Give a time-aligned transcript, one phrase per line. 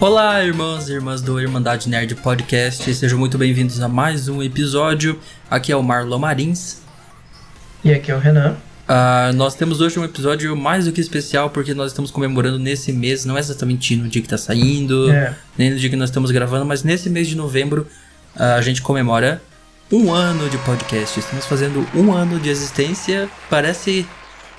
[0.00, 5.18] Olá, irmãos e irmãs do Irmandade Nerd Podcast, sejam muito bem-vindos a mais um episódio.
[5.50, 6.78] Aqui é o Marlon Marins.
[7.84, 8.56] E aqui é o Renan.
[8.88, 12.92] Uh, nós temos hoje um episódio mais do que especial porque nós estamos comemorando nesse
[12.92, 15.36] mês, não é exatamente no dia que tá saindo, É.
[15.56, 17.86] nem no dia que nós estamos gravando, mas nesse mês de novembro
[18.36, 19.40] uh, a gente comemora
[19.92, 21.20] um ano de podcast.
[21.20, 23.28] Estamos fazendo um ano de existência.
[23.50, 24.06] Parece.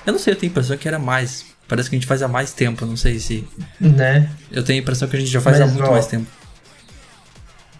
[0.06, 1.51] Eu não sei, eu tenho a impressão que era mais.
[1.72, 3.48] Parece que a gente faz há mais tempo, não sei se.
[3.80, 4.28] Né?
[4.50, 6.26] Eu tenho a impressão que a gente já faz Mas, há muito ó, mais tempo.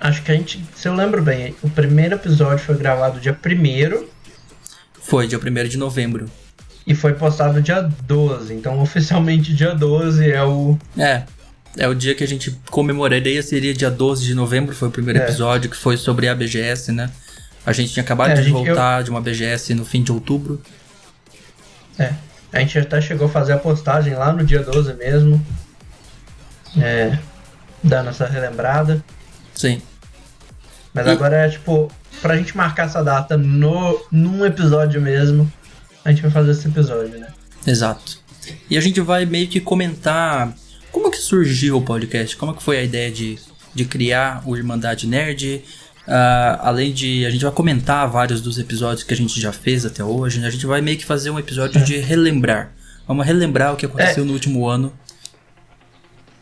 [0.01, 4.07] Acho que a gente, se eu lembro bem, o primeiro episódio foi gravado dia 1
[5.03, 6.25] Foi, dia 1 de novembro.
[6.87, 8.55] e foi postado dia 12.
[8.55, 10.79] Então, oficialmente, dia 12 é o.
[10.97, 11.25] É.
[11.77, 15.21] É o dia que a gente comemoraria, seria dia 12 de novembro, foi o primeiro
[15.21, 15.25] É.
[15.25, 17.11] episódio, que foi sobre a BGS, né?
[17.67, 20.63] A gente tinha acabado É, de gente- voltar de uma BGS no fim de outubro.
[21.99, 22.15] É.
[22.53, 25.45] A gente até chegou a fazer a postagem lá no dia 12 mesmo.
[26.81, 27.19] É.
[27.83, 29.03] Dando essa relembrada.
[29.55, 29.81] Sim.
[30.95, 31.91] Mas E- agora é tipo,
[32.21, 35.51] pra gente marcar essa data no, num episódio mesmo,
[36.05, 37.29] a gente vai fazer esse episódio, né?
[37.67, 38.19] Exato.
[38.69, 40.53] E a gente vai meio que comentar
[40.91, 43.39] como que surgiu o podcast, como que foi a ideia de,
[43.75, 45.65] de criar o Irmandade Nerd.
[46.07, 47.25] Ah, além de.
[47.27, 50.41] A gente vai comentar vários dos episódios que a gente já fez até hoje.
[50.41, 50.47] né?
[50.49, 51.85] A gente vai meio que fazer um episódio É.
[51.85, 52.73] de relembrar.
[53.07, 54.93] Vamos relembrar o que aconteceu no último ano.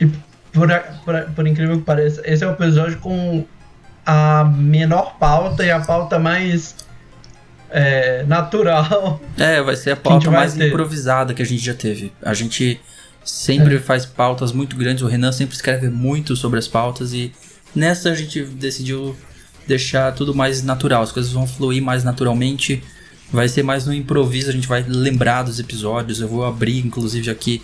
[0.00, 0.06] E
[0.52, 3.44] por, a- por, a- por incrível que pareça, esse é o episódio com
[4.06, 6.74] a menor pauta e a pauta mais
[7.70, 9.20] é, natural.
[9.38, 10.68] É, vai ser a a pauta vai mais ter?
[10.68, 12.12] improvisada que a gente já teve.
[12.22, 12.80] A gente
[13.22, 13.78] sempre É.
[13.78, 17.32] faz pautas muito grandes, o Renan sempre escreve muito sobre as pautas e
[17.74, 19.14] nessa a gente decidiu
[19.70, 22.82] deixar tudo mais natural, as coisas vão fluir mais naturalmente.
[23.32, 26.20] Vai ser mais no improviso, a gente vai lembrar dos episódios.
[26.20, 27.62] Eu vou abrir, inclusive, aqui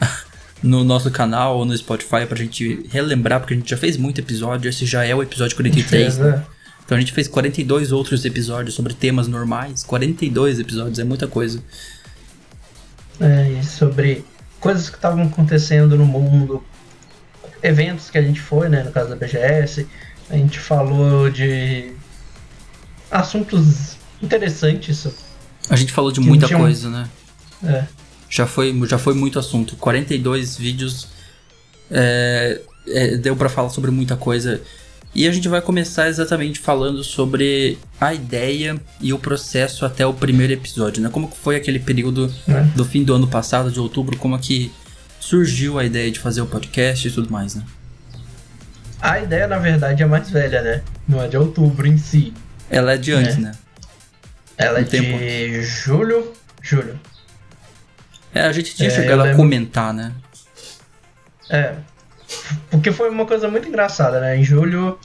[0.62, 4.20] no nosso canal ou no Spotify pra gente relembrar, porque a gente já fez muito
[4.20, 4.68] episódio.
[4.68, 6.18] Esse já é o episódio 43.
[6.18, 6.44] né?
[6.84, 9.82] Então a gente fez 42 outros episódios sobre temas normais.
[9.82, 11.60] 42 episódios, é muita coisa.
[13.20, 14.24] É, e sobre
[14.60, 16.62] coisas que estavam acontecendo no mundo,
[17.60, 18.84] eventos que a gente foi, né?
[18.84, 19.86] No caso da BGS,
[20.30, 21.92] a gente falou de
[23.10, 25.06] assuntos interessantes.
[25.70, 27.08] A gente falou de muita tinha coisa, né?
[27.64, 27.84] É,
[28.28, 29.76] Já foi, já foi muito assunto.
[29.76, 31.08] 42 vídeos.
[31.90, 34.60] é, é, deu pra falar sobre muita coisa.
[35.14, 40.12] E a gente vai começar exatamente falando sobre a ideia e o processo até o
[40.12, 41.08] primeiro episódio, né?
[41.08, 42.70] Como que foi aquele período né?
[42.76, 44.70] do fim do ano passado, de outubro, como é que
[45.18, 47.64] surgiu a ideia de fazer o podcast e tudo mais, né?
[49.10, 50.82] A ideia, na verdade, é mais velha, né?
[51.08, 52.32] Não é de outubro em si.
[52.70, 53.40] Ela é de antes, É.
[53.40, 53.52] né?
[54.56, 56.32] Ela é Um tempo de julho.
[56.60, 56.98] Julho.
[58.34, 60.12] É, a gente tinha É, chegado a lembro- comentar, né?
[61.48, 61.74] É.
[62.70, 64.36] Porque foi uma coisa muito engraçada, né?
[64.36, 64.98] Em julho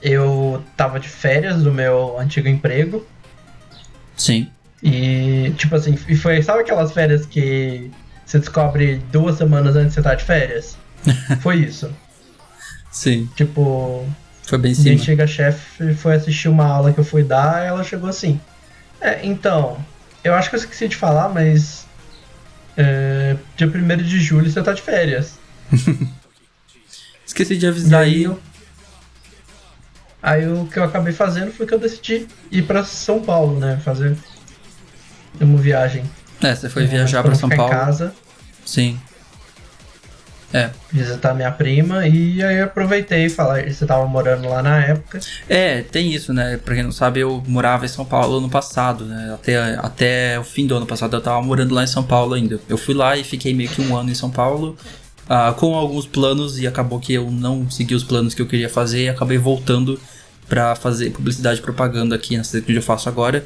[0.00, 3.06] eu tava de férias do meu antigo emprego.
[4.16, 4.50] Sim.
[4.82, 6.42] E, tipo assim, e foi.
[6.42, 7.90] Sabe aquelas férias que
[8.24, 10.76] você descobre duas semanas antes de você tá de férias?
[11.40, 11.92] Foi isso.
[12.92, 13.28] Sim.
[13.34, 14.06] Tipo,
[14.46, 14.92] Foi bem minha sim.
[15.00, 18.40] antiga chefe foi assistir uma aula que eu fui dar e ela chegou assim.
[19.00, 19.84] É, então,
[20.22, 21.86] eu acho que eu esqueci de falar, mas.
[22.76, 25.38] É, dia 1 de julho você tá de férias.
[27.26, 28.24] Esqueci de avisar aí.
[28.24, 28.38] eu-
[30.22, 33.80] aí o que eu acabei fazendo foi que eu decidi ir pra São Paulo, né?
[33.84, 34.16] Fazer
[35.40, 36.04] uma viagem.
[36.42, 37.72] É, você foi É, viajar não São Paulo.
[37.72, 38.14] Em casa,
[38.66, 39.00] Sim.
[40.52, 40.70] É.
[40.92, 45.18] visitar minha prima e aí aproveitei e falar, você tava morando lá na época.
[45.48, 46.58] É, tem isso, né?
[46.62, 49.32] Pra quem não sabe, eu morava em São Paulo ano passado, né?
[49.32, 52.60] Até, até o fim do ano passado eu tava morando lá em São Paulo ainda.
[52.68, 54.76] Eu fui lá e fiquei meio que um ano em São Paulo,
[55.28, 58.68] ah, com alguns planos, e acabou que eu não segui os planos que eu queria
[58.68, 59.98] fazer e acabei voltando
[60.48, 63.42] pra fazer publicidade e propaganda aqui na cidade que eu faço agora.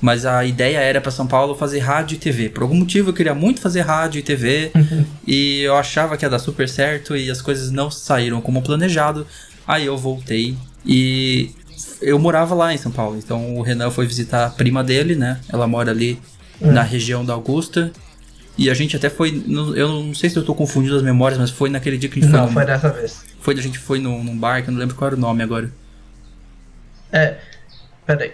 [0.00, 2.48] Mas a ideia era pra São Paulo fazer rádio e TV.
[2.50, 4.70] Por algum motivo eu queria muito fazer rádio e TV.
[5.26, 9.26] e eu achava que ia dar super certo e as coisas não saíram como planejado.
[9.66, 10.56] Aí eu voltei
[10.86, 11.50] e
[12.00, 13.16] eu morava lá em São Paulo.
[13.18, 15.40] Então o Renan foi visitar a prima dele, né?
[15.48, 16.20] Ela mora ali
[16.60, 16.70] É.
[16.70, 17.90] na região da Augusta.
[18.56, 19.30] E a gente até foi.
[19.46, 22.18] no- Eu não sei se eu tô confundindo as memórias, mas foi naquele dia que
[22.18, 22.52] a gente Não, foi.
[22.54, 23.24] foi num- dessa vez.
[23.40, 25.42] foi a gente foi num, num bar, que eu não lembro qual era o nome
[25.44, 25.72] agora.
[27.12, 27.36] É,
[28.08, 28.32] peraí.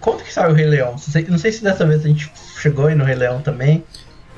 [0.00, 0.92] Quando que saiu o Rei Leão?
[1.28, 3.84] Não sei- se dessa vez a gente chegou aí no Rei Leão também.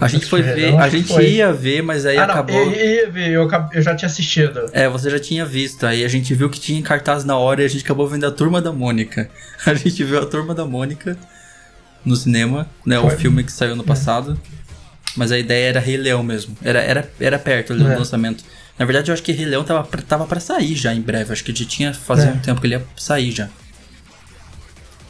[0.01, 1.31] A gente foi ver, a gente foi.
[1.31, 2.57] ia ver, mas aí ah, não, acabou.
[2.57, 4.69] eu ia ver, eu, eu já tinha assistido.
[4.73, 7.63] É, você já tinha visto, aí a gente viu que tinha em cartaz na hora
[7.63, 9.31] e a gente acabou vendo a Turma da Mônica.
[9.65, 11.17] A gente viu a Turma da Mônica
[12.05, 12.99] no cinema, né?
[12.99, 13.17] O Foi.
[13.17, 14.37] filme que saiu no passado.
[15.17, 16.57] Mas a ideia era Rei Leão mesmo.
[16.65, 17.91] Era, era, era perto ali É.
[17.93, 18.43] do lançamento.
[18.77, 21.33] Na verdade, eu acho que Rei Leão tava, pra- tava pra sair já em breve.
[21.33, 22.33] Acho que já tinha fazia É.
[22.33, 23.49] um tempo que ele ia sair já.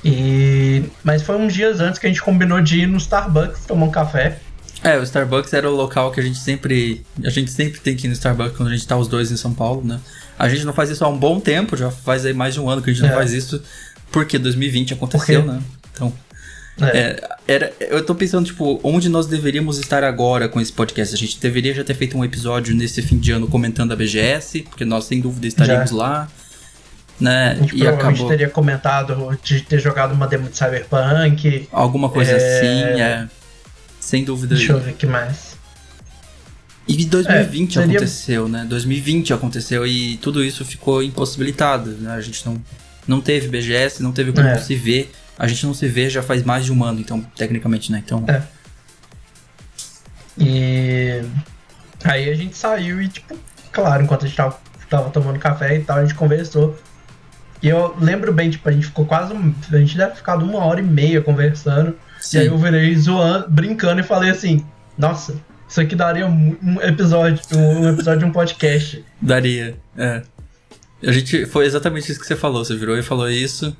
[0.04, 0.82] E...
[1.04, 3.90] Mas foi uns dias antes que a gente combinou de ir no Starbucks tomar um
[3.90, 4.38] café.
[4.82, 7.04] É, o Starbucks era o local que a gente sempre.
[7.25, 9.37] A gente sempre tem que ir no Starbucks quando a gente tá os dois em
[9.37, 10.00] São Paulo, né?
[10.38, 12.69] A gente não faz isso há um bom tempo, já faz aí mais de um
[12.69, 13.08] ano que a gente É.
[13.08, 13.62] não faz isso,
[14.10, 15.56] porque 2020 aconteceu, Por quê?
[15.58, 15.62] né?
[15.94, 16.12] Então.
[16.81, 16.99] É.
[16.99, 21.14] É, era, eu tô pensando, tipo, onde nós deveríamos estar agora com esse podcast?
[21.14, 24.62] A gente deveria já ter feito um episódio nesse fim de ano comentando a BGS,
[24.62, 25.96] porque nós sem dúvida estaríamos Já.
[25.96, 26.28] lá.
[27.20, 27.50] Né?
[27.50, 28.29] A gente E provavelmente acabou.
[28.31, 31.69] teria comentado de ter jogado uma demo de Cyberpunk.
[31.70, 32.37] Alguma coisa É.
[32.37, 33.29] assim, é.
[34.00, 34.55] Sem dúvida.
[34.56, 35.53] Deixa eu ver o que mais.
[36.88, 38.67] E 2020 É, seria- aconteceu, né?
[38.69, 42.12] 2020 aconteceu e tudo isso ficou impossibilitado, né?
[42.12, 42.61] A gente não,
[43.06, 44.59] não teve BGS, não teve como É.
[44.59, 45.12] se ver.
[45.38, 48.03] A gente não se vê já faz mais de um ano, então, tecnicamente, né?
[48.05, 48.43] Então, É.
[50.38, 51.23] E
[52.05, 53.37] aí a gente saiu e, tipo,
[53.70, 56.76] claro, enquanto a gente tava, tava tomando café e tal, a gente conversou.
[57.62, 59.32] E eu lembro bem, tipo, a gente ficou quase.
[59.32, 61.97] A gente deve ter ficado uma hora e meia conversando.
[62.20, 62.38] sim.
[62.38, 64.64] E aí eu virei zoando, brincando e falei assim,
[64.99, 65.37] nossa,
[65.69, 69.05] isso aqui daria um um episódio, um episódio de um podcast.
[69.20, 70.23] Daria, é.
[71.06, 71.47] A gente.
[71.47, 72.64] Foi exatamente isso que você falou.
[72.64, 73.76] Você virou e falou isso.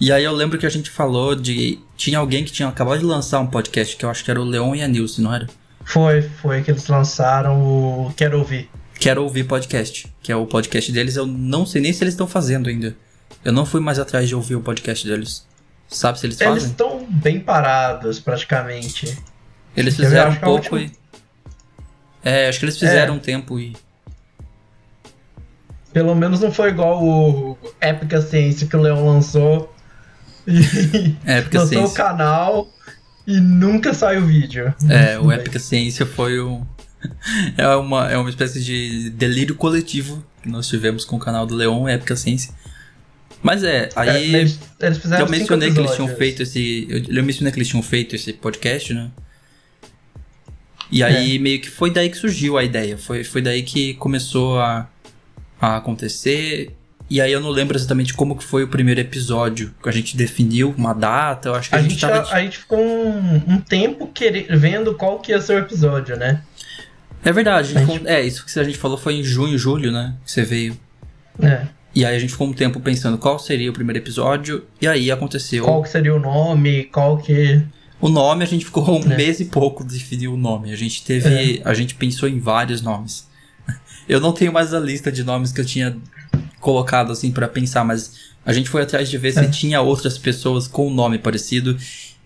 [0.00, 1.78] E aí eu lembro que a gente falou de.
[1.96, 4.44] Tinha alguém que tinha acabado de lançar um podcast, que eu acho que era o
[4.44, 5.46] Leon e a Nilce, não era?
[5.84, 8.68] Foi, foi que eles lançaram o Quero Ouvir.
[8.98, 11.16] Quero ouvir podcast, que é o podcast deles.
[11.16, 12.96] Eu não sei nem se eles estão fazendo ainda.
[13.46, 15.46] Eu não fui mais atrás de ouvir o podcast deles.
[15.88, 16.68] Sabe se eles Eles fazem?
[16.70, 19.16] estão bem parados, praticamente.
[19.76, 20.92] Eles fizeram acho um pouco última- e.
[22.24, 23.16] É, acho que eles fizeram É.
[23.16, 23.76] um tempo e.
[25.92, 29.72] Pelo menos não foi igual o Épica Ciência que o Leon lançou.
[30.48, 31.96] E É, porque lançou o ciência.
[32.04, 32.68] canal
[33.26, 34.72] e nunca saiu vídeo.
[34.88, 36.64] É, o Épica Ciência foi um.
[37.56, 41.54] É uma, é uma espécie de delírio coletivo que nós tivemos com o canal do
[41.54, 42.52] Leon, Épica Ciência.
[43.42, 44.34] Mas é, aí.
[44.34, 46.86] É, eles, eles eu mencionei que eles tinham feito esse.
[46.88, 49.10] Eu, eu mencionei que eles tinham feito esse podcast, né?
[50.90, 51.06] E É.
[51.06, 52.96] aí meio que foi daí que surgiu a ideia.
[52.96, 54.88] Foi, foi daí que começou a,
[55.60, 56.74] a acontecer.
[57.08, 59.72] E aí eu não lembro exatamente como que foi o primeiro episódio.
[59.82, 61.50] Que a gente definiu uma data.
[61.50, 62.32] Eu acho que a, A gente, gente, tava.
[62.32, 66.42] a, gente ficou um, um tempo querer, vendo qual que ia ser o episódio, né?
[67.24, 67.76] É verdade.
[67.76, 70.14] a gente É, isso que a gente falou foi em junho, julho, né?
[70.24, 70.76] Que você veio.
[71.40, 71.66] É.
[71.96, 74.64] E aí a gente ficou um tempo pensando qual seria o primeiro episódio.
[74.80, 75.64] E aí aconteceu.
[75.64, 77.62] Qual que seria o nome, qual que...
[77.98, 79.16] O nome a gente ficou um É.
[79.16, 80.70] mês e pouco de definir o nome.
[80.70, 81.62] A gente teve.
[81.64, 83.26] A gente pensou em vários nomes.
[84.06, 85.96] Eu não tenho mais a lista de nomes que eu tinha
[86.60, 88.12] colocado assim pra pensar, mas
[88.44, 89.48] a gente foi atrás de ver se É.
[89.48, 91.78] tinha outras pessoas com nome parecido.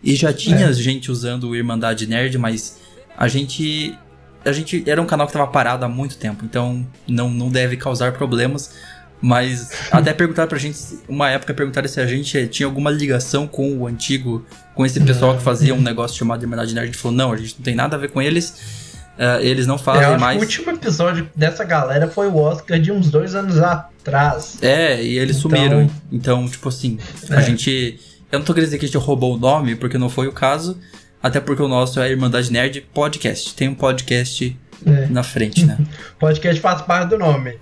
[0.02, 0.72] E já tinha É.
[0.72, 2.78] gente usando o Irmandade Nerd, mas
[3.16, 3.96] a gente.
[4.44, 7.76] A gente era um canal que tava parado há muito tempo, então não, não deve
[7.76, 8.74] causar problemas.
[9.22, 10.78] Mas até perguntaram pra gente,
[11.08, 14.44] uma época perguntaram se a gente tinha alguma ligação com o antigo,
[14.74, 16.84] com esse pessoal que fazia um negócio chamado Irmandade Nerd.
[16.88, 18.88] A gente falou, não, a gente não tem nada a ver com eles.
[19.18, 20.38] eh, eles não fazem mais.
[20.38, 24.56] o último episódio dessa galera foi o Oscar de uns dois anos atrás.
[24.62, 25.90] É, e eles Então- sumiram.
[26.10, 27.42] Então, tipo assim, a É.
[27.42, 28.00] gente.
[28.32, 30.32] Eu não tô querendo dizer que a gente roubou o nome, porque não foi o
[30.32, 30.78] caso.
[31.22, 33.54] Até porque o nosso é Irmandade Nerd Podcast.
[33.54, 34.56] Tem um podcast
[34.86, 35.06] É.
[35.08, 35.76] na frente, né?
[36.18, 37.58] Podcast faz parte do nome.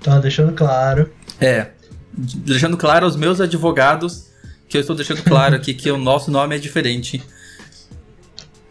[0.00, 1.10] Então, deixando claro.
[1.40, 1.68] é.
[2.12, 4.26] Deixando claro aos meus advogados
[4.68, 7.22] que eu estou deixando claro aqui que o nosso nome é diferente.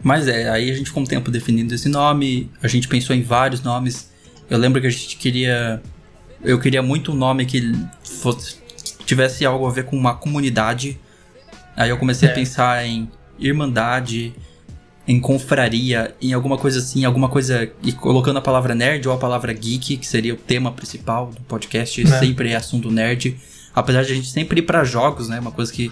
[0.02, 3.22] Mas é, aí a gente ficou um tempo definindo esse nome, a gente pensou em
[3.22, 4.10] vários nomes.
[4.48, 5.82] Eu lembro que a gente queria.
[6.42, 7.72] Eu queria muito um nome que
[8.02, 8.56] fosse,
[9.04, 10.98] tivesse algo a ver com uma comunidade.
[11.76, 12.34] Aí eu comecei a É.
[12.34, 14.34] pensar em Irmandade,
[15.10, 17.68] em confraria, em alguma coisa assim, alguma coisa.
[17.82, 21.40] E colocando a palavra nerd ou a palavra geek, que seria o tema principal do
[21.42, 22.18] podcast, É.
[22.20, 23.36] sempre é assunto nerd.
[23.74, 25.40] Apesar de a gente sempre ir pra jogos, né?
[25.40, 25.90] Uma coisa que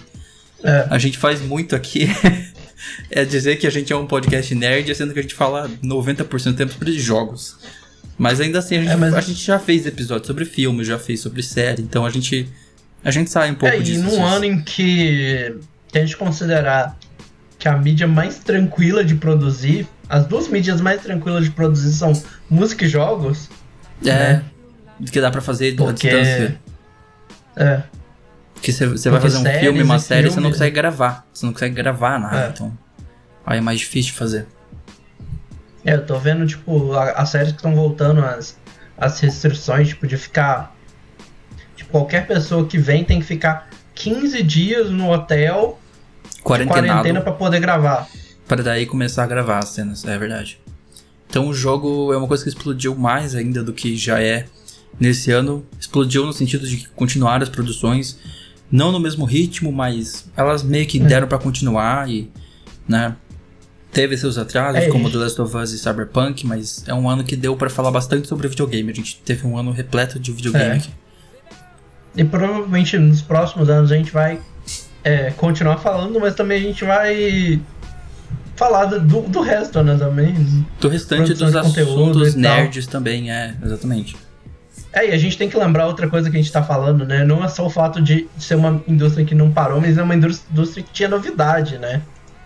[0.63, 2.07] É, a gente faz muito aqui
[3.11, 6.43] é dizer que a gente é um podcast nerd, sendo que a gente fala 90%
[6.51, 7.57] do tempo sobre jogos.
[8.17, 10.99] Mas ainda assim, a gente, É, mas- a gente já fez episódios sobre filmes, já
[10.99, 12.47] fez sobre série, então a gente
[13.03, 14.03] a gente sai um pouco é e disso.
[14.03, 15.55] num ano em que
[15.91, 16.97] que a gente considerar
[17.59, 22.13] que a mídia mais tranquila de produzir, as duas mídias mais tranquilas de produzir são
[22.49, 23.49] música e jogos.
[24.03, 24.43] É, né?
[25.11, 26.59] que dá pra fazer à Porque- distância.
[27.55, 27.81] É,
[28.53, 31.25] Porque você, vai fazer um filme, uma série, você não consegue gravar.
[31.33, 32.49] Você não consegue gravar nada, É.
[32.49, 32.77] então.
[33.45, 34.47] Aí é mais difícil de fazer.
[35.85, 38.57] é, eu tô vendo, tipo, as séries que estão voltando as,
[38.97, 40.75] as restrições, tipo, de ficar.
[41.75, 45.78] Tipo, qualquer pessoa que vem tem que ficar 15 dias no hotel
[46.57, 46.99] de Quarentenado.
[47.01, 48.07] quarentena pra poder gravar.
[48.47, 50.59] Pra daí começar a gravar as cenas, é verdade.
[51.29, 54.45] Então o jogo é uma coisa que explodiu mais ainda do que já é
[54.99, 55.63] nesse ano.
[55.79, 58.17] Explodiu no sentido de continuar as produções,
[58.71, 62.31] não no mesmo ritmo, mas elas meio que deram para continuar e,
[62.87, 63.15] né?
[63.91, 67.23] Teve seus atrasos, É, como The Last of Us e Cyberpunk, mas é um ano
[67.23, 68.91] que deu para falar bastante sobre videogame.
[68.91, 70.73] A gente teve um ano repleto de videogame É.
[70.77, 70.89] aqui.
[72.15, 74.39] E provavelmente nos próximos anos a gente vai
[75.03, 77.59] é, continuar falando, mas também a gente vai
[78.55, 80.33] falar do, do, resto, né, também.
[80.79, 84.17] Do restante dos assuntos nerds também, é, exatamente.
[84.91, 87.23] É, e a gente tem que lembrar outra coisa que a gente tá falando, né?
[87.23, 90.15] Não é só o fato de ser uma indústria que não parou, mas é uma
[90.15, 92.01] indústria que tinha novidade, né?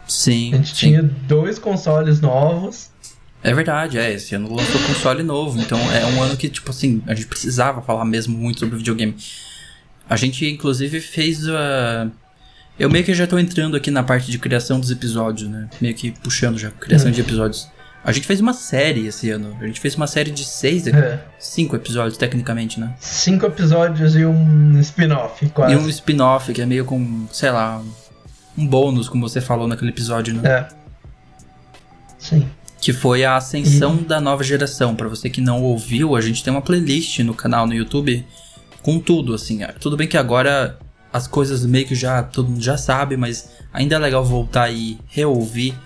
[0.06, 0.76] Sim, A gente sim.
[0.76, 2.92] tinha dois consoles novos.
[3.42, 4.14] É verdade, é.
[4.14, 7.82] Esse ano lançou console novo, então é um ano que, tipo assim, a gente precisava
[7.82, 9.16] falar mesmo muito sobre videogame.
[10.10, 12.10] A gente, inclusive, fez a.
[12.80, 15.70] Eu meio que já tô entrando aqui na parte de criação dos episódios, né?
[15.80, 17.14] Meio que puxando já, criação Hum.
[17.14, 17.68] de episódios.
[18.04, 19.56] A gente fez uma série esse ano.
[19.62, 22.94] A gente fez uma série de seis, É, cinco episódios, tecnicamente, né?
[23.00, 25.74] cinco episódios e um spin-off, quase.
[25.74, 27.82] E um spin-off, que é meio com, sei lá,
[28.58, 30.50] um bônus, como você falou naquele episódio, né?
[30.50, 30.68] É.
[32.18, 32.48] Sim.
[32.82, 34.94] que foi a ascensão da nova geração.
[34.94, 38.26] Pra você que não ouviu, a gente tem uma playlist no canal no YouTube
[38.82, 39.62] com tudo, assim.
[39.80, 40.78] Tudo bem que agora
[41.14, 45.00] as coisas meio que já todo mundo já sabe, mas ainda é legal voltar e
[45.08, 45.78] reouvir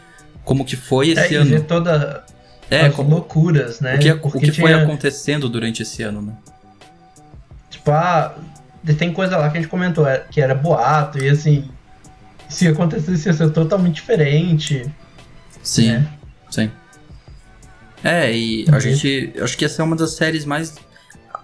[0.46, 1.50] como que foi esse É, e ano.
[1.52, 2.24] ver toda
[2.72, 3.96] É, as como, loucuras, né?
[3.96, 6.34] o que, o Porque que foi tinha, acontecendo durante esse ano, né?
[7.70, 8.36] Tipo, ah,
[8.98, 11.70] tem coisa lá que a gente comentou, é, que era boato, e assim,
[12.50, 14.90] se acontecesse ia ser totalmente diferente.
[15.62, 16.08] Sim, né?
[16.50, 16.72] sim.
[18.04, 18.80] É, e a Uhum.
[18.80, 19.34] gente.
[19.42, 20.76] Acho que essa é uma das séries mais.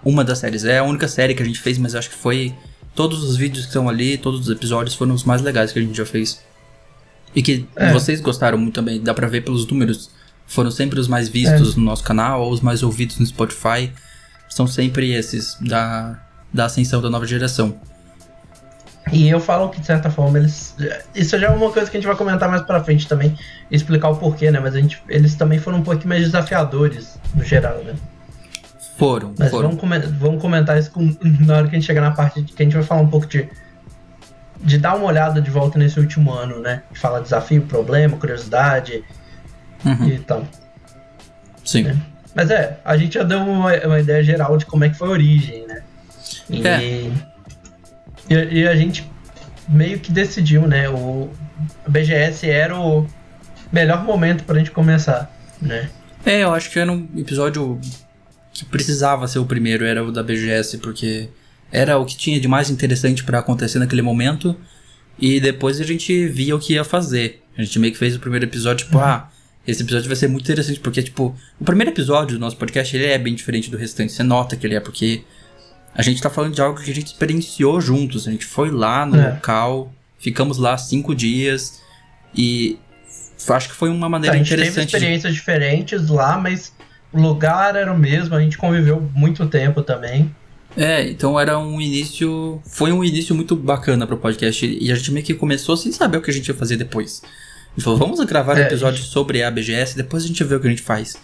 [0.04, 0.64] Uma das séries.
[0.64, 2.54] É a única série que a gente fez, mas acho que foi.
[2.94, 5.82] Todos os vídeos que estão ali, todos os episódios foram os mais legais que a
[5.82, 6.40] gente já fez.
[7.34, 7.92] E que É.
[7.92, 10.10] vocês gostaram muito também, dá pra ver pelos números.
[10.46, 13.90] Foram sempre os mais vistos no nosso canal, ou os mais ouvidos no Spotify.
[14.48, 16.20] São sempre esses da,
[16.52, 17.74] da ascensão da nova geração.
[19.12, 20.74] E eu falo que, de certa forma, eles.
[21.14, 23.36] Isso já é uma coisa que a gente vai comentar mais pra frente também,
[23.70, 24.60] explicar o porquê, né?
[24.60, 27.94] Mas a gente, eles também foram um pouquinho mais desafiadores, no geral, né?
[28.96, 29.68] Foram, Mas foram.
[29.68, 32.52] vamos, comen- vamos comentar isso com- na hora que a gente chegar na parte de
[32.52, 33.48] que a gente vai falar um pouco de.
[34.60, 36.82] De dar uma olhada de volta nesse último ano, né?
[36.94, 39.04] Falar desafio, problema, curiosidade
[39.84, 40.46] Uhum, e tal.
[41.64, 41.86] sim.
[41.86, 41.94] É.
[42.34, 45.08] Mas é, a gente já deu uma, uma ideia geral de como é que foi
[45.08, 45.82] a origem, né?
[46.48, 46.80] E, É.
[48.30, 49.08] e, e a gente
[49.68, 50.88] meio que decidiu, né?
[50.88, 51.30] O
[51.86, 53.06] BGS era o
[53.70, 55.90] melhor momento pra gente começar, né?
[56.24, 57.78] É, eu acho que era um episódio
[58.54, 61.28] que precisava ser o primeiro, era o da BGS, porque
[61.72, 64.56] era o que tinha de mais interessante pra acontecer naquele momento.
[65.18, 67.42] E depois a gente via o que ia fazer.
[67.58, 69.30] A gente meio que fez o primeiro episódio, tipo, ah,
[69.66, 73.06] esse episódio vai ser muito interessante, porque, tipo, o primeiro episódio do nosso podcast, ele
[73.06, 74.12] é bem diferente do restante.
[74.12, 75.22] Você nota que ele é, porque
[75.94, 78.26] a gente tá falando de algo que a gente experienciou juntos.
[78.28, 79.30] A gente foi lá no É.
[79.30, 81.80] local, ficamos lá cinco dias,
[82.34, 82.78] e
[83.48, 86.72] acho que foi uma a maneira gente teve interessante de experiências diferentes lá, mas
[87.14, 90.34] o lugar era o mesmo, a gente conviveu muito tempo também.
[90.76, 92.60] É, então era um início.
[92.66, 94.66] Foi um início muito bacana pro podcast.
[94.66, 97.22] E a gente meio que começou sem saber o que a gente ia fazer depois.
[97.24, 97.28] A
[97.76, 100.60] gente falou, vamos gravar um É, episódio sobre a BGS, depois a gente vê o
[100.60, 101.16] que a gente faz.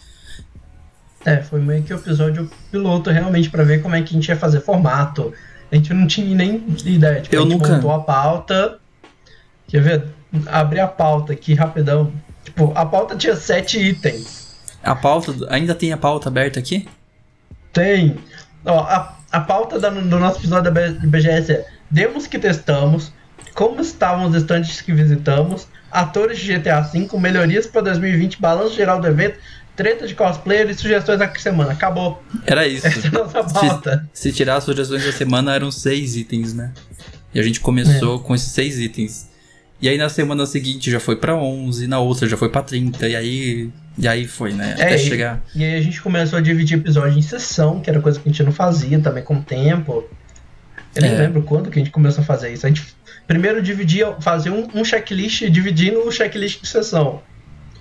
[1.24, 4.28] É, foi meio que o episódio piloto realmente pra ver como é que a gente
[4.28, 5.32] ia fazer formato.
[5.70, 7.20] A gente não tinha nem ideia.
[7.20, 8.78] Tipo, Eu a gente nunca- montou a pauta.
[9.68, 10.04] Quer ver?
[10.46, 12.12] Abri a pauta aqui rapidão.
[12.44, 14.39] Tipo, a pauta tinha sete itens.
[14.82, 15.34] A pauta.
[15.50, 16.88] Ainda tem a pauta aberta aqui?
[17.72, 18.16] Tem.
[18.64, 23.12] Ó, a, a pauta da- do nosso episódio da BGS é Demos que testamos,
[23.54, 29.00] como estavam os estantes que visitamos, atores de GTA V, melhorias para 2020, balanço geral
[29.00, 29.38] do evento,
[29.74, 31.72] treta de cosplayer e sugestões da semana.
[31.72, 32.22] Acabou.
[32.46, 32.86] Era isso.
[32.86, 34.08] Essa é a nossa pauta.
[34.12, 36.72] Se tirar as sugestões da semana, eram seis itens, né?
[37.34, 38.22] E a gente começou É.
[38.22, 39.28] com esses seis itens.
[39.82, 43.08] E aí na semana seguinte já foi pra 11, na outra já foi pra 30,
[43.08, 43.70] e aí.
[43.98, 44.72] E aí foi, né?
[44.74, 45.42] Até É, e- chegar.
[45.54, 48.32] E aí a gente começou a dividir episódio em sessão, que era coisa que a
[48.32, 50.04] gente não fazia também com o tempo.
[50.94, 51.16] Eu nem É.
[51.18, 52.64] lembro quando que a gente começou a fazer isso.
[52.66, 52.94] A gente
[53.26, 57.22] primeiro dividia, fazia um, um checklist dividindo o checklist de sessão.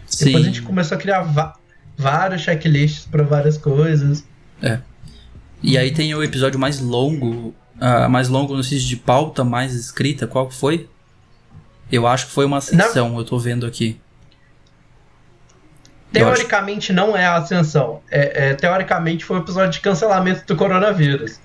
[0.06, 0.25] Sim.
[0.25, 1.54] Depois a gente começou a criar
[1.98, 4.24] vários checklists para várias coisas.
[5.62, 9.74] E aí tem o episódio mais longo, ah, mais longo no sentido de pauta mais
[9.74, 10.88] escrita, qual foi?
[11.92, 14.00] Eu acho que foi uma sessão, eu tô vendo aqui.
[16.12, 18.01] Teoricamente não é a ascensão.
[18.10, 21.39] É, é, teoricamente foi o episódio de cancelamento do coronavírus.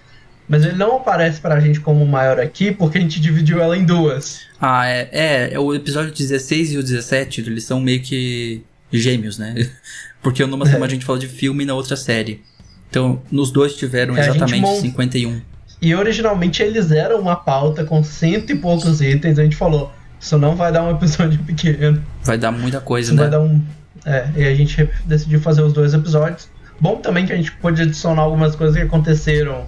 [0.49, 3.85] Mas ele não aparece pra gente como maior aqui porque a gente dividiu ela em
[3.85, 4.41] duas.
[4.61, 9.39] Ah, é, é, é o episódio 16 e o 17, eles são meio que gêmeos,
[9.39, 9.55] né?
[10.23, 10.71] Porque numa é.
[10.71, 12.43] semana a gente falou de filme e na outra série.
[12.89, 14.81] Então, nos dois tiveram é, exatamente mont...
[14.81, 15.41] 51.
[15.83, 19.39] E originalmente eles eram uma pauta com cento e poucos itens.
[19.39, 22.03] A gente falou, isso não vai dar um episódio pequeno.
[22.23, 23.23] Vai dar muita coisa, isso né?
[23.23, 23.61] Vai dar um.
[24.05, 26.49] É, e a gente decidiu fazer os dois episódios.
[26.81, 29.67] Bom também que a gente pôde adicionar algumas coisas que aconteceram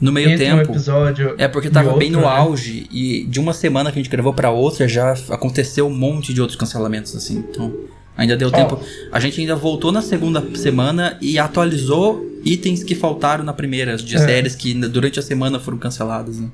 [0.00, 0.58] no meio Entre tempo.
[0.58, 2.26] Um episódio é porque tava outro, bem no né?
[2.26, 6.32] auge e de uma semana que a gente gravou para outra já aconteceu um monte
[6.32, 7.44] de outros cancelamentos assim.
[7.50, 7.74] Então,
[8.16, 8.52] ainda deu oh.
[8.52, 8.80] tempo.
[9.10, 14.16] A gente ainda voltou na segunda semana e atualizou itens que faltaram na primeira, de
[14.16, 14.18] é.
[14.18, 16.48] séries que durante a semana foram canceladas, né?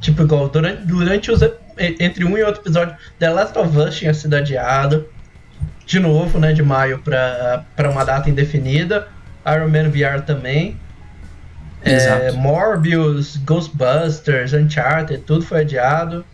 [0.00, 1.40] Tipo, igual, durante, durante os.
[1.78, 5.06] Entre um e outro episódio, The Last of Us tinha sido adiado.
[5.86, 6.52] De novo, né?
[6.52, 9.08] De maio pra, pra uma data indefinida.
[9.46, 10.76] Iron Man VR também.
[11.82, 16.24] É, Morbius, Ghostbusters, Uncharted, tudo foi adiado.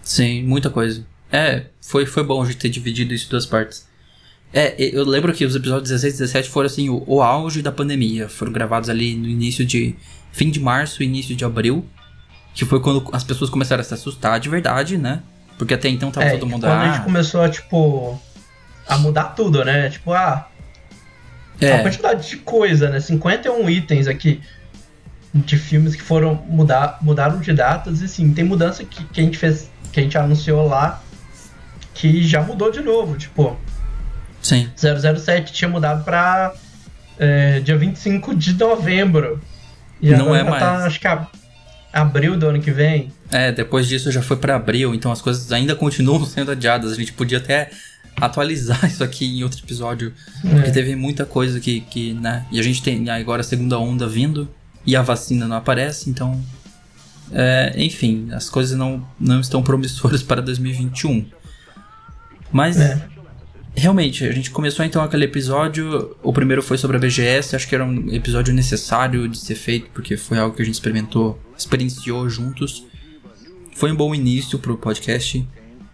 [0.00, 1.04] Sim, muita coisa.
[1.32, 3.88] É, foi, foi bom a gente ter dividido isso em duas partes.
[4.52, 7.72] É, eu lembro que os episódios 16 e 17 foram assim, o, o auge da
[7.72, 8.28] pandemia.
[8.28, 9.94] Foram gravados ali no início de.
[10.32, 11.84] fim de março, início de abril.
[12.54, 15.22] Que foi quando as pessoas começaram a se assustar de verdade, né?
[15.56, 16.62] Porque até então tava é, todo mundo.
[16.62, 18.20] Quando ah, a gente começou a, tipo.
[18.90, 19.88] A mudar tudo, né?
[19.88, 20.48] Tipo, ah.
[21.60, 21.74] É.
[21.74, 23.00] A quantidade de coisa, né?
[23.00, 24.40] 51 itens aqui
[25.32, 29.24] de filmes que foram mudar, mudaram de datas e sim, tem mudança que, que a
[29.24, 31.00] gente fez, que a gente anunciou lá
[31.94, 33.56] que já mudou de novo, tipo.
[34.42, 34.70] Sim.
[34.74, 36.54] 007 tinha mudado pra
[37.18, 39.40] é, dia 25 de novembro.
[40.00, 40.82] E Não é tá, mais.
[40.84, 41.26] acho que a,
[41.92, 43.12] abril do ano que vem.
[43.30, 46.92] É, depois disso já foi para abril, então as coisas ainda continuam sendo adiadas.
[46.92, 47.70] A gente podia até
[48.16, 50.12] atualizar isso aqui em outro episódio,
[50.44, 50.48] é.
[50.54, 52.46] porque teve muita coisa que, que, né?
[52.50, 54.48] E a gente tem agora a segunda onda vindo
[54.86, 56.40] e a vacina não aparece, então.
[57.32, 61.26] É, enfim, as coisas não, não estão promissoras para 2021.
[62.52, 62.78] Mas.
[62.78, 63.08] É.
[63.72, 66.16] Realmente, a gente começou então aquele episódio.
[66.24, 69.88] O primeiro foi sobre a BGS, acho que era um episódio necessário de ser feito,
[69.94, 72.84] porque foi algo que a gente experimentou, experienciou juntos.
[73.76, 75.46] Foi um bom início pro podcast.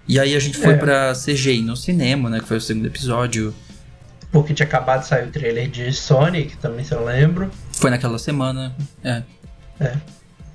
[0.08, 0.76] E aí a gente foi É.
[0.76, 2.40] pra CGI no cinema, né?
[2.40, 3.54] Que foi o segundo episódio.
[4.30, 7.50] Porque tinha acabado de sair o trailer de Sonic, também se eu lembro.
[7.72, 8.74] Foi naquela semana.
[9.02, 9.22] É.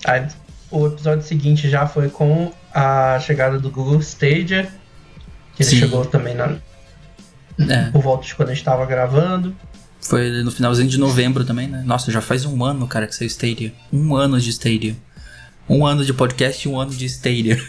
[0.06, 0.28] Aí,
[0.70, 4.72] o episódio seguinte já foi com a chegada do Google Stadia.
[5.56, 5.80] Que ele Sim.
[5.80, 6.56] chegou também na,
[7.70, 7.90] É.
[7.92, 9.56] por volta de quando a gente tava gravando.
[10.00, 11.84] Foi no finalzinho de novembro também, né?
[11.86, 13.74] Nossa, já faz um ano, cara, que saiu Stadia.
[13.92, 14.96] Um ano de Stadia.
[15.70, 17.62] Um ano de podcast e um ano de Stadia.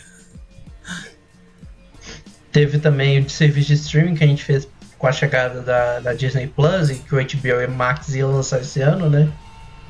[2.53, 6.01] Teve também o de serviço de streaming que a gente fez com a chegada da,
[6.01, 9.29] da Disney Plus e que o HBO e Max ia lançar esse ano, né?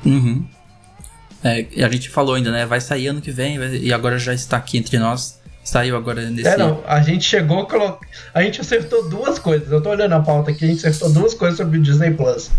[0.05, 0.47] Uhum.
[1.43, 2.65] É, a gente falou ainda, né?
[2.65, 5.39] Vai sair ano que vem vai- e agora já está aqui entre nós.
[5.63, 6.47] Saiu agora nesse.
[6.47, 7.97] É, não, a gente chegou, colo...
[8.33, 9.71] a gente acertou duas coisas.
[9.71, 12.49] Eu tô olhando a pauta aqui, a gente acertou duas coisas sobre o Disney Plus.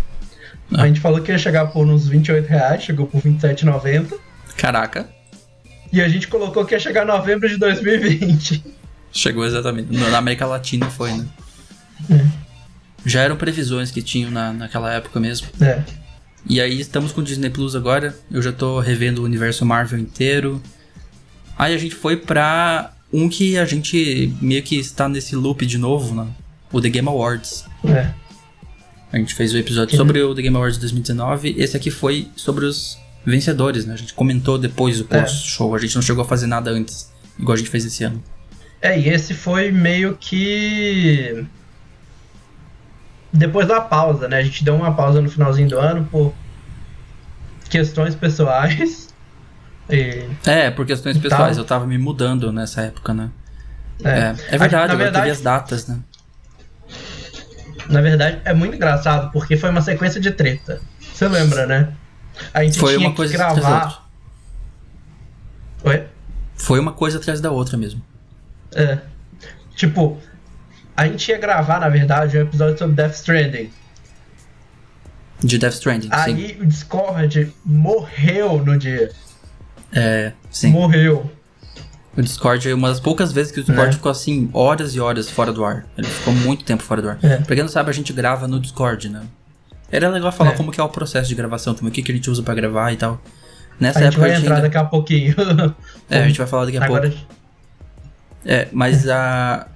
[0.73, 0.83] Ah.
[0.83, 4.13] A gente falou que ia chegar por uns 28 reais, chegou por 27,90.
[4.57, 5.07] Caraca,
[5.91, 8.63] E a gente colocou que ia chegar em novembro de 2020.
[9.15, 9.91] Chegou exatamente.
[9.91, 11.25] Na América Latina foi, né?
[12.11, 12.25] É.
[13.05, 15.47] Já eram previsões que tinham na, naquela época mesmo.
[15.61, 15.81] É.
[16.47, 18.15] E aí estamos com o Disney Plus agora.
[18.31, 20.61] Eu já tô revendo o universo Marvel inteiro.
[21.57, 25.77] Aí a gente foi pra um que a gente meio que está nesse loop de
[25.77, 26.27] novo, né?
[26.71, 27.65] O The Game Awards.
[27.85, 28.11] É.
[29.13, 29.97] A gente fez o episódio Uhum.
[30.05, 31.55] sobre o The Game Awards 2019.
[31.57, 33.93] Esse aqui foi sobre os vencedores, né?
[33.93, 35.21] A gente comentou depois do É.
[35.21, 35.73] post-show.
[35.73, 38.21] A gente não chegou a fazer nada antes, igual a gente fez esse ano.
[38.85, 41.43] É, e esse foi meio que.
[43.33, 44.37] Depois da pausa, né?
[44.37, 46.31] A gente deu uma pausa no finalzinho do ano por
[47.67, 49.11] questões pessoais.
[49.89, 50.29] E.
[50.45, 51.57] É, por questões pessoais.
[51.57, 53.31] Eu tava me mudando nessa época, né?
[54.03, 55.99] É, É, é verdade, Na agora verdade, as datas, né?
[57.89, 60.79] na verdade, é muito engraçado porque foi uma sequência de treta.
[61.11, 61.91] Você lembra, né?
[62.53, 64.07] A gente Foi tinha uma que coisa gravar.
[65.83, 66.03] Oi?
[66.55, 68.01] Foi uma coisa atrás da outra mesmo.
[68.75, 68.99] É.
[69.75, 70.17] Tipo,
[70.95, 73.69] a gente ia gravar, na verdade, um episódio sobre Death Stranding.
[75.43, 76.13] De Death Stranding, sim.
[76.13, 79.11] Aí o Discord morreu no dia.
[79.93, 80.71] É, sim.
[80.71, 81.29] Morreu.
[82.17, 83.93] O Discord é uma das poucas vezes que o Discord É.
[83.93, 85.85] ficou assim, horas e horas fora do ar.
[85.97, 87.19] Ele ficou muito tempo fora do ar.
[87.21, 87.37] É.
[87.37, 89.23] Pra quem não sabe, a gente grava no Discord, né?
[89.91, 90.55] Era legal falar É.
[90.55, 92.55] como que é o processo de gravação também, o que, que a gente usa pra
[92.55, 93.21] gravar e tal.
[93.77, 94.67] Nessa A gente época vai a gente entrar ainda...
[94.69, 95.35] daqui a pouquinho.
[96.09, 97.25] É, a gente vai falar daqui a Agora, pouco.
[98.45, 99.67] É, mas a...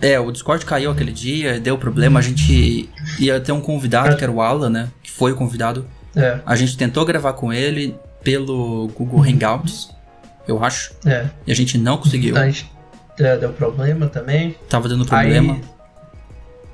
[0.00, 4.24] É, o Discord caiu aquele dia, deu problema, a gente ia ter um convidado, que
[4.24, 4.88] era o Alan, né?
[5.02, 5.84] Que foi o convidado.
[6.16, 9.90] é, A gente tentou gravar com ele pelo Google Hangouts,
[10.48, 10.92] eu acho.
[11.04, 11.26] é.
[11.46, 12.34] E a gente não conseguiu.
[12.36, 12.70] A gente
[13.18, 14.56] é, deu problema também.
[14.70, 15.58] Tava dando problema.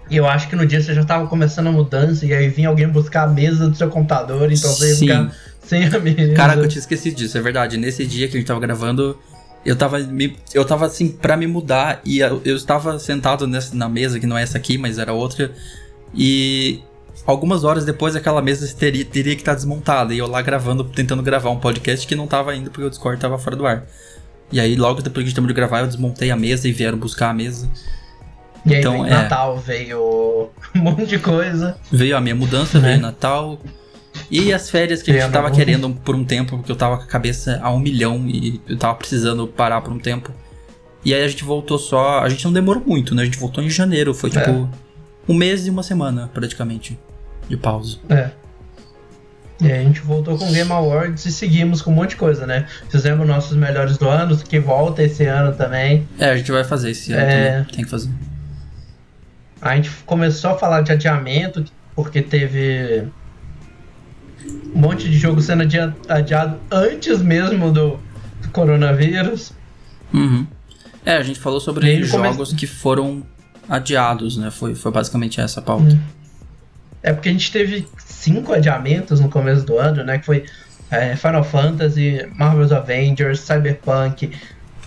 [0.09, 2.68] E eu acho que no dia você já tava começando a mudança e aí vinha
[2.68, 5.07] alguém buscar a mesa do seu computador, então você ia Sim.
[5.09, 5.33] ficar
[5.64, 6.33] sem a mesa.
[6.35, 7.76] Caraca, eu tinha esquecido disso, é verdade.
[7.76, 9.18] Nesse dia que a gente tava gravando,
[9.66, 13.74] eu tava, me, eu tava assim, pra me mudar, e eu, eu estava sentado nessa,
[13.74, 15.50] na mesa, que não é essa aqui, mas era outra,
[16.14, 16.81] e
[17.26, 21.22] algumas horas depois aquela mesa teria, teria que estar desmontada, e eu lá gravando, tentando
[21.22, 23.85] gravar um podcast que não tava indo porque o Discord tava fora do ar.
[24.52, 26.96] E aí, logo depois que a gente de gravar, eu desmontei a mesa e vieram
[26.96, 27.68] buscar a mesa.
[28.64, 29.11] E aí então, veio é.
[29.11, 31.76] Natal, veio um monte de coisa.
[31.90, 32.81] Veio a minha mudança, É.
[32.81, 33.59] veio Natal.
[34.31, 37.05] E as férias que a gente tava querendo por um tempo, porque eu tava com
[37.05, 40.33] a cabeça a um milhão e eu tava precisando parar por um tempo.
[41.05, 42.21] E aí a gente voltou só.
[42.21, 43.23] A gente não demorou muito, né?
[43.23, 44.12] A gente voltou em janeiro.
[44.12, 44.67] Foi tipo É.
[45.29, 46.99] um mês e uma semana, praticamente,
[47.49, 47.99] de pausa.
[48.09, 48.31] É.
[49.61, 52.17] E aí a gente voltou com o Game Awards e seguimos com um monte de
[52.17, 52.67] coisa, né?
[52.91, 56.07] Fizemos nossos melhores do ano, que volta esse ano também.
[56.19, 57.67] É, a gente vai fazer esse ano É.
[57.73, 58.11] Tem que fazer.
[59.62, 63.05] A gente começou a falar de adiamento, porque teve
[64.74, 67.98] um monte de jogo sendo adia- adiado antes mesmo do,
[68.42, 69.52] do coronavírus.
[70.12, 70.46] Uhum.
[71.04, 73.24] É, a gente falou sobre jogos que foram
[73.68, 74.50] adiados, né?
[74.50, 75.98] Foi, foi basicamente essa a pauta.
[77.02, 80.18] É porque a gente teve cinco adiamentos no começo do ano, né?
[80.18, 80.44] Que foi
[80.90, 84.32] é, Final Fantasy, Marvel's Avengers, Cyberpunk,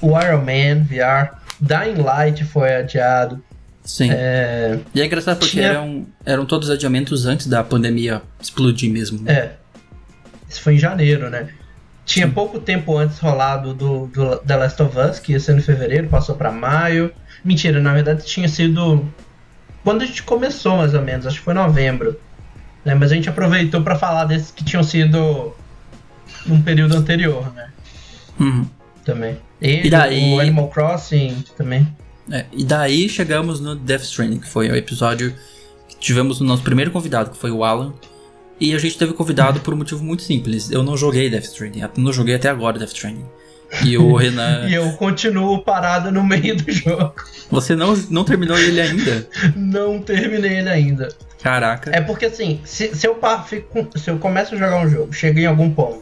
[0.01, 3.41] o Iron Man VR, Dying Light foi adiado.
[3.83, 4.09] Sim.
[4.11, 9.21] É, E é engraçado porque Tinha- eram, eram todos adiamentos antes da pandemia explodir mesmo.
[9.21, 9.31] né?
[9.33, 9.51] é.
[10.49, 11.49] Isso foi em janeiro, né?
[12.05, 15.61] Tinha pouco tempo antes rolado do, do The Last of Us, que ia ser no
[15.61, 17.11] fevereiro, passou pra maio.
[17.45, 19.07] Mentira, na verdade tinha sido.
[19.83, 22.19] Quando a gente começou, mais ou menos, acho que foi novembro.
[22.83, 22.95] Né?
[22.95, 25.55] Mas a gente aproveitou pra falar desses que tinham sido
[26.47, 27.69] num período anterior, né?
[28.39, 28.65] Uhum.
[29.05, 29.37] Também.
[29.61, 31.87] Ele, E daí- o Animal Crossing também.
[32.31, 35.33] É, e daí chegamos no Death Stranding, que foi o episódio
[35.87, 37.93] que tivemos o nosso primeiro convidado, que foi o Alan.
[38.59, 40.69] E a gente teve convidado por um motivo muito simples.
[40.69, 43.25] Eu não joguei Death Stranding, eu não joguei até agora Death Stranding.
[43.85, 44.65] E o Renan.
[44.69, 47.13] E eu continuo parado no meio do jogo.
[47.51, 49.27] Você não, não terminou ele ainda?
[49.55, 51.09] Não terminei ele ainda.
[51.41, 51.91] Caraca.
[51.95, 55.13] É porque assim, se, se eu pa- fico se eu começo a jogar um jogo,
[55.13, 56.01] chego em algum ponto,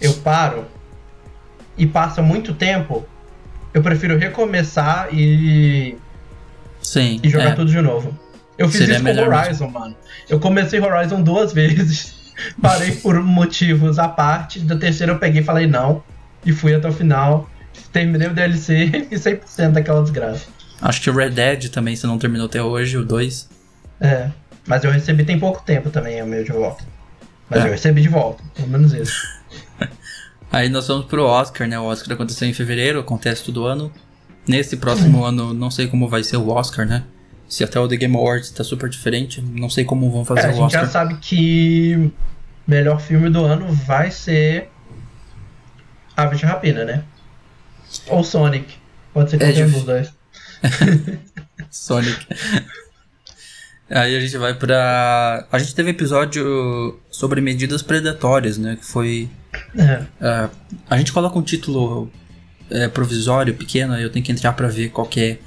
[0.00, 0.64] eu paro
[1.76, 3.04] e passa muito tempo,
[3.72, 5.96] eu prefiro recomeçar e,
[6.80, 7.20] Sim.
[7.22, 7.54] e jogar é.
[7.54, 8.16] tudo de novo.
[8.58, 9.96] Eu fiz Seria isso com Horizon, mano.
[10.28, 15.44] Eu comecei Horizon duas vezes, parei por motivos à parte, da terceira eu peguei e
[15.44, 16.02] falei não,
[16.44, 17.48] e fui até o final,
[17.92, 20.46] terminei o DLC e 100% daquela desgraça.
[20.82, 23.48] Acho que o Red Dead também, você não terminou até hoje, o 2.
[24.00, 24.30] É,
[24.66, 26.84] mas eu recebi tem pouco tempo também o meu de volta.
[27.50, 27.66] Mas É.
[27.66, 29.39] eu recebi de volta, pelo menos isso.
[30.52, 31.78] Aí nós vamos pro Oscar, né?
[31.78, 33.92] O Oscar aconteceu em fevereiro, acontece todo ano.
[34.48, 37.04] Nesse próximo ano, não sei como vai ser o Oscar, né?
[37.48, 40.44] Se até o The Game Awards tá super diferente, não sei como vão fazer É,
[40.46, 40.84] a o gente Oscar.
[40.84, 42.10] já sabe que
[42.66, 44.68] melhor filme do ano vai ser
[46.16, 47.04] Aves de Rapina, né?
[48.08, 48.74] Ou Sonic.
[49.12, 49.78] Pode ser É qualquer um difícil.
[49.78, 50.14] dos dois.
[51.70, 52.26] Sonic.
[53.90, 55.46] Aí a gente vai pra.
[55.50, 58.76] A gente teve episódio sobre medidas predatórias, né?
[58.76, 59.28] Que foi.
[59.76, 60.02] É.
[60.20, 60.48] ah,
[60.88, 62.10] a gente coloca um título
[62.70, 65.38] é, provisório, pequeno, eu tenho que entrar pra ver qual que é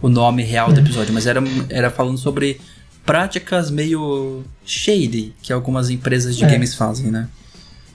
[0.00, 1.12] o nome real do episódio.
[1.14, 2.60] Mas era, era falando sobre
[3.06, 6.48] práticas meio shady que algumas empresas de É.
[6.50, 7.28] games fazem, né?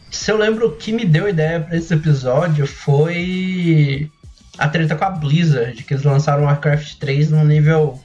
[0.10, 4.10] Se eu lembro, o que me deu ideia pra esse episódio foi
[4.58, 7.99] a treta com a Blizzard, que eles lançaram Warcraft 3 num nível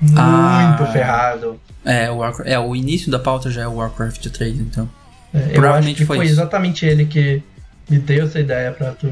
[0.00, 0.90] muito Ah.
[0.92, 1.60] ferrado.
[1.84, 4.88] É o, Warcraft- é, o início da pauta já é o Warcraft 3, então.
[5.34, 7.42] É, eu acho Provavelmente que foi foi exatamente ele que
[7.90, 9.08] me deu essa ideia pra tu.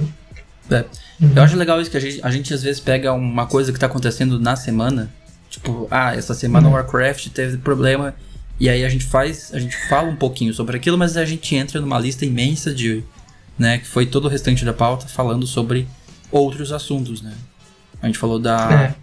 [0.70, 0.84] É.
[1.20, 1.32] Uhum.
[1.34, 3.78] Eu acho legal isso que a gente, a gente às vezes pega uma coisa que
[3.78, 5.10] tá acontecendo na semana,
[5.50, 8.14] tipo, ah, essa semana o Warcraft teve problema,
[8.58, 11.54] e aí a gente faz, a gente fala um pouquinho sobre aquilo, mas a gente
[11.56, 13.02] entra numa lista imensa de,
[13.58, 15.86] né, que foi todo o restante da pauta falando sobre
[16.30, 17.34] outros assuntos, né?
[18.00, 18.94] A gente falou da, É.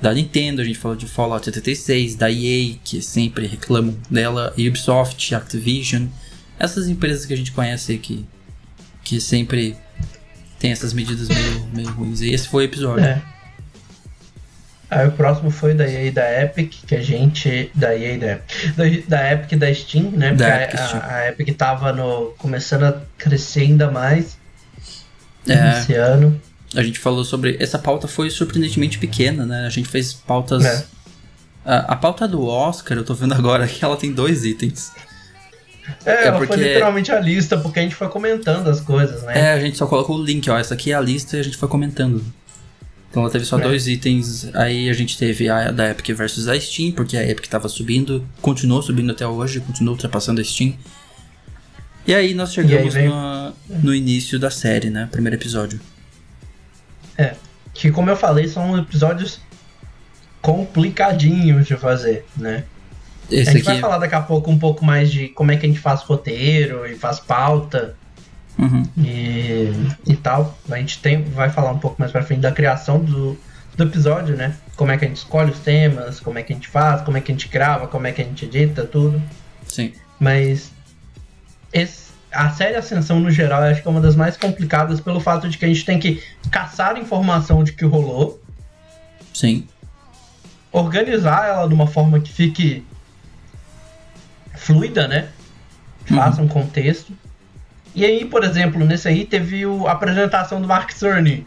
[0.00, 5.34] da Nintendo, a gente falou de Fallout 76, da EA, que sempre reclamam dela, Ubisoft,
[5.34, 6.06] Activision,
[6.58, 8.26] essas empresas que a gente conhece aí que,
[9.04, 9.76] que sempre
[10.58, 12.20] tem essas medidas meio, meio ruins.
[12.20, 13.04] E esse foi o episódio.
[13.04, 13.22] É.
[14.88, 17.70] Aí o próximo foi da EA da Epic, que a gente.
[17.74, 18.76] Da EA da Epic.
[18.76, 20.32] Da, da Epic da Steam, né?
[20.32, 21.02] Da Porque Epic, a, Steam.
[21.02, 24.38] a, a Epic tava no, começando a crescer ainda mais
[25.48, 26.40] É, esse ano.
[26.74, 27.56] a gente falou sobre.
[27.58, 29.66] Essa pauta foi surpreendentemente pequena, né?
[29.66, 30.64] A gente fez pautas.
[30.64, 30.84] É.
[31.64, 34.92] A, a pauta do Oscar, eu tô vendo agora que ela tem dois itens.
[36.04, 39.38] É, É porque- foi literalmente a lista, porque a gente foi comentando as coisas, né?
[39.38, 40.58] É, a gente só colocou o link, ó.
[40.58, 42.24] Essa aqui é a lista e a gente foi comentando.
[43.10, 43.62] Então ela teve só É.
[43.62, 44.50] dois itens.
[44.54, 48.26] Aí a gente teve a da Epic versus a Steam, porque a Epic tava subindo,
[48.42, 50.74] continuou subindo até hoje, continuou ultrapassando a Steam.
[52.06, 55.08] E aí nós chegamos vem- no, no início da série, né?
[55.10, 55.80] Primeiro episódio.
[57.16, 57.34] É.
[57.72, 59.40] Que como eu falei, são episódios
[60.42, 62.64] complicadinhos de fazer, né?
[63.30, 63.80] A Esse gente vai aqui.
[63.82, 66.86] falar daqui a pouco um pouco mais de como é que a gente faz roteiro
[66.86, 67.94] e faz pauta
[68.58, 68.84] Uhum.
[68.96, 69.70] e,
[70.06, 70.56] e tal.
[70.70, 73.36] A gente tem, vai falar um pouco mais pra frente da criação do,
[73.76, 74.54] do episódio, né?
[74.76, 77.18] Como é que a gente escolhe os temas, como é que a gente faz, como
[77.18, 79.20] é que a gente grava, como é que a gente edita, tudo.
[79.68, 79.92] Sim.
[80.18, 80.72] Mas
[81.72, 85.20] esse- a série Ascensão, no geral, eu acho que é uma das mais complicadas pelo
[85.20, 88.42] fato de que a gente tem que caçar informação de que rolou,
[89.34, 89.66] Sim.
[90.72, 92.84] organizar ela de uma forma que fique
[94.56, 95.28] fluida, né?
[96.06, 97.12] Faça um contexto.
[97.94, 101.46] E aí, por exemplo, nesse aí teve o- a apresentação do Mark Cerny,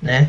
[0.00, 0.28] né?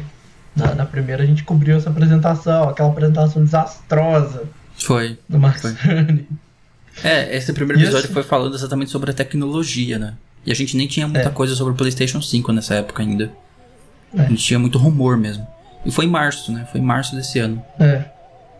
[0.55, 4.43] Na, na primeira a gente cobriu essa apresentação, aquela apresentação desastrosa
[4.75, 5.17] Foi.
[5.29, 5.71] do Mark Foi.
[5.73, 6.27] Cerny.
[7.03, 10.15] É, esse primeiro episódio esse- foi falando exatamente sobre a tecnologia, né?
[10.45, 11.31] E a gente nem tinha muita É.
[11.31, 13.31] coisa sobre o PlayStation 5 nessa época ainda.
[14.17, 14.21] É.
[14.21, 15.45] A gente tinha muito rumor mesmo.
[15.85, 16.67] E foi em março, né?
[16.71, 17.63] Foi em março desse ano.
[17.79, 18.03] É.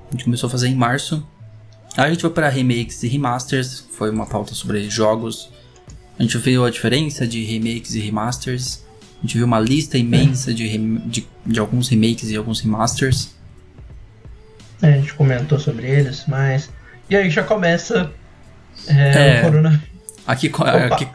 [0.08, 1.26] A gente começou a fazer em março.
[1.98, 3.86] A gente foi para remakes e remasters.
[3.92, 5.50] Foi uma pauta sobre jogos.
[6.18, 8.84] A gente viu a diferença de remakes e remasters.
[9.18, 13.30] A gente viu uma lista imensa de, rem- de, de alguns remakes e alguns remasters.
[14.82, 16.70] É, a gente comentou sobre eles, mas.
[17.10, 18.12] E aí já começa
[18.88, 19.42] é, É.
[19.42, 19.84] corona.
[20.26, 20.72] Aqui, Opa.
[20.94, 21.08] aqui,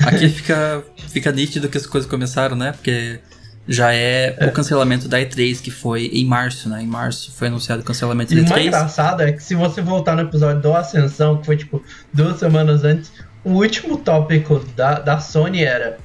[0.00, 2.72] aqui fica, fica nítido que as coisas começaram, né?
[2.72, 3.20] Porque
[3.68, 6.82] já é, o cancelamento da E3, que foi em março, né?
[6.82, 8.66] Em março foi anunciado o cancelamento E da o mais E3.
[8.68, 12.84] engraçado é que se você voltar no episódio do Ascensão, que foi tipo duas semanas
[12.84, 13.10] antes,
[13.44, 15.98] o último tópico da, da Sony era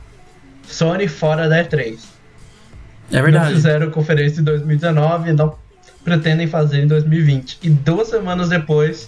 [0.68, 1.98] Sony fora da E3.
[3.12, 3.54] É Não verdade.
[3.54, 5.56] fizeram conferência em 2019 não
[6.04, 7.60] pretendem fazer em 2020.
[7.62, 9.08] E duas semanas depois,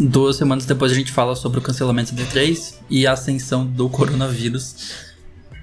[0.00, 3.88] Duas semanas depois a gente fala sobre o cancelamento da E3 e a ascensão do
[3.88, 4.92] coronavírus,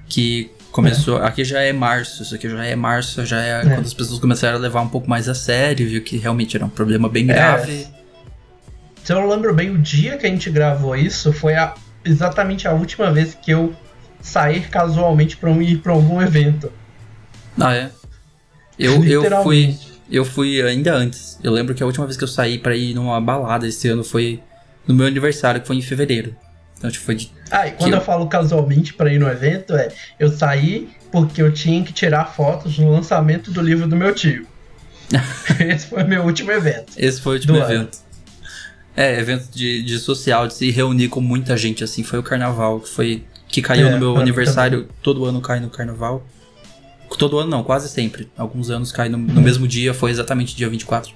[0.08, 1.18] que começou.
[1.18, 4.56] Aqui já é março, isso aqui já é março, já é, quando as pessoas começaram
[4.56, 7.34] a levar um pouco mais a sério, viu que realmente era um problema bem É.
[7.34, 7.86] grave.
[9.04, 12.66] se eu não lembro bem, o dia que a gente gravou isso foi a- exatamente
[12.68, 13.74] a última vez que eu
[14.20, 16.70] sair casualmente para ir para algum evento.
[17.60, 17.90] Ah, é?
[18.78, 19.76] Eu, eu fui.
[20.10, 21.38] Eu fui ainda antes.
[21.42, 24.04] Eu lembro que a última vez que eu saí pra ir numa balada esse ano
[24.04, 24.40] foi
[24.86, 26.34] no meu aniversário, que foi em fevereiro.
[26.82, 27.30] Então, tipo, foi de.
[27.48, 31.40] Ah, e quando Que- eu falo casualmente para ir no evento, é eu saí porque
[31.40, 34.44] eu tinha que tirar fotos do lançamento do livro do meu tio.
[35.60, 36.92] Esse foi meu último evento.
[36.96, 37.72] Esse foi o último Do ano.
[37.72, 37.98] evento.
[38.96, 42.80] É, evento de, de social, de se reunir com muita gente, assim, foi o carnaval,
[42.80, 43.24] que foi.
[43.46, 46.26] Que caiu É, no meu pra aniversário, todo ano cai no carnaval.
[47.16, 48.28] Todo ano não, quase sempre.
[48.36, 51.12] Alguns anos cai no, no mesmo dia, foi exatamente dia 24.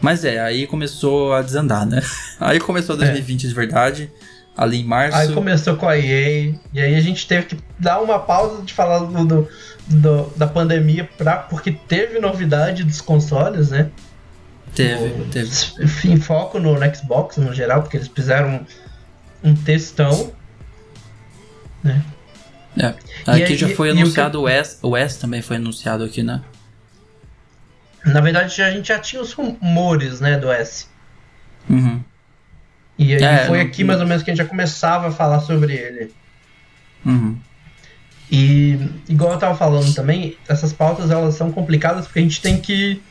[0.00, 2.02] Mas é, aí começou a desandar, né?
[2.38, 4.10] Aí começou 2020 de verdade,
[4.56, 5.16] ali em março.
[5.16, 8.72] Aí começou com a EA, e aí a gente teve que dar uma pausa de
[8.72, 9.48] falar do, do-
[9.88, 13.90] do- da pandemia pra, porque teve novidade dos consoles, né?
[14.74, 15.50] Teve, O- teve.
[16.04, 18.64] Em foco no, no Xbox no geral, porque eles fizeram
[19.44, 20.32] um, um textão.
[21.82, 22.02] Né?
[22.78, 22.86] É.
[23.26, 25.56] E Aqui aí- já foi e- e o anunciado o S, o S também foi
[25.56, 26.40] anunciado aqui, né?
[28.04, 30.86] Na verdade, a gente já tinha os rumores, né, do S.
[31.70, 32.02] Uhum.
[33.02, 35.40] E aí É, foi aqui mais ou menos que a gente já começava a falar
[35.40, 36.12] sobre ele.
[37.04, 37.36] Uhum.
[38.30, 42.58] E igual eu tava falando também, essas pautas elas são complicadas porque a gente tem
[42.60, 43.02] que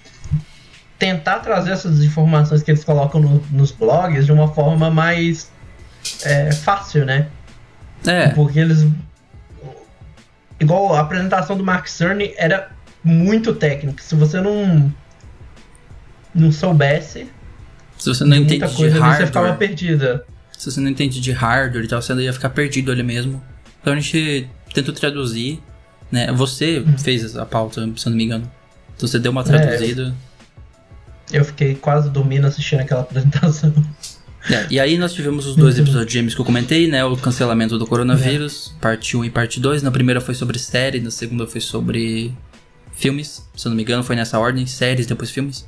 [0.97, 5.51] tentar trazer essas informações que eles colocam no- nos blogs de uma forma mais
[6.23, 7.27] é, fácil, né?
[8.06, 8.88] É, Porque eles.
[10.60, 12.71] Igual a apresentação do Mark Cerny era
[13.04, 14.01] muito técnica.
[14.01, 14.91] Se você não.
[16.34, 17.30] não soubesse
[18.02, 20.26] se você não de entende de ali, você ficava hardware, perdida.
[20.58, 23.42] se você não entende de hardware e tal, você ia ficar perdido ali mesmo.
[23.82, 25.60] Então a gente tentou traduzir,
[26.12, 26.32] né?
[26.34, 26.98] Você Uhum.
[26.98, 28.52] fez a pauta, se eu não me engano.
[28.96, 29.44] Então você deu uma É.
[29.46, 30.14] traduzida.
[31.32, 33.74] Eu fiquei quase dormindo assistindo aquela apresentação.
[34.50, 35.84] É, e aí nós tivemos os dois Uhum.
[35.84, 37.06] episódios de James que eu comentei, né?
[37.06, 39.84] O cancelamento do coronavírus, parte 1 e parte 2.
[39.84, 42.34] Na primeira foi sobre série, na segunda foi sobre
[42.94, 43.48] filmes.
[43.56, 45.68] Se eu não me engano, foi nessa ordem, séries, depois filmes.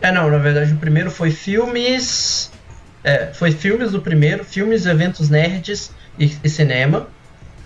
[0.00, 2.50] É, não, na verdade o primeiro foi filmes.
[3.02, 7.08] É, foi filmes do primeiro, filmes, eventos nerds e, e cinema.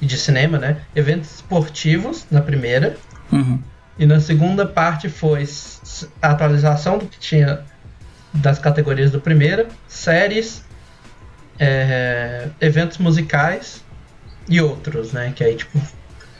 [0.00, 0.78] E de cinema, né?
[0.94, 2.96] Eventos esportivos na primeira.
[3.30, 3.60] Uhum.
[3.98, 5.46] E na segunda parte foi
[6.22, 7.60] a atualização do que tinha
[8.32, 10.64] das categorias do primeiro, séries,
[11.58, 13.84] é, eventos musicais
[14.48, 15.32] e outros, né?
[15.34, 15.78] Que aí, tipo,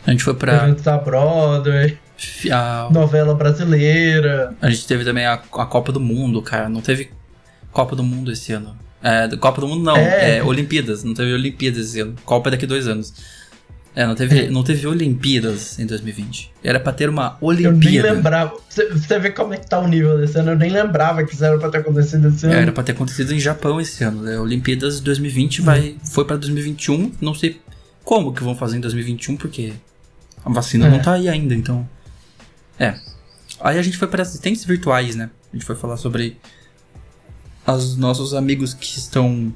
[0.07, 0.65] A gente foi pra.
[0.65, 1.99] eventos da Broadway.
[2.53, 4.55] A, Novela brasileira.
[4.61, 6.69] a gente teve também a, a Copa do Mundo, cara.
[6.69, 7.11] Não teve
[7.73, 8.77] Copa do Mundo esse ano.
[9.03, 10.39] É, Copa do Mundo não, É.
[10.39, 11.03] é, Olimpíadas.
[11.05, 12.15] Não teve Olimpíadas esse ano.
[12.25, 13.15] Copa é daqui dois anos.
[13.97, 16.53] É, não teve, não teve Olimpíadas em 2020.
[16.63, 18.13] Era pra ter uma Eu nem Olimpíada.
[18.13, 18.55] lembrava.
[18.69, 20.53] Você, você vê como é que tá o nível desse ano.
[20.53, 22.55] Eu nem lembrava que isso era pra ter acontecido esse ano.
[22.55, 24.23] Era pra ter acontecido em Japão esse ano.
[24.23, 24.39] Né?
[24.39, 27.13] Olimpíadas 2020 vai, foi pra 2021.
[27.21, 27.61] Não sei
[28.05, 29.73] como que vão fazer em 2021, porque
[30.45, 30.91] a vacina É.
[30.91, 31.87] não tá aí ainda, então.
[32.81, 32.95] É.
[33.61, 35.29] Aí a gente foi para assistentes virtuais, né?
[35.53, 36.41] A gente foi falar sobre
[37.67, 39.53] os nossos amigos que estão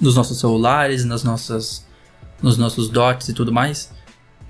[0.00, 1.86] nos nossos celulares, nas nossas,
[2.42, 3.90] nos nossos dots e tudo mais.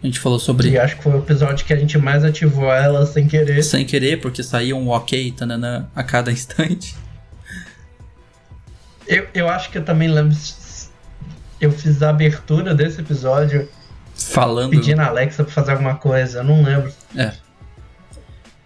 [0.03, 2.73] A gente falou sobre E acho que foi o episódio que a gente mais ativou
[2.73, 3.62] ela sem querer.
[3.62, 6.97] sem querer, porque saía um ok, tananã, a cada instante.
[9.07, 10.37] Eu, eu acho que eu também lembro.
[11.61, 13.68] Eu fiz a abertura desse episódio
[14.14, 14.70] Falando.
[14.70, 16.38] pedindo a Alexa pra fazer alguma coisa.
[16.38, 16.92] Eu não lembro.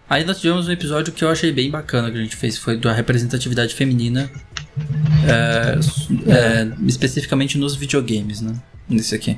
[0.09, 2.77] Aí nós tivemos um episódio que eu achei bem bacana que a gente fez, foi
[2.77, 4.29] da representatividade feminina,
[5.23, 5.75] é,
[6.31, 8.55] é, especificamente nos videogames, né?
[8.89, 9.37] Nesse aqui.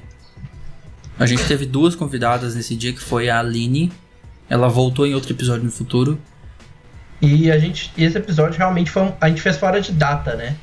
[1.19, 3.91] A gente teve duas convidadas nesse dia, que foi a Aline,
[4.49, 6.17] ela voltou em outro episódio no futuro.
[7.21, 7.91] E a gente.
[7.97, 10.55] E esse episódio realmente foi um, A gente fez fora de data, né?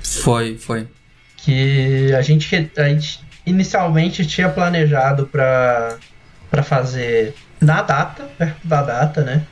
[0.00, 0.88] Foi, foi.
[1.36, 5.98] Que a gente, a gente inicialmente tinha planejado pra,
[6.50, 9.42] pra fazer na data, perto da data, né?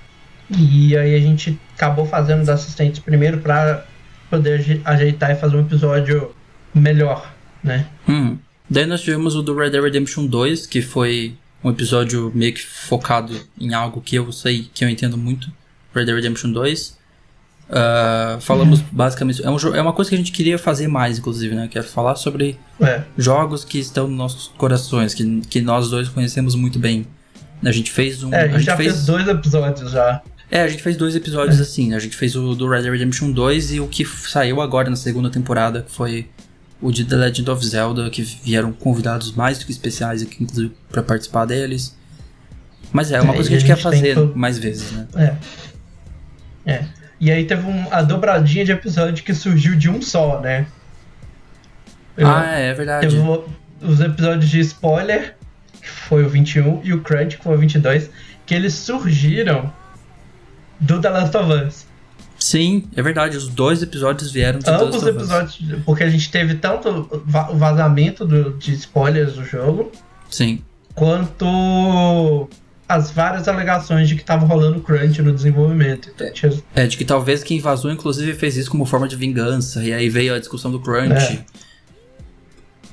[0.50, 3.84] E aí a gente acabou fazendo os assistentes primeiro pra
[4.30, 6.34] poder aje- ajeitar e fazer um episódio
[6.74, 7.86] melhor, né?
[8.08, 8.36] Hum.
[8.68, 12.62] Daí nós tivemos o do Red Dead Redemption 2, que foi um episódio meio que
[12.64, 15.50] focado em algo que eu sei, que eu entendo muito.
[15.94, 16.98] Red Dead Redemption 2.
[17.70, 19.42] Ah, falamos basicamente.
[19.44, 21.68] É, um, é uma coisa que a gente queria fazer mais, inclusive, né?
[21.68, 23.02] Que é falar sobre É.
[23.16, 27.06] jogos que estão nos nossos corações, que, que nós dois conhecemos muito bem.
[27.64, 28.32] A gente fez um.
[28.34, 30.20] É, a gente já fez, fez dois episódios já.
[30.50, 31.90] É, a gente fez dois episódios assim.
[31.90, 31.96] né?
[31.96, 34.96] A gente fez o do Red Dead Redemption 2 e o que saiu agora na
[34.96, 36.28] segunda temporada, que foi
[36.80, 40.72] o de The Legend of Zelda, que vieram convidados mais do que especiais aqui, inclusive,
[40.90, 41.96] pra participar deles.
[42.92, 44.58] Mas é, uma É, coisa que a gente a quer gente tem fazer que- mais
[44.58, 45.06] vezes, né?
[46.66, 46.72] É.
[46.74, 46.84] É.
[47.20, 50.66] E aí teve um, a dobradinha de episódio que surgiu de um só, né?
[52.16, 53.08] Eu- Ah, é, é verdade.
[53.08, 53.22] Teve
[53.80, 55.36] os episódios de spoiler,
[55.82, 58.08] que foi o 21, e o Crunch, que foi o 22,
[58.46, 59.72] que eles surgiram
[60.80, 61.86] do The Last of Us.
[62.38, 63.36] Sim, é verdade.
[63.36, 65.16] Os dois episódios vieram de The Ambos Last of Us.
[65.16, 66.88] episódios, porque a gente teve tanto
[67.24, 69.92] o vazamento do- de spoilers do jogo,
[70.30, 70.60] Sim.
[70.94, 72.48] quanto
[72.88, 76.10] as várias alegações de que tava rolando crunch no desenvolvimento.
[76.14, 79.82] Então, tinha- É, de que talvez quem vazou, inclusive, fez isso como forma de vingança.
[79.82, 81.14] E aí veio a discussão do Crunch.
[81.14, 81.44] É.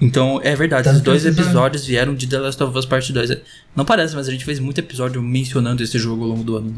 [0.01, 3.37] Então, é verdade, Tanto os dois episódios vieram de The Last of Us Parte 2.
[3.75, 6.69] Não parece, mas a gente fez muito episódio mencionando esse jogo ao longo do ano,
[6.69, 6.77] né?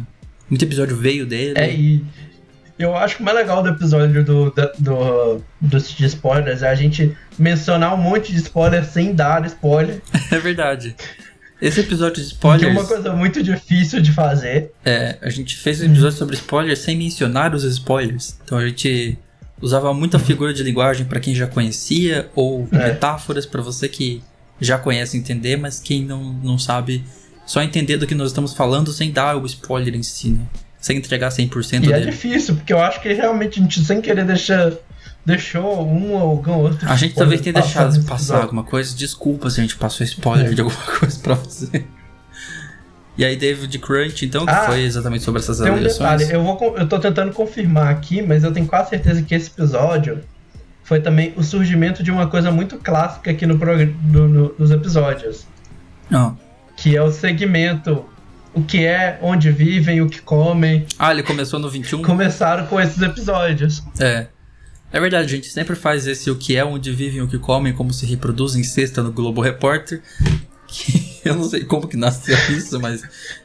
[0.49, 1.53] Muito episódio veio dele.
[1.57, 2.03] É, e
[2.79, 6.69] eu acho que o mais legal do episódio do, da- do, dos de spoilers é
[6.69, 10.01] a gente mencionar um monte de spoiler sem dar spoiler.
[10.31, 10.95] É verdade.
[11.61, 12.71] Esse episódio de Que é spoilers.
[12.73, 14.71] uma coisa muito difícil de fazer.
[14.83, 18.35] É, a gente fez um episódio sobre spoilers sem mencionar os spoilers.
[18.43, 19.15] Então a gente
[19.61, 22.87] usava muita figura de linguagem pra quem já conhecia, ou É.
[22.89, 24.21] metáforas pra você que
[24.59, 27.03] já conhece entender, mas quem não, não sabe
[27.45, 30.41] só entender do que nós estamos falando sem dar o spoiler em si, né?
[30.79, 32.11] Sem entregar 100% E é dele.
[32.11, 34.79] difícil, porque eu acho que realmente a gente, sem querer, deixa,
[35.25, 36.89] deixou um ou algum outro.
[36.89, 38.95] A gente talvez tenha deixado passar alguma coisa.
[38.95, 41.85] Desculpa se a gente passou spoiler de alguma coisa pra você.
[43.17, 46.41] E aí, David Crunch, então, que Ah, foi exatamente sobre essas Tem um detalhe, eu,
[46.43, 50.19] vou, eu tô tentando confirmar aqui, mas eu tenho quase certeza que esse episódio
[50.83, 55.45] foi também o surgimento de uma coisa muito clássica aqui no, no, no- nos episódios.
[56.11, 56.33] Ah.
[56.75, 58.05] que é o segmento
[58.53, 60.85] o que é, onde vivem, o que comem.
[60.99, 62.01] Ah, ele começou no 21?
[62.01, 63.81] Começaram com esses episódios.
[63.99, 64.27] É.
[64.91, 67.71] É verdade, a gente sempre faz esse o que é, onde vivem, o que comem,
[67.71, 70.01] como se reproduzem sexta no Globo Repórter.
[70.67, 73.01] Que eu não sei como que nasceu isso, mas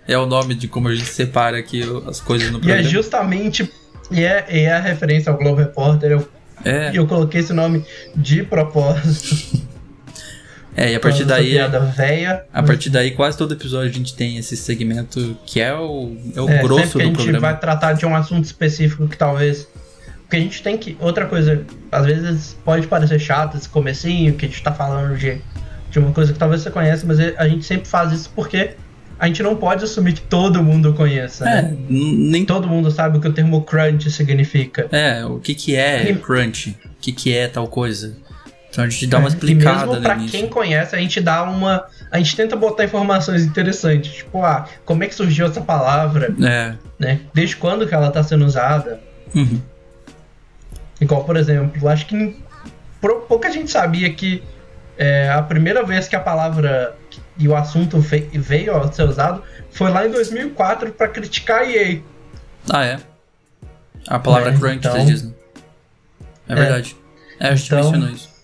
[0.06, 2.88] é o nome de como a gente separa aqui as coisas no E é programa.
[2.88, 3.70] justamente.
[4.10, 6.12] E é, e é a referência ao Globo Repórter.
[6.12, 6.28] Eu,
[6.64, 9.60] É, eu coloquei esse nome de propósito.
[10.76, 12.44] é, e a partir daí, piada véia.
[12.52, 16.40] a partir daí quase todo episódio a gente tem esse segmento que é o, é
[16.40, 17.40] o É, grosso sempre que a do gente programa.
[17.52, 19.66] vai tratar de um assunto específico que talvez.
[20.22, 20.96] Porque a gente tem que.
[21.00, 25.40] Outra coisa, às vezes pode parecer chato esse comecinho, que a gente tá falando de,
[25.96, 28.72] de uma coisa que talvez você conheça, mas a gente sempre faz isso porque
[29.18, 31.76] a gente não pode assumir que todo mundo conheça, É, né?
[31.88, 34.86] nem Todo mundo sabe o que o termo crunch significa.
[34.92, 36.76] É, o que que é E- crunch?
[36.84, 38.14] O que que é tal coisa?
[38.68, 39.84] Então a gente dá uma explicada.
[39.84, 40.38] E mesmo pra início.
[40.38, 41.86] quem conhece, a gente dá uma.
[42.10, 44.16] A gente tenta botar informações interessantes.
[44.16, 46.34] Tipo, ah, como é que surgiu essa palavra?
[46.42, 46.74] É.
[46.98, 47.20] Né?
[47.32, 49.00] Desde quando que ela tá sendo usada?
[49.34, 49.58] Uhum.
[51.00, 52.36] Igual, por exemplo, acho que
[53.28, 54.42] pouca gente sabia que
[54.98, 56.96] é, a primeira vez que a palavra
[57.38, 62.00] e o assunto veio a ser usado foi lá em 2004 para criticar a EA.
[62.68, 62.98] Ah, é?
[64.08, 64.92] A palavra é, crunch, então...
[64.92, 65.32] você diz, né?
[66.48, 66.96] É, é verdade.
[67.40, 68.36] É, a gente então, mencionou isso.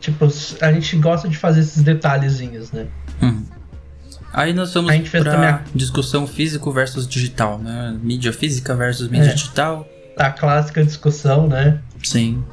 [0.00, 0.26] Tipo,
[0.60, 2.86] a gente gosta de fazer esses detalhezinhos, né?
[3.22, 3.46] Uhum.
[4.32, 5.64] Aí nós vamos a gente fez pra também...
[5.74, 7.96] discussão físico versus digital, né?
[8.02, 9.34] Mídia física versus mídia é.
[9.34, 9.88] digital.
[10.16, 11.80] A clássica discussão, né?
[12.02, 12.44] Sim.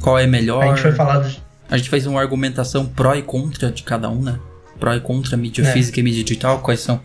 [0.00, 0.62] Qual é melhor?
[0.62, 1.43] A gente foi falar de...
[1.68, 4.38] A gente fez uma argumentação pró e contra de cada um, né?
[4.78, 5.72] Pró e contra mídia é.
[5.72, 7.00] física e mídia digital, quais são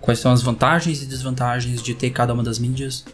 [0.00, 3.04] quais são as vantagens e desvantagens de ter cada uma das mídias.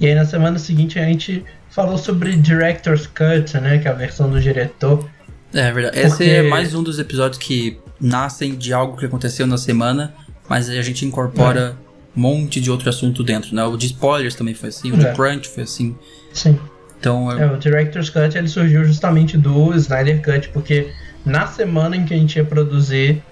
[0.00, 3.78] E aí na semana seguinte a gente falou sobre Director's Cut, né?
[3.78, 5.08] Que é a versão do diretor.
[5.52, 6.00] É verdade.
[6.00, 6.22] Porque...
[6.22, 10.14] Esse é mais um dos episódios que nascem de algo que aconteceu na semana,
[10.48, 12.18] mas a gente incorpora é.
[12.18, 13.64] um monte de outro assunto dentro, né?
[13.64, 14.98] O de spoilers também foi assim, o é.
[14.98, 15.96] de Crunch foi assim.
[16.32, 16.58] Sim.
[17.00, 20.92] Então, é, o Director's Cut ele surgiu justamente do Snyder Cut, porque
[21.24, 23.22] na semana em que a gente ia produzir,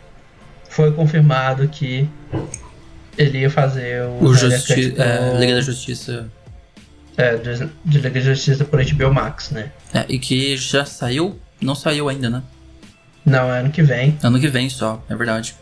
[0.70, 2.08] foi confirmado que
[3.16, 6.30] ele ia fazer o, o Justi é, Liga da Justiça.
[7.16, 9.70] É, de, de Liga da Justiça por HBO Max, né?
[9.92, 12.42] É, e que já saiu, não saiu ainda, né?
[13.26, 14.16] Não, é ano que vem.
[14.22, 15.54] Ano que vem só, é verdade.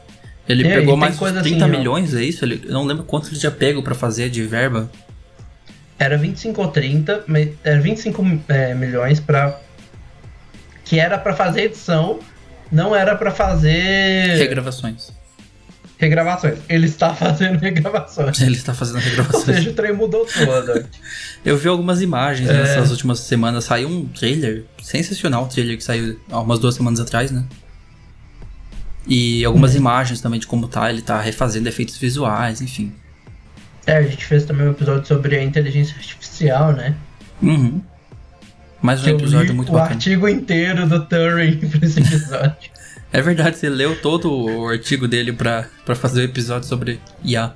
[0.49, 2.19] Ele e pegou mais 30 assim, milhões, ó.
[2.19, 2.45] é isso?
[2.45, 4.89] Ele, eu não lembro quanto ele já pegou para fazer de verba.
[5.99, 7.25] Era 25 ou 30,
[7.65, 9.59] era 25 é, milhões para
[10.85, 12.21] que era para fazer edição,
[12.71, 15.11] não era para fazer regravações.
[15.99, 16.59] Regravações.
[16.69, 18.41] Ele está fazendo regravações.
[18.41, 19.49] Ele está fazendo regravações.
[19.49, 20.87] Ou seja, o trem mudou todo.
[21.45, 22.53] Eu vi algumas imagens é...
[22.53, 23.65] nessas últimas semanas.
[23.65, 27.45] Saiu um trailer, sensacional o trailer que saiu há umas duas semanas atrás, né?
[29.07, 29.79] E algumas é.
[29.79, 32.93] imagens também de como tá, ele tá refazendo efeitos visuais, enfim.
[33.87, 36.95] É, a gente fez também um episódio sobre a inteligência artificial, né?
[37.41, 37.81] Uhum.
[38.83, 39.91] Mais um episódio muito o bacana.
[39.91, 42.71] O artigo inteiro do Turing pra esse episódio.
[43.13, 47.55] é verdade, você leu todo o artigo dele pra, pra fazer o episódio sobre IA.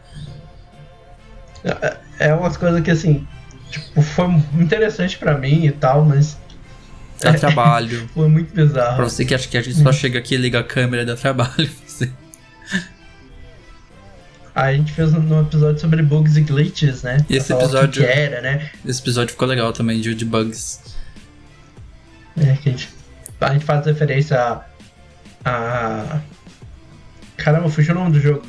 [1.64, 3.26] É, é umas coisas que, assim,
[3.68, 6.38] tipo, foi interessante pra mim e tal, mas...
[7.20, 8.08] Dá trabalho.
[8.14, 8.96] foi muito bizarro.
[8.96, 11.06] Pra você que acha que a gente só chega aqui e liga a câmera e
[11.06, 11.68] dá trabalho.
[14.54, 17.24] A gente fez um episódio sobre bugs e glitches, né?
[17.28, 18.02] Esse episódio.
[18.02, 18.70] Que era, né?
[18.84, 20.80] Esse episódio ficou legal também, de, de bugs.
[22.36, 22.88] É, que a gente,
[23.40, 24.64] a gente faz referência a.
[25.44, 26.20] a...
[27.36, 28.42] Caramba, fugiu o nome do jogo.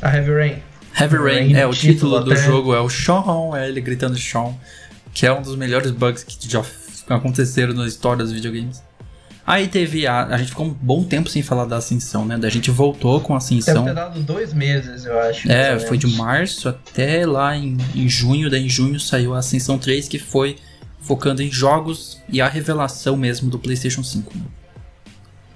[0.00, 0.62] A Heavy Rain.
[0.98, 4.54] Heavy Rain, Rain é, o título, do jogo é o Sean, é ele gritando Sean,
[5.12, 6.62] que é um dos melhores bugs que já
[7.08, 8.82] aconteceram na história dos videogames.
[9.46, 10.24] Aí teve a.
[10.24, 12.36] A gente ficou um bom tempo sem falar da Ascensão, né?
[12.36, 13.84] Da gente voltou com a Ascensão.
[13.84, 15.50] Deve ter dado dois meses, eu acho.
[15.50, 18.50] É, foi de março até lá em, em junho.
[18.50, 20.56] Daí em junho saiu a Ascensão 3, que foi
[21.00, 24.36] focando em jogos e a revelação mesmo do PlayStation 5.
[24.36, 24.44] Né?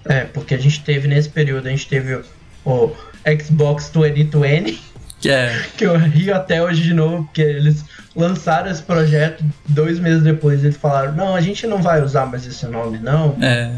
[0.05, 2.25] É, porque a gente teve nesse período, a gente teve o,
[2.65, 2.97] o
[3.43, 4.90] Xbox 2020.
[5.21, 5.65] Que, é...
[5.77, 7.85] que eu rio até hoje de novo, porque eles
[8.17, 10.65] lançaram esse projeto dois meses depois.
[10.65, 13.37] Eles falaram: não, a gente não vai usar mais esse nome, não.
[13.41, 13.73] É.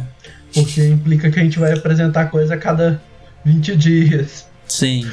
[0.55, 3.03] Porque implica que a gente vai apresentar coisa a cada
[3.45, 4.47] 20 dias.
[4.69, 5.11] Sim.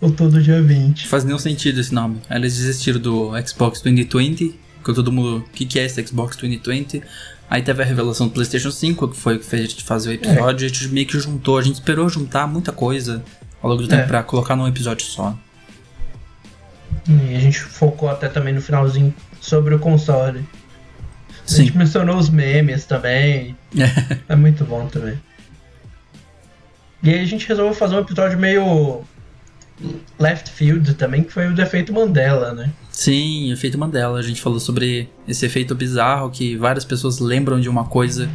[0.00, 1.02] Ou todo dia 20.
[1.02, 2.20] Não faz nenhum sentido esse nome.
[2.30, 5.38] Eles desistiram do Xbox 2020 que todo mundo.
[5.38, 7.02] O que, que é esse Xbox 2020?
[7.50, 10.10] Aí teve a revelação do PlayStation 5, que foi o que fez a gente fazer
[10.10, 10.64] o episódio.
[10.64, 10.66] É.
[10.66, 13.22] A gente meio que juntou, a gente esperou juntar muita coisa
[13.62, 14.06] ao longo do tempo é.
[14.06, 15.36] pra colocar num episódio só.
[17.08, 20.44] E a gente focou até também no finalzinho sobre o console.
[21.30, 21.64] A Sim.
[21.64, 23.56] gente mencionou os memes também.
[23.76, 24.18] É.
[24.28, 25.18] é muito bom também.
[27.02, 29.02] E aí a gente resolveu fazer um episódio meio
[30.18, 32.72] left field também, que foi o defeito Mandela, né?
[32.90, 34.18] Sim, efeito Mandela.
[34.18, 38.28] A gente falou sobre esse efeito bizarro que várias pessoas lembram de uma coisa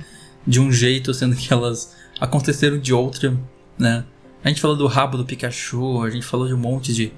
[0.47, 3.37] de um jeito, sendo que elas aconteceram de outra,
[3.77, 4.03] né?
[4.43, 7.13] A gente falou do rabo do Pikachu, a gente falou de um monte de,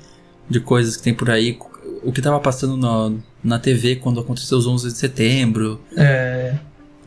[0.49, 1.57] de coisas que tem por aí.
[2.03, 5.81] O que tava passando no, na TV quando aconteceu os 11 de setembro.
[5.95, 6.55] É.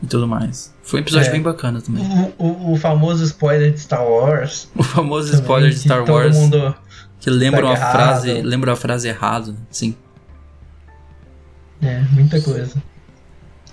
[0.01, 0.73] E tudo mais.
[0.81, 1.31] Foi um episódio é.
[1.31, 2.03] bem bacana também.
[2.37, 4.69] O, o, o, famoso spoiler de Star Wars.
[4.75, 6.35] O famoso também, spoiler de Star Wars.
[6.35, 6.75] Todo mundo
[7.19, 9.95] que lembra a frase, lembra a frase errada, sim.
[11.81, 12.81] É, muita coisa.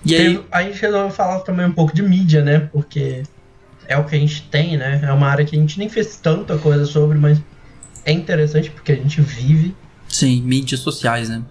[0.04, 0.44] E aí...
[0.50, 2.60] a gente resolveu falar também um pouco de mídia, né?
[2.72, 3.22] Porque
[3.86, 5.00] é o que a gente tem, né?
[5.02, 7.40] É uma área que a gente nem fez tanta coisa sobre, mas
[8.06, 9.74] é interessante porque a gente vive.
[10.08, 11.42] Sim, mídias sociais, né?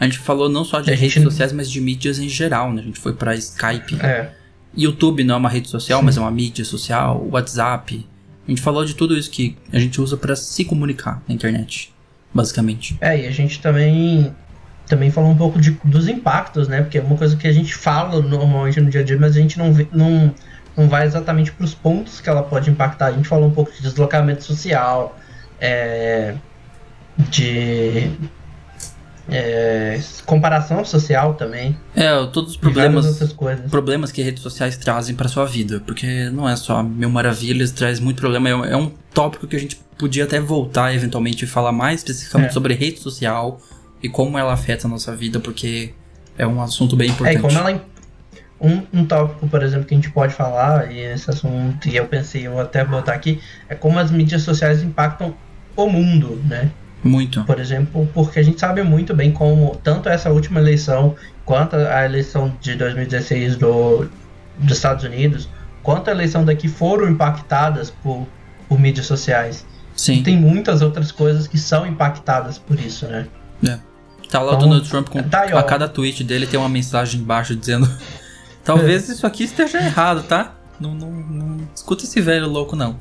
[0.00, 2.72] A gente falou não só de A redes gente- sociais, mas de mídias em geral,
[2.72, 2.80] né?
[2.80, 3.96] A gente foi pra Skype.
[4.02, 4.30] É.
[4.76, 6.06] YouTube não é uma rede social, Sim.
[6.06, 8.06] mas é uma mídia social, WhatsApp.
[8.46, 11.92] A gente falou de tudo isso que a gente usa pra se comunicar na internet,
[12.32, 12.96] basicamente.
[13.00, 14.34] É, e a gente também
[14.86, 16.82] também falou um pouco de, dos impactos, né?
[16.82, 19.40] Porque é uma coisa que a gente fala normalmente no dia a dia, mas a
[19.40, 20.34] gente não, vê- não,
[20.76, 23.06] não vai exatamente para os pontos que ela pode impactar.
[23.06, 25.18] A gente falou um pouco de deslocamento social,
[25.66, 26.34] é,
[27.30, 28.10] de
[29.28, 33.32] é, comparação social também, É, todos os problemas,
[33.70, 37.98] problemas que redes sociais trazem pra sua vida, porque não é só mil maravilhas, traz
[38.00, 38.50] muito problema.
[38.66, 42.50] É um, é tópico que a gente podia até voltar eventualmente e falar mais especificamente
[42.50, 42.52] É.
[42.52, 43.58] sobre rede social
[44.02, 45.94] e como ela afeta a nossa vida, porque
[46.36, 47.38] é um assunto bem É, importante.
[47.38, 47.82] e como ela.
[48.60, 52.06] Um, um tópico, por exemplo, que a gente pode falar, e esse assunto, e eu
[52.06, 55.34] pensei, eu vou até botar aqui, é como as mídias sociais impactam
[55.76, 56.70] o mundo, né?
[57.02, 57.44] Muito.
[57.44, 61.14] Por exemplo, porque a gente sabe muito bem como tanto essa última eleição,
[61.44, 64.08] quanto a eleição de 2016 do,
[64.58, 65.48] dos Estados Unidos,
[65.82, 68.26] quanto a eleição daqui foram impactadas por,
[68.68, 69.66] por mídias sociais.
[69.94, 70.14] Sim.
[70.14, 73.26] E tem muitas outras coisas que são impactadas por isso, né?
[74.34, 76.68] Tá lá o Então, Donald Trump com tá aí, a cada tweet dele tem uma
[76.68, 77.88] mensagem embaixo dizendo
[78.64, 80.56] talvez isso aqui esteja errado, tá?
[80.80, 82.98] Não, não, não escuta esse velho louco não.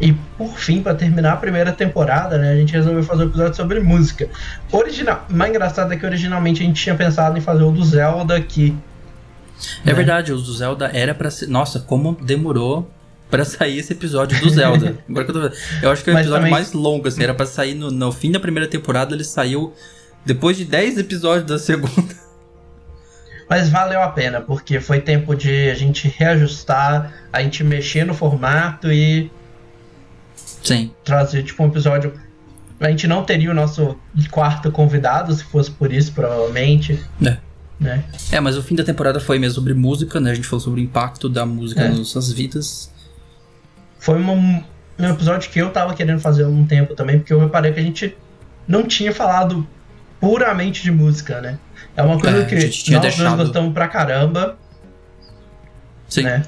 [0.00, 3.54] E por fim, pra terminar a primeira temporada, né, a gente resolveu fazer um episódio
[3.56, 4.28] sobre música.
[4.70, 8.36] Original, mais engraçado é que originalmente a gente tinha pensado em fazer o do Zelda
[8.36, 8.76] aqui.
[9.84, 9.94] É né?
[9.94, 11.48] verdade, o do Zelda era pra ser.
[11.48, 12.88] Nossa, como demorou
[13.28, 14.98] pra sair esse episódio do Zelda.
[15.10, 15.56] Agora que eu tô.
[15.82, 17.90] Eu acho que é o Mas episódio também- mais longo, assim, era pra sair no,
[17.90, 19.72] no fim da primeira temporada, ele saiu
[20.24, 22.14] depois de 10 episódios da segunda.
[23.50, 28.12] Mas valeu a pena, porque foi tempo de a gente reajustar, a gente mexer no
[28.12, 29.30] formato e
[30.62, 30.90] Sim.
[31.04, 32.12] trazer tipo um episódio.
[32.80, 33.96] A gente não teria o nosso
[34.30, 37.02] quarto convidado, se fosse por isso, provavelmente.
[37.24, 37.36] É.
[37.80, 38.04] Né?
[38.32, 40.32] É, mas o fim da temporada foi mesmo sobre música, né?
[40.32, 41.88] A gente falou sobre o impacto da música É.
[41.88, 42.92] nas nossas vidas.
[44.00, 44.64] Foi uma- um
[45.08, 47.82] episódio que eu tava querendo fazer há um tempo também, porque eu reparei que a
[47.82, 48.16] gente
[48.66, 49.66] não tinha falado
[50.20, 51.58] puramente de música, né?
[51.96, 54.58] É uma coisa É, que nós deixado- dois gostamos pra caramba,
[56.08, 56.22] Sim.
[56.22, 56.42] né?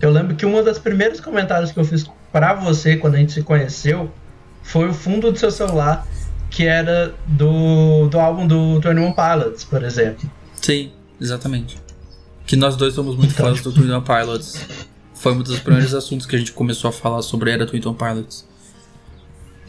[0.00, 2.04] Eu lembro que um dos primeiros comentários que eu fiz
[2.36, 4.12] pra você quando a gente se conheceu
[4.62, 6.06] foi o fundo do seu celular,
[6.50, 10.30] que era do, do álbum do 21 Pilots, por exemplo.
[10.60, 11.78] Sim, exatamente.
[12.46, 14.66] Que nós dois somos muito Então, fãs do Twin Town Pilots.
[15.14, 17.94] Foi um dos primeiros assuntos que a gente começou a falar sobre era Twin Town
[17.94, 18.46] Pilots.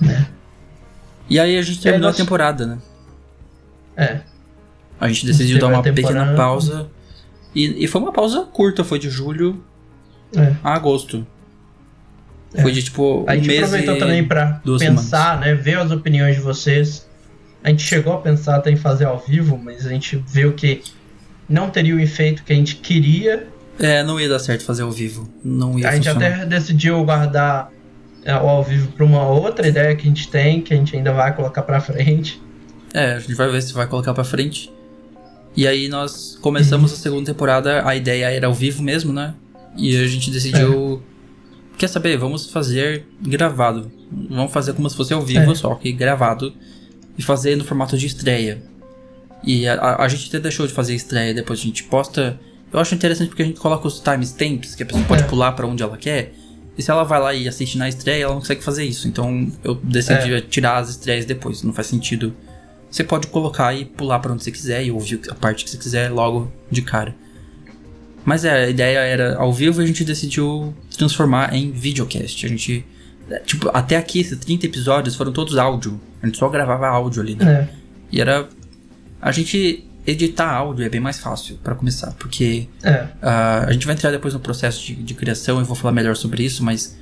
[0.01, 0.27] Né?
[1.29, 2.77] E aí a gente terminou nós- a temporada, né?
[3.95, 4.19] É,
[4.99, 6.19] A gente decidiu teve dar uma a temporada.
[6.19, 6.89] pequena pausa.
[7.55, 9.63] E, e foi uma pausa curta, foi de julho
[10.35, 10.53] é.
[10.61, 11.25] a agosto.
[12.53, 12.61] É.
[12.61, 13.99] Foi de tipo um A gente aproveitou e...
[13.99, 15.53] também pra duas pensar, né?
[15.53, 17.05] Ver as opiniões de vocês.
[17.63, 20.81] A gente chegou a pensar até em fazer ao vivo, mas a gente viu que
[21.49, 23.47] não teria o efeito que a gente queria.
[23.79, 25.29] É, não ia dar certo fazer ao vivo.
[25.43, 26.35] Não ia a gente funcionar.
[26.35, 27.71] até decidiu guardar
[28.23, 30.95] é, o ao vivo para uma outra ideia que a gente tem, que a gente
[30.95, 32.41] ainda vai colocar pra frente.
[32.93, 34.71] É, a gente vai ver se vai colocar pra frente.
[35.55, 39.33] E aí nós começamos a segunda temporada, a ideia era ao vivo mesmo, né?
[39.75, 41.01] E a gente decidiu.
[41.77, 42.17] Quer saber?
[42.17, 43.91] Vamos fazer gravado.
[44.29, 45.55] Vamos fazer como se fosse ao vivo, É.
[45.55, 46.53] só que gravado.
[47.17, 48.61] E fazer no formato de estreia.
[49.43, 52.39] E a, a- gente até deixou de fazer estreia, depois a gente posta.
[52.71, 55.25] Eu acho interessante porque a gente coloca os timestamps, que a pessoa pode É.
[55.25, 56.33] pular pra onde ela quer.
[56.77, 59.07] E se ela vai lá e assiste na estreia, ela não consegue fazer isso.
[59.07, 60.41] Então eu decidi É.
[60.41, 61.63] tirar as estreias depois.
[61.63, 62.35] Não faz sentido.
[62.89, 65.77] Você pode colocar e pular pra onde você quiser e ouvir a parte que você
[65.77, 67.15] quiser logo de cara.
[68.27, 72.45] Mas é, a ideia era ao vivo e a gente decidiu transformar em videocast.
[72.45, 72.85] A gente.
[73.31, 75.97] é, Tipo, até aqui, esses 30 episódios foram todos áudio.
[76.21, 77.69] A gente só gravava áudio ali, né?
[77.71, 77.75] É,
[78.11, 78.45] E era.
[79.21, 83.85] A gente editar áudio é bem mais fácil pra começar, porque é, ah, a gente
[83.85, 86.97] vai entrar depois no processo de, de criação e vou falar melhor sobre isso, mas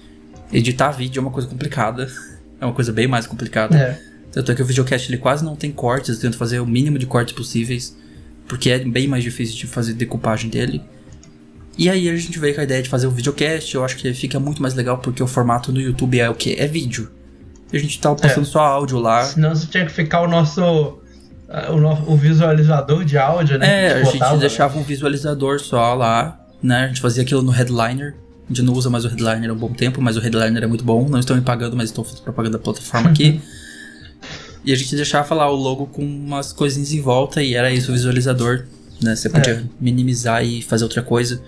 [0.54, 2.08] editar vídeo é uma coisa complicada.
[2.58, 3.78] É uma coisa bem mais complicada.
[3.78, 4.00] é.
[4.32, 6.98] Tanto é que o videocast ele quase não tem cortes, eu tento fazer o mínimo
[6.98, 7.94] de cortes possíveis,
[8.48, 10.82] porque é bem mais difícil de fazer decupagem dele.
[11.78, 14.14] E aí a gente veio com a ideia de fazer o videocast, eu acho que
[14.14, 16.54] fica muito mais legal porque o formato no YouTube é o que?
[16.58, 17.12] É vídeo.
[17.74, 18.50] E a gente tava postando É.
[18.50, 19.24] só áudio lá.
[19.24, 20.62] Senão você tinha que ficar o nosso.
[21.50, 23.88] ah, O, no- o visualizador de áudio, né?
[23.88, 24.40] É, a gente botava, né?
[24.40, 26.86] deixava um visualizador só lá, né?
[26.86, 28.16] A gente fazia aquilo no headliner.
[28.46, 30.68] A gente não usa mais o headliner há um bom tempo, mas o headliner é
[30.68, 31.08] muito bom.
[31.10, 33.42] Não estão me pagando, mas estou fazendo propaganda da plataforma aqui.
[34.64, 37.92] e a gente deixava lá o logo com umas coisinhas em volta e era isso
[37.92, 38.66] o visualizador,
[39.02, 39.16] né?
[39.16, 39.64] Você podia É.
[39.82, 41.42] minimizar e fazer outra coisa.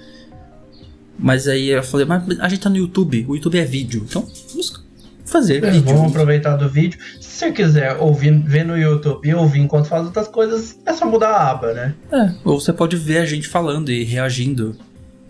[1.20, 4.28] Mas aí eu falei, mas a gente tá no YouTube, o YouTube é vídeo, então
[4.50, 4.86] vamos
[5.26, 5.94] fazer É, vídeo.
[5.96, 7.00] Vamos aproveitar do vídeo.
[7.20, 11.06] Se você quiser ouvir, ver no YouTube e ouvir enquanto faz outras coisas, é só
[11.06, 11.96] mudar a aba, né?
[12.12, 14.76] É, ou você pode ver a gente falando e reagindo.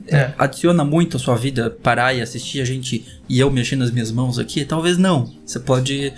[0.09, 0.31] É.
[0.37, 4.09] Adiciona muito a sua vida parar e assistir a gente e eu mexendo as minhas
[4.11, 4.63] mãos aqui?
[4.63, 5.33] Talvez não.
[5.45, 6.13] Você pode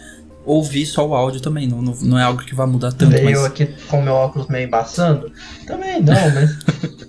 [0.45, 3.23] ouvir só o áudio também, não, não, não é algo que vai mudar tanto, Ver
[3.23, 5.31] mas, eu aqui com meu óculos meio embaçando?
[5.65, 6.57] Também não, mas.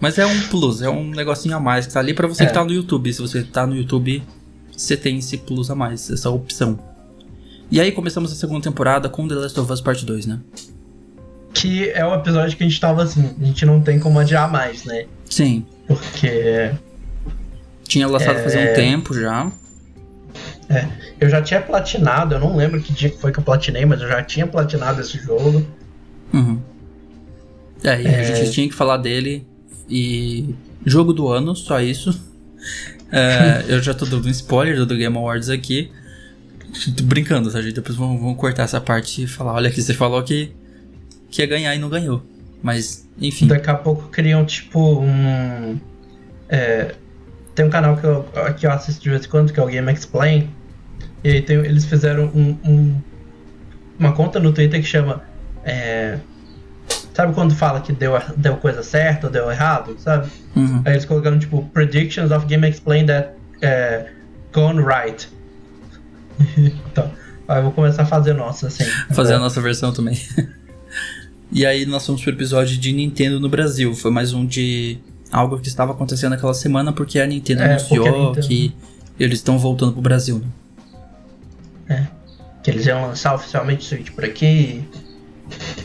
[0.00, 2.46] mas é um plus, é um negocinho a mais que tá ali pra você É.
[2.46, 3.12] que tá no YouTube.
[3.12, 4.22] Se você tá no YouTube,
[4.76, 6.78] você tem esse plus a mais, essa opção.
[7.70, 10.40] E aí começamos a segunda temporada com The Last of Us Part 2, né?
[11.56, 14.50] que é o episódio que a gente tava assim, a gente não tem como adiar
[14.50, 15.06] mais, né?
[15.30, 16.72] Sim, Porque
[17.84, 18.42] tinha lançado É.
[18.42, 19.50] fazia um tempo já.
[21.20, 24.00] eu já tinha platinado, eu não lembro que dia que foi que eu platinei, mas
[24.02, 25.64] eu já tinha platinado esse jogo.
[26.32, 26.58] Uhum.
[27.84, 28.34] É, e a É.
[28.34, 29.46] gente tinha que falar dele.
[29.88, 30.54] E.
[30.86, 32.18] Jogo do ano, só isso.
[33.10, 35.90] É, eu já tô dando um spoiler do Game Awards aqui.
[36.96, 37.74] Tô brincando, tá, gente?
[37.74, 40.52] Depois vamos, vamos cortar essa parte e falar: olha, aqui você falou que,
[41.30, 42.22] que ia ganhar e não ganhou.
[42.62, 43.46] Mas, enfim.
[43.46, 45.78] Daqui a pouco criam tipo um.
[46.48, 46.94] é,
[47.54, 48.26] tem um canal que eu,
[48.58, 50.50] que eu assisto de vez em quando, que é o Game Explain.
[51.22, 53.00] E aí tem- eles fizeram um, um-
[53.98, 55.22] uma conta no Twitter que chama.
[55.64, 56.18] é,
[57.14, 60.28] sabe quando fala que deu, deu coisa certa ou deu errado, sabe?
[60.54, 60.82] Uhum.
[60.84, 63.30] Aí eles colocaram tipo Predictions of Game Explain that
[63.62, 64.10] é,
[64.52, 65.28] gone right.
[66.58, 67.10] então,
[67.48, 68.84] aí eu vou começar a fazer nossa, assim.
[69.12, 70.20] Fazer a nossa versão também.
[71.52, 73.94] e aí nós fomos pro episódio de Nintendo no Brasil.
[73.94, 74.98] Foi mais um de
[75.30, 78.74] algo que estava acontecendo naquela semana porque a Nintendo É, porque a anunciou Nintendo- que
[79.18, 80.42] eles estão voltando pro Brasil.
[81.88, 82.08] Né?
[82.62, 84.84] Que eles iam lançar oficialmente o Switch por aqui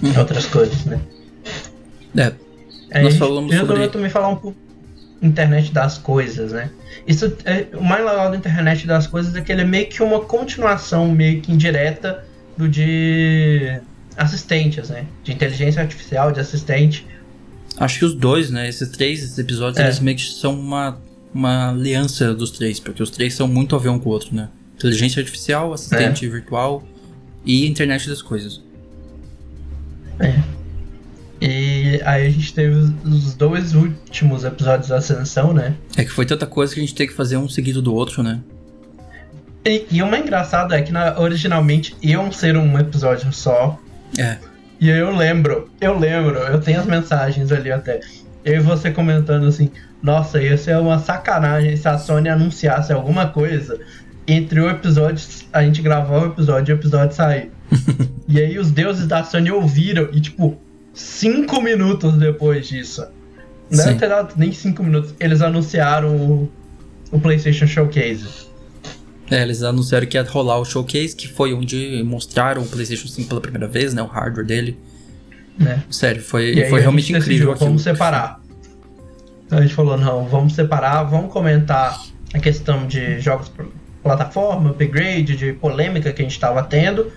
[0.02, 0.18] e Uhum.
[0.20, 1.00] outras coisas, né?
[2.18, 2.34] É,
[2.92, 4.58] Aí Nós falamos resolveu sobre- também falar um pouco
[5.22, 6.72] internet das coisas, né?
[7.06, 10.02] Isso é o mais legal da internet das coisas é que ele é meio que
[10.02, 12.24] uma continuação meio que indireta
[12.58, 13.80] do de
[14.18, 15.06] assistentes, né?
[15.24, 17.06] De inteligência artificial, de assistente.
[17.78, 18.68] Acho que os dois, né?
[18.68, 19.84] Esses três episódios, É.
[19.86, 20.98] eles meio que são uma,
[21.34, 24.34] uma aliança dos três, porque os três são muito a ver um com o outro,
[24.36, 24.50] né?
[24.76, 26.30] Inteligência artificial, assistente É.
[26.30, 26.84] virtual
[27.46, 28.62] e internet das coisas.
[31.98, 35.74] E aí a gente teve os- dois últimos episódios da Ascensão, né?
[35.98, 38.22] É que foi tanta coisa que a gente tem que fazer um seguido do outro,
[38.22, 38.40] né?
[39.66, 43.80] E, e o mais engraçado é que na- originalmente iam ser um episódio só.
[44.18, 44.38] É.
[44.80, 48.00] E aí eu lembro, eu lembro, eu tenho as mensagens ali até.
[48.46, 49.70] Eu e você comentando assim,
[50.02, 53.80] nossa, ia ser uma sacanagem se a Sony anunciasse alguma coisa
[54.28, 57.52] entre o episódio, a gente gravar o episódio e o episódio sair.
[58.28, 60.58] e aí os deuses da Sony ouviram e tipo,
[61.00, 63.06] cinco minutos depois disso.
[63.70, 63.86] Não Sim.
[63.86, 65.14] deve ter dado nem cinco minutos.
[65.20, 66.52] Eles anunciaram o,
[67.12, 68.50] o PlayStation Showcase.
[69.32, 73.30] É, eles anunciaram que ia rolar o showcase, que foi onde mostraram o PlayStation 5
[73.30, 74.02] pela primeira vez, né?
[74.02, 74.78] O hardware dele.
[75.58, 75.84] Né?
[75.92, 77.68] Sério, foi, E foi a realmente gente incrível aquilo.
[77.68, 78.42] Vamos separar.
[79.46, 82.00] Então a gente falou, não, vamos separar, vamos comentar
[82.34, 83.68] a questão de jogos por
[84.02, 87.12] plataforma, upgrade, de polêmica que a gente estava tendo,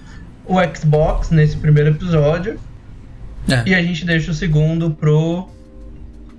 [0.45, 2.59] o Xbox nesse primeiro episódio,
[3.49, 3.71] É.
[3.71, 5.49] e a gente deixa o segundo pro,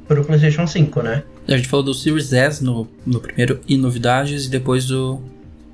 [0.08, 1.24] pro PlayStation 5, né?
[1.48, 5.22] A gente falou do Series S no, no primeiro e novidades, e depois do.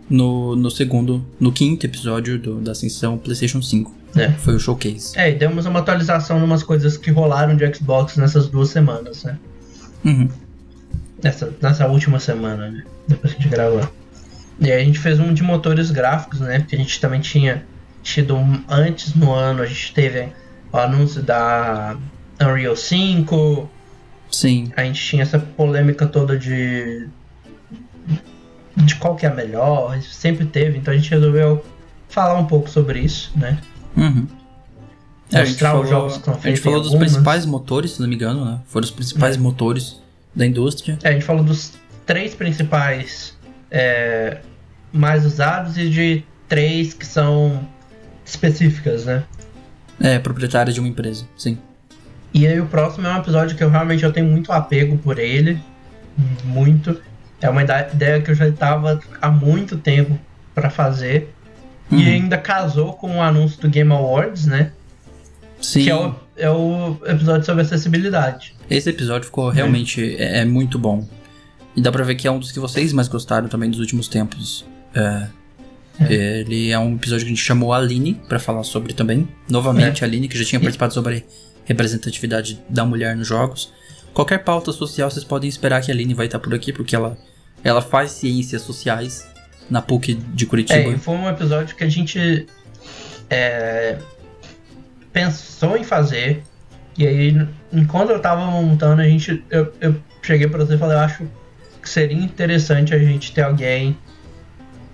[0.09, 3.93] No, no segundo, no quinto episódio do, da Ascensão PlayStation 5.
[4.15, 4.32] É.
[4.32, 5.15] Foi o showcase.
[5.15, 9.23] É, e demos uma atualização em umas coisas que rolaram de Xbox nessas duas semanas,
[9.23, 9.38] né?
[10.03, 10.27] Uhum.
[11.21, 12.84] Nessa, nessa última semana, né?
[13.07, 13.88] Depois que a gente gravou.
[14.59, 16.59] E aí a gente fez um de motores gráficos, né?
[16.59, 17.63] Porque a gente também tinha
[18.01, 20.30] tido um, antes no ano, a gente teve
[20.72, 21.97] o anúncio da
[22.41, 23.70] Unreal 5,
[24.32, 24.72] Sim.
[24.76, 27.07] a gente tinha essa polêmica toda de.
[28.76, 31.63] de qual que é a melhor, sempre teve, então a gente resolveu
[32.07, 33.59] falar um pouco sobre isso, né?
[33.97, 34.28] Uhum.
[35.32, 36.61] É, a gente Mostrar falou, os jogos que estão a gente feitos.
[36.63, 37.11] falou dos algumas.
[37.11, 38.59] principais motores, se não me engano, né?
[38.67, 39.39] Foram os principais É.
[39.39, 40.01] motores
[40.36, 40.97] da indústria.
[41.03, 41.74] É, a gente falou dos
[42.05, 43.38] três principais
[43.70, 44.39] é,
[44.91, 47.67] mais usados e de três que são
[48.26, 49.24] específicas, né?
[49.99, 51.57] É, proprietária de uma empresa, sim.
[52.33, 55.17] E aí o próximo é um episódio que eu realmente eu tenho muito apego por
[55.19, 55.59] ele,
[56.43, 56.99] muito.
[57.41, 60.17] É uma ideia que eu já estava há muito tempo
[60.53, 61.33] para fazer
[61.91, 61.99] Uhum.
[61.99, 64.71] e ainda casou com o anúncio do Game Awards, né?
[65.59, 65.83] Sim.
[65.83, 68.55] Que é o, é o episódio sobre acessibilidade.
[68.69, 71.07] Esse episódio ficou realmente é, é muito bom.
[71.75, 74.07] E dá pra ver que é um dos que vocês mais gostaram também dos últimos
[74.07, 74.65] tempos.
[74.93, 75.27] É,
[76.07, 79.27] Ele é um episódio que a gente chamou a Aline pra falar sobre também.
[79.49, 81.25] Novamente, a Aline, que já tinha participado sobre
[81.65, 83.73] representatividade da mulher nos jogos.
[84.13, 87.17] Qualquer pauta social, vocês podem esperar que a Aline vai estar por aqui, porque ela,
[87.63, 89.27] ela faz ciências sociais.
[89.69, 90.79] na PUC de Curitiba.
[90.79, 92.47] É, foi um episódio que a gente
[93.29, 93.97] é,
[95.13, 96.41] pensou em fazer.
[96.97, 99.43] E aí, enquanto eu tava montando, a gente.
[99.49, 101.27] Eu, eu cheguei pra você e falei, eu acho
[101.81, 103.95] que seria interessante a gente ter alguém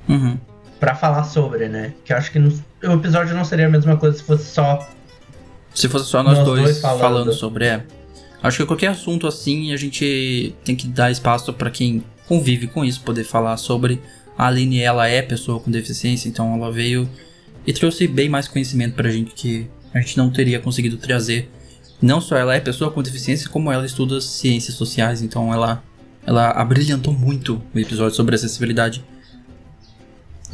[0.07, 0.37] Uhum.
[0.85, 1.93] Pra falar sobre, né?
[2.05, 4.87] Que eu acho que o episódio não seria a mesma coisa se fosse só.
[5.73, 6.99] Se fosse só nós, Nós dois, dois falando.
[7.01, 7.33] falando.
[7.33, 7.83] sobre, é.
[8.43, 12.85] Acho que qualquer assunto assim a gente tem que dar espaço pra quem convive com
[12.85, 13.99] isso poder falar sobre.
[14.37, 17.09] A Aline, ela é pessoa com deficiência, então ela veio
[17.65, 21.49] e trouxe bem mais conhecimento pra gente que a gente não teria conseguido trazer.
[21.99, 25.81] Não só ela é pessoa com deficiência, como ela estuda ciências sociais, então ela,
[26.27, 29.03] ela abrilhantou muito o episódio sobre acessibilidade.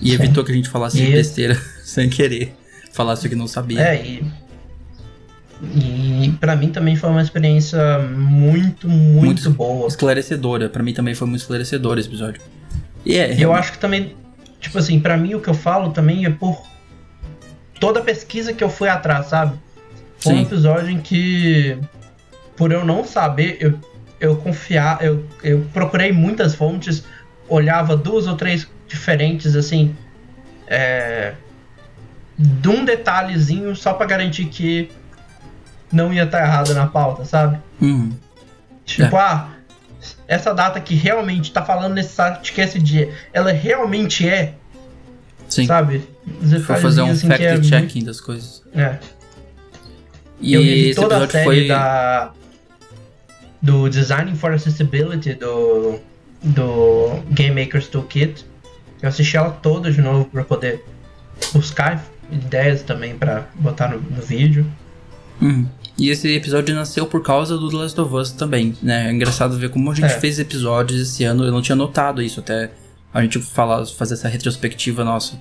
[0.01, 0.15] E Sim.
[0.15, 2.55] evitou que a gente falasse E- besteira sem querer.
[2.91, 3.79] Falasse o que não sabia.
[3.81, 4.23] É, e.
[5.63, 9.87] E pra mim também foi uma experiência muito, muito, Muito boa.
[9.87, 10.67] esclarecedora.
[10.67, 12.41] Pra mim também foi muito esclarecedor esse episódio.
[13.05, 14.15] E é, eu acho que também,
[14.59, 16.61] tipo assim, pra mim o que eu falo também é por
[17.79, 19.55] toda a pesquisa que eu fui atrás, sabe?
[20.19, 20.41] Foi um Sim.
[20.43, 21.77] episódio em que,
[22.55, 23.77] por eu não saber, eu,
[24.19, 27.03] eu confiar, eu, eu procurei muitas fontes,
[27.47, 29.95] olhava duas ou três diferentes, assim,
[30.67, 31.33] é,
[32.37, 34.89] de um detalhezinho só pra garantir que
[35.91, 37.59] não ia estar errado na pauta, sabe?
[37.81, 38.11] Uhum.
[38.85, 39.49] Tipo, ah,
[40.27, 44.55] essa data que realmente tá falando nesse site que esse dia, ela realmente é,
[45.47, 45.65] Sim.
[45.65, 46.07] sabe?
[46.65, 48.63] Foi fazer um assim, é fact-checking das coisas.
[48.73, 48.97] É.
[50.39, 51.67] E eu esse toda a série foi.
[51.67, 52.31] da
[53.61, 55.99] do Designing for Accessibility do
[56.41, 58.45] do Game Maker's Toolkit.
[59.01, 60.83] Eu assisti ela toda de novo para poder
[61.53, 64.65] buscar ideias também para botar no, no vídeo.
[65.41, 65.67] Uhum.
[65.97, 69.07] E esse episódio nasceu por causa do The Last of Us também, né?
[69.09, 70.19] É engraçado ver como a gente É.
[70.19, 71.43] fez episódios esse ano.
[71.43, 72.71] Eu não tinha notado isso até
[73.13, 75.39] a gente falar, fazer essa retrospectiva nossa.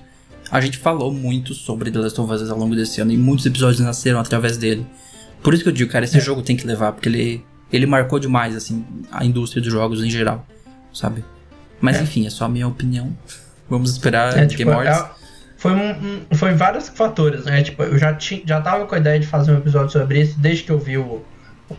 [0.51, 3.45] A gente falou muito sobre The Last of Us ao longo desse ano e muitos
[3.45, 4.85] episódios nasceram através dele.
[5.41, 6.21] Por isso que eu digo, cara, esse É.
[6.21, 10.09] jogo tem que levar, porque ele, ele marcou demais, assim, a indústria dos jogos em
[10.09, 10.45] geral,
[10.93, 11.23] sabe?
[11.79, 12.03] Mas É.
[12.03, 13.15] enfim, é só a minha opinião.
[13.71, 14.99] Vamos esperar É, Game tipo, Awards.
[14.99, 15.09] é-
[15.57, 17.61] foi, um, foi vários fatores, né?
[17.63, 20.37] Tipo, eu já, ti, já tava com a ideia de fazer um episódio sobre isso
[20.39, 21.21] desde que eu vi o,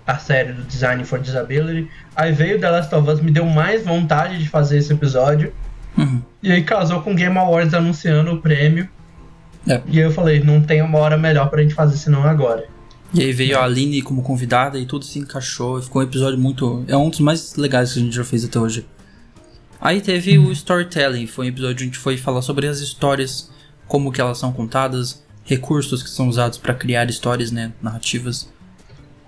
[0.07, 1.89] a série do Design for Disability.
[2.17, 5.53] Aí veio The Last of Us, me deu mais vontade de fazer esse episódio.
[5.99, 6.23] Uhum.
[6.43, 8.89] E aí casou com o Game Awards anunciando o prêmio.
[9.69, 9.81] É.
[9.87, 12.65] E aí eu falei, não tem uma hora melhor pra gente fazer senão agora.
[13.13, 15.83] E aí veio a Aline como convidada e tudo se encaixou.
[15.83, 16.85] Ficou um episódio muito.
[16.89, 18.87] É um dos mais legais que a gente já fez até hoje.
[19.83, 23.51] Aí teve o storytelling, foi um episódio onde a gente foi falar sobre as histórias,
[23.89, 28.49] como que elas são contadas, recursos que são usados pra criar histórias, né, narrativas.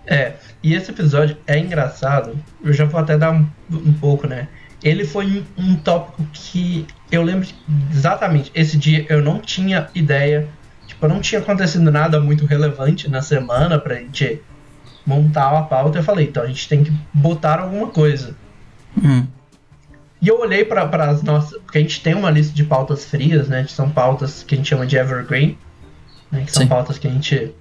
[0.06, 2.38] É, e esse episódio é engraçado.
[2.62, 4.46] Eu já vou até dar um, um pouco, né?
[4.80, 7.48] Ele foi um, um tópico que eu lembro
[7.90, 8.52] exatamente.
[8.54, 10.48] Esse dia eu não tinha ideia.
[10.86, 14.40] Tipo, não tinha acontecido nada muito relevante na semana pra gente
[15.04, 15.98] montar a pauta.
[15.98, 18.36] Eu falei, então a gente tem que botar alguma coisa.
[19.02, 19.26] Uhum.
[20.24, 21.60] E eu olhei para as nossas.
[21.62, 23.64] Porque a gente tem uma lista de pautas frias, né?
[23.64, 25.58] Que são pautas que a gente chama de evergreen.
[26.32, 26.68] Né, que são Sim.
[26.68, 27.52] pautas que a gente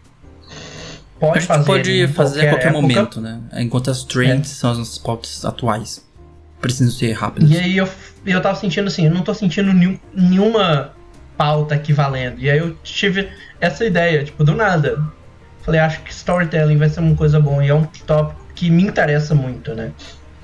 [1.18, 1.66] A pode gente fazer.
[1.66, 3.40] pode fazer a qualquer momento, né?
[3.58, 6.04] Enquanto as trends são as nossas pautas atuais.
[6.62, 7.52] Precisam ser rápidas.
[7.52, 7.88] E aí eu,
[8.26, 10.94] eu tava sentindo assim, eu não tô sentindo nenhum- nenhuma
[11.38, 12.40] pauta aqui valendo.
[12.40, 15.04] E aí eu tive essa ideia, tipo, do nada.
[15.62, 17.64] Falei, acho que storytelling vai ser uma coisa boa.
[17.66, 19.92] E é um tópico que me interessa muito, né?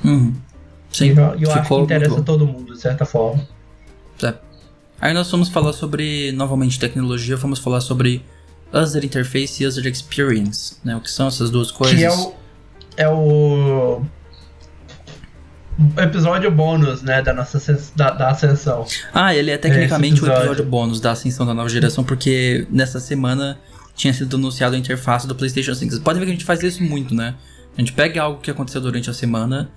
[0.04, 0.34] Uhum.
[0.92, 3.48] Sim, e eu, eu acho que interessa todo mundo, de certa forma.
[4.24, 4.34] É.
[5.00, 8.24] Aí nós vamos falar sobre, novamente, tecnologia, vamos falar sobre
[8.74, 10.96] User Interface e User Experience, né?
[10.96, 11.98] O que são essas duas coisas?
[11.98, 12.34] Que é o.
[12.98, 14.02] É o.
[15.98, 17.22] Episódio bônus, né?
[17.22, 17.58] Da nossa
[17.96, 18.86] da, da ascensão.
[19.14, 20.52] Ah, ele é tecnicamente Esse o episódio.
[20.52, 23.58] episódio bônus da ascensão da nova geração, porque nessa semana
[23.96, 25.92] tinha sido anunciado a interface do PlayStation 5.
[25.92, 27.36] Vocês podem ver que a gente faz isso muito, né?
[27.78, 29.70] A gente pega algo que aconteceu durante a semana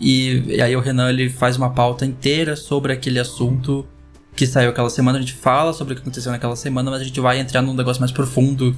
[0.00, 3.86] e, e aí o Renan ele faz uma pauta inteira sobre aquele assunto
[4.34, 5.18] que saiu aquela semana.
[5.18, 7.74] A gente fala sobre o que aconteceu naquela semana, mas a gente vai entrar num
[7.74, 8.74] negócio mais profundo,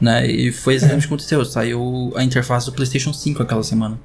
[0.00, 0.26] né?
[0.26, 1.44] E foi exatamente o que aconteceu.
[1.46, 3.98] Saiu a interface do PlayStation 5 aquela semana.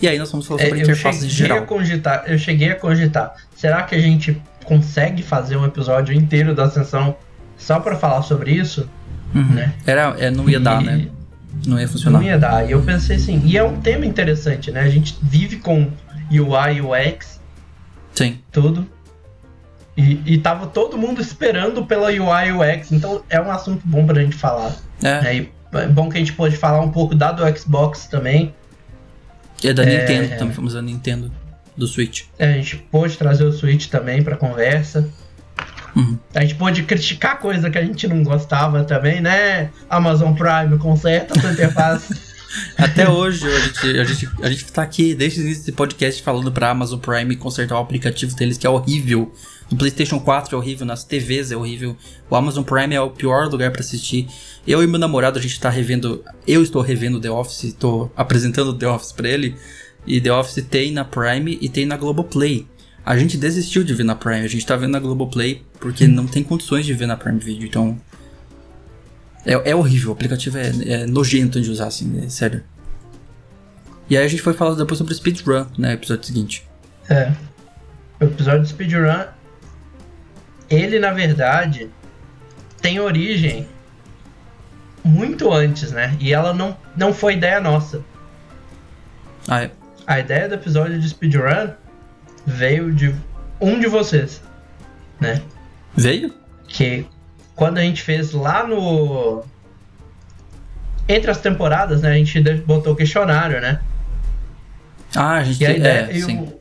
[0.00, 1.66] E aí nós vamos falar É, sobre eu, interfaces em cheguei a geral.
[1.66, 3.34] cogitar, eu cheguei a cogitar.
[3.54, 7.16] Será que a gente consegue fazer um episódio inteiro da ascensão
[7.56, 8.88] só pra falar sobre isso?
[9.34, 9.42] Uhum.
[9.54, 9.74] né?
[9.86, 11.08] Era, é, não ia dar, E- né?
[11.66, 12.18] Não ia funcionar.
[12.20, 12.66] Não ia dar.
[12.68, 14.80] E eu pensei assim, e é um tema interessante, né?
[14.80, 15.90] A gente vive com
[16.30, 17.40] UI, UX,
[18.14, 18.38] Sim.
[18.52, 18.86] tudo.
[19.96, 24.22] E, e tava todo mundo esperando pela UI, UX, então é um assunto bom pra
[24.22, 24.76] gente falar.
[25.02, 25.20] É.
[25.22, 25.46] né?
[25.74, 28.54] É bom que a gente pode falar um pouco da do Xbox também.
[29.62, 30.00] E é da É.
[30.00, 31.32] Nintendo, também fomos da Nintendo,
[31.76, 32.24] do Switch.
[32.38, 35.08] É, A gente pôde trazer o Switch também pra conversa.
[35.96, 36.18] Uhum.
[36.34, 39.70] A gente pode criticar coisa que a gente não gostava também, né?
[39.88, 42.14] Amazon Prime conserta sua interface.
[42.76, 46.22] Até hoje, a gente, a, gente, a gente tá aqui desde o início desse podcast
[46.22, 49.32] falando pra Amazon Prime consertar o aplicativo deles, que é horrível.
[49.70, 51.96] No PlayStation 4 é horrível, nas TVs é horrível.
[52.30, 54.28] O Amazon Prime é o pior lugar para assistir.
[54.66, 56.22] Eu e meu namorado, a gente tá revendo.
[56.46, 59.56] Eu estou revendo The Office, estou apresentando The Office pra ele.
[60.06, 62.66] E The Office tem na Prime e tem na Globoplay.
[63.06, 66.26] A gente desistiu de ver na Prime, a gente tá vendo na Globoplay porque não
[66.26, 67.96] tem condições de ver na Prime Video, então.
[69.44, 72.64] É, é horrível, o aplicativo é, é, nojento de usar, assim, é sério.
[74.10, 76.68] E aí a gente foi falar depois sobre speedrun, né, episódio seguinte.
[77.08, 77.32] É.
[78.20, 79.26] O episódio de speedrun,
[80.68, 81.88] ele na verdade
[82.82, 83.68] tem origem
[85.04, 86.16] muito antes, né?
[86.18, 88.02] E ela não, não foi ideia nossa.
[89.46, 89.70] Ah, é.
[90.04, 91.72] A ideia do episódio de speedrun
[92.46, 93.14] veio de
[93.60, 94.40] um de vocês,
[95.20, 95.42] né?
[95.96, 96.32] Veio?
[96.68, 97.06] Que
[97.54, 99.44] quando a gente fez lá no.
[101.08, 102.10] Entre as temporadas, né?
[102.10, 103.80] A gente botou o questionário, né?
[105.14, 105.62] Ah, a gente.
[105.62, 106.38] E, a ideia, é, e, sim.
[106.38, 106.60] O,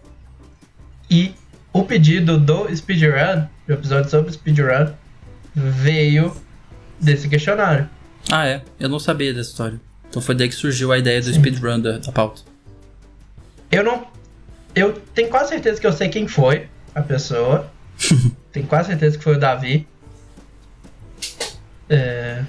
[1.10, 1.36] e
[1.74, 4.94] o pedido do speedrun, do episódio sobre speedrun,
[5.54, 6.36] veio
[7.00, 7.90] desse questionário.
[8.32, 8.62] Ah, é?
[8.80, 9.80] Eu não sabia dessa história.
[10.10, 11.40] Então foi daí que surgiu a ideia do sim.
[11.40, 12.42] speedrun da, da pauta.
[13.70, 14.08] Eu não.
[14.76, 17.72] Eu tenho quase certeza que eu sei quem foi a pessoa.
[18.52, 19.88] tenho quase certeza que foi o Davi.
[21.90, 22.44] É...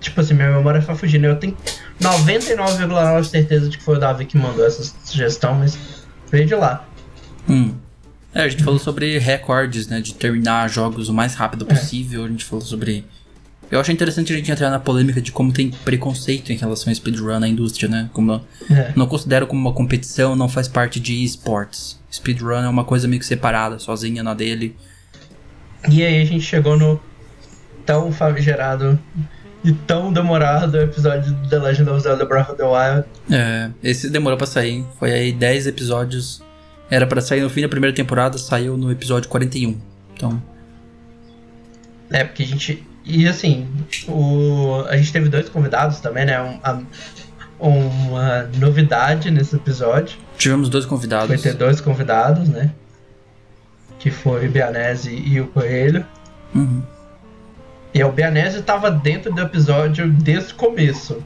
[0.00, 1.26] Tipo assim, minha memória tá fugindo.
[1.26, 1.56] Eu tenho
[2.00, 5.78] 99,9% certeza de que foi o Davi que mandou essa sugestão, mas
[6.30, 6.86] veio de lá.
[7.48, 7.74] Hum.
[8.34, 10.00] É, a gente falou sobre recordes, né?
[10.00, 11.74] De terminar jogos o mais rápido é.
[11.74, 12.22] possível.
[12.22, 12.26] É.
[12.26, 13.04] A gente falou sobre.
[13.70, 16.94] Eu achei interessante a gente entrar na polêmica de como tem preconceito em relação a
[16.94, 18.08] speedrun na indústria, né?
[18.12, 18.40] Como
[18.70, 18.92] é.
[18.96, 22.00] não considero como uma competição, não faz parte de esportes.
[22.10, 24.74] Speedrun é uma coisa meio que separada, sozinha na dele.
[25.90, 26.98] E aí a gente chegou no
[27.84, 28.98] tão famigerado
[29.64, 33.04] e tão demorado episódio de The Legend of Zelda Breath of the Wild.
[33.30, 34.84] É, esse demorou pra sair.
[34.98, 36.42] Foi aí 10 episódios.
[36.90, 39.78] Era para sair no fim da primeira temporada, saiu no episódio 41.
[40.14, 40.42] Então.
[42.10, 42.86] É, porque a gente.
[43.08, 43.66] E assim,
[44.06, 46.40] o, a gente teve dois convidados também, né?
[46.40, 46.80] Um, a,
[47.58, 50.16] uma novidade nesse episódio.
[50.36, 51.26] Tivemos dois convidados.
[51.26, 52.70] Foi ter dois convidados, né?
[53.98, 56.04] Que foi o Bianese e o Coelho.
[56.54, 56.82] Uhum.
[57.92, 61.22] E o Bianese estava dentro do episódio desde o começo.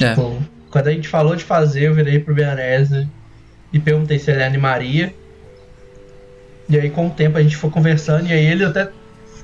[0.00, 0.10] É.
[0.10, 0.40] Tipo,
[0.70, 3.08] quando a gente falou de fazer, eu virei pro Bianese
[3.72, 5.14] e perguntei se ele animaria.
[6.68, 8.90] E aí, com o tempo, a gente foi conversando, e aí ele até.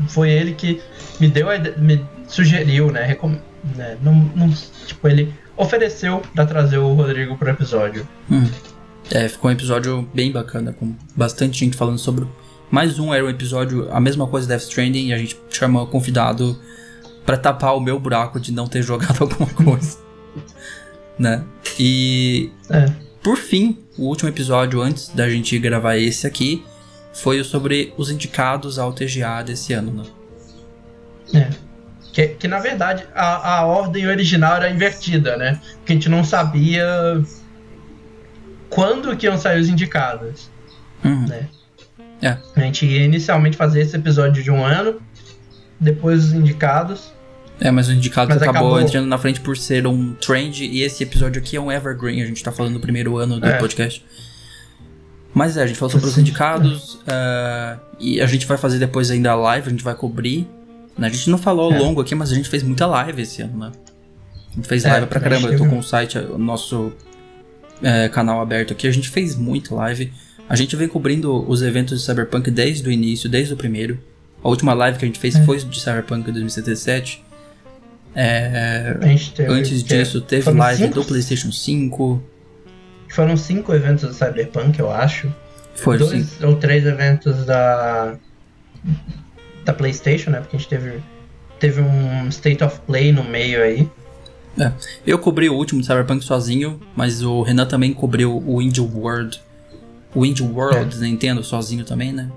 [0.09, 0.81] Foi ele que
[1.21, 3.05] me deu a me sugeriu, né?
[3.05, 3.37] Recom,
[3.77, 3.97] né
[4.87, 8.07] tipo, ele ofereceu para trazer o Rodrigo pro episódio.
[8.31, 8.49] Hum.
[9.11, 12.27] É, ficou um episódio bem bacana, com bastante gente falando sobre
[12.71, 15.87] mais um era um episódio, a mesma coisa Death Stranding, e a gente chamou o
[15.87, 16.59] convidado
[17.25, 19.99] para tapar o meu buraco de não ter jogado alguma coisa.
[21.19, 21.45] né?
[21.79, 22.51] E.
[22.71, 22.91] É.
[23.23, 26.63] Por fim, o último episódio antes da gente gravar esse aqui
[27.15, 30.05] foi sobre os indicados ao TGA desse ano,
[31.33, 31.41] né?
[31.41, 31.51] É.
[32.13, 35.61] Que, que na verdade a, a ordem original era invertida, né?
[35.77, 36.85] Porque a gente não sabia
[38.69, 40.51] quando que iam sair os indicados.
[41.05, 41.27] Uhum.
[41.27, 41.49] Né?
[42.21, 42.37] É.
[42.57, 45.01] A gente ia inicialmente fazer esse episódio de um ano,
[45.79, 47.13] depois os indicados.
[47.61, 50.83] É, mas o indicado mas acabou, acabou, entrando na frente por ser um trend, e
[50.83, 53.59] esse episódio aqui é um evergreen, a gente tá falando do primeiro ano do é.
[53.59, 54.05] podcast.
[55.35, 59.11] Mas é, a gente falou sobre os indicados, uh, e a gente vai fazer depois
[59.11, 60.49] ainda a live, a gente vai cobrir.
[60.97, 61.79] A gente não falou ao é.
[61.81, 63.73] longo aqui, mas a gente fez muita live esse ano, né?
[64.53, 66.93] A gente fez é, live pra caramba, eu tô com o site, o nosso
[67.83, 70.13] é, canal aberto aqui, a gente fez muita live.
[70.49, 73.99] A gente vem cobrindo os eventos de Cyberpunk desde o início, desde o primeiro.
[74.43, 75.45] A última live que a gente fez é.
[75.45, 77.25] foi de Cyberpunk 2077.
[78.15, 78.97] É,
[79.49, 82.23] antes disso, teve live do PlayStation 5.
[83.15, 85.33] Foram cinco eventos do Cyberpunk, eu acho.
[85.75, 86.47] Foi Dois cinco.
[86.47, 88.15] ou três eventos da
[89.65, 90.41] da PlayStation, né?
[90.41, 91.01] Porque a gente teve
[91.59, 93.89] teve um State of Play no meio aí.
[94.59, 94.71] É.
[95.07, 99.41] Eu cobri o último Cyberpunk sozinho, mas o Renan também cobriu o Indie World
[100.15, 101.01] o Indie World é.
[101.01, 102.31] Nintendo sozinho também, né?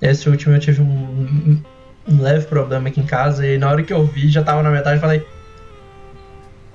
[0.00, 1.60] Esse último eu tive um,
[2.06, 4.70] um, leve problema aqui em casa e na hora que eu vi, já tava na
[4.70, 5.26] metade, falei.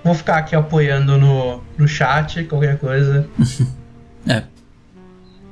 [0.04, 3.28] Vou ficar aqui apoiando no, no chat, qualquer coisa.
[4.28, 4.43] é.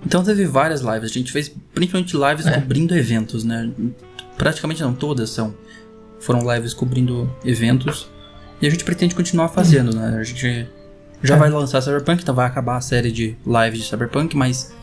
[0.05, 1.11] Então teve várias lives.
[1.11, 2.51] A gente fez principalmente lives é.
[2.53, 3.71] cobrindo eventos, né?
[4.37, 5.53] Praticamente não, todas são.
[6.19, 8.09] Foram lives cobrindo eventos.
[8.61, 10.17] E a gente pretende continuar fazendo, né?
[10.19, 10.67] A gente
[11.23, 11.37] já é.
[11.37, 14.73] vai lançar Cyberpunk, então vai acabar a série de lives de Cyberpunk, mas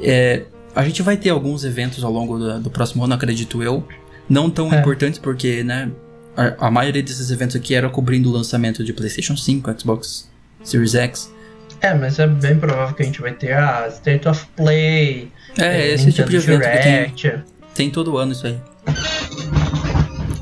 [0.00, 0.44] é,
[0.74, 3.86] a gente vai ter alguns eventos ao longo do, do próximo ano, acredito eu.
[4.28, 4.78] Não tão É.
[4.78, 5.90] importantes, porque, né?
[6.36, 10.30] A, a maioria desses eventos aqui era cobrindo o lançamento de PlayStation 5, Xbox
[10.62, 11.32] Series X.
[11.80, 15.30] É, mas é bem provável que a gente vai ter a State of Play.
[15.58, 17.42] É, eh, esse tipo de Nintendo evento que tem,
[17.74, 18.58] tem todo ano isso aí.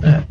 [0.03, 0.23] É.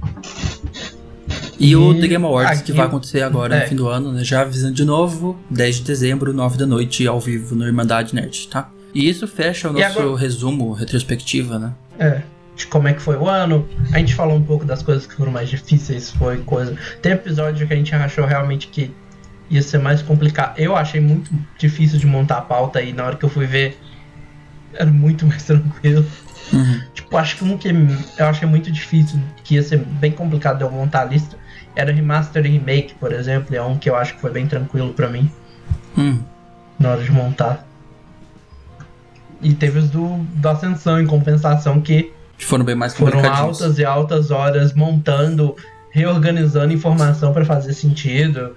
[1.59, 3.61] E, o E The Game Awards, que aqui- vai acontecer agora é.
[3.63, 4.23] no fim do ano, né?
[4.23, 8.47] Já avisando de novo, 10 de dezembro, 9 da noite, ao vivo no Irmandade Nerd,
[8.49, 8.69] tá?
[8.93, 11.73] E isso fecha o nosso agora- resumo, retrospectiva, né?
[11.97, 12.21] É,
[12.57, 13.69] de como é que foi o ano.
[13.93, 16.75] A gente falou um pouco das coisas que foram mais difíceis, foi coisa.
[17.01, 18.93] Tem episódio que a gente achou realmente que
[19.49, 20.57] ia ser mais complicado.
[20.57, 23.79] Eu achei muito difícil de montar a pauta e na hora que eu fui ver
[24.73, 26.05] era muito mais tranquilo.
[26.51, 26.81] Uhum.
[26.93, 30.63] Tipo, acho que um que eu achei muito difícil, que ia ser bem complicado de
[30.63, 31.37] eu montar a lista,
[31.75, 33.55] era Remaster e Remake, por exemplo.
[33.55, 35.29] É um que eu acho que foi bem tranquilo pra mim
[35.97, 36.19] Hum.
[36.79, 37.67] na hora de montar.
[39.41, 43.79] E teve os do, do Ascensão em compensação que Que foram bem mais foram altas
[43.79, 45.55] e altas horas montando,
[45.91, 48.55] reorganizando informação pra fazer sentido.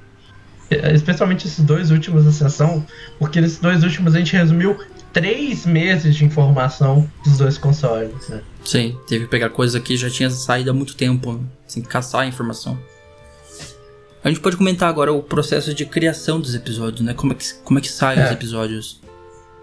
[0.71, 2.85] Eh, Especialmente esses dois últimos Ascensão,
[3.19, 4.77] porque nesses dois últimos a gente resumiu
[5.13, 8.43] três meses de informação dos dois consoles, né?
[8.65, 11.41] Sim, teve que pegar coisa que já tinha saído há muito tempo, né?
[11.67, 12.79] assim, caçar a informação.
[14.23, 17.15] A gente pode comentar agora o processo de criação dos episódios, né?
[17.15, 18.27] Como é que, como é que saem É.
[18.27, 19.01] os episódios.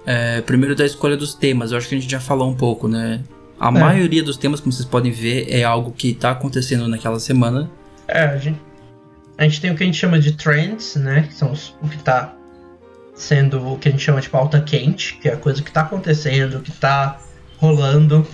[0.06, 2.88] É, primeiro da escolha dos temas, eu acho que a gente já falou um pouco,
[2.88, 3.22] né?
[3.60, 3.72] A É.
[3.72, 7.70] maioria dos temas, como vocês podem ver, é algo que tá acontecendo naquela semana.
[8.08, 8.60] É, a gente,
[9.38, 11.24] a gente tem o que a gente chama de trends, né?
[11.28, 12.34] Que são os- o que tá
[13.16, 15.82] sendo o que a gente chama de pauta quente, que é a coisa que tá
[15.82, 17.18] acontecendo, que tá
[17.58, 18.26] rolando.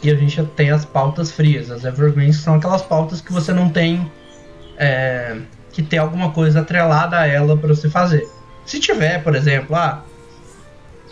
[0.00, 3.52] E a gente tem as pautas frias, as evergreens, que são aquelas pautas que você
[3.52, 4.10] não tem
[4.78, 5.36] é,
[5.72, 8.28] que ter alguma coisa atrelada a ela pra você fazer.
[8.64, 10.04] Se tiver, por exemplo, ah,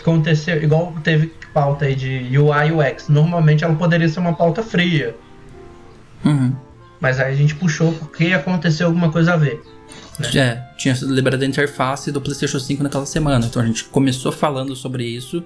[0.00, 4.62] aconteceu, igual teve pauta aí de UI e UX, normalmente ela poderia ser uma pauta
[4.62, 5.16] fria.
[6.24, 6.54] Uhum.
[7.00, 9.62] Mas aí a gente puxou porque aconteceu alguma coisa a ver.
[10.34, 13.46] É, tinha sido liberada a interface do PlayStation 5 naquela semana.
[13.46, 15.42] Então a gente começou falando sobre isso.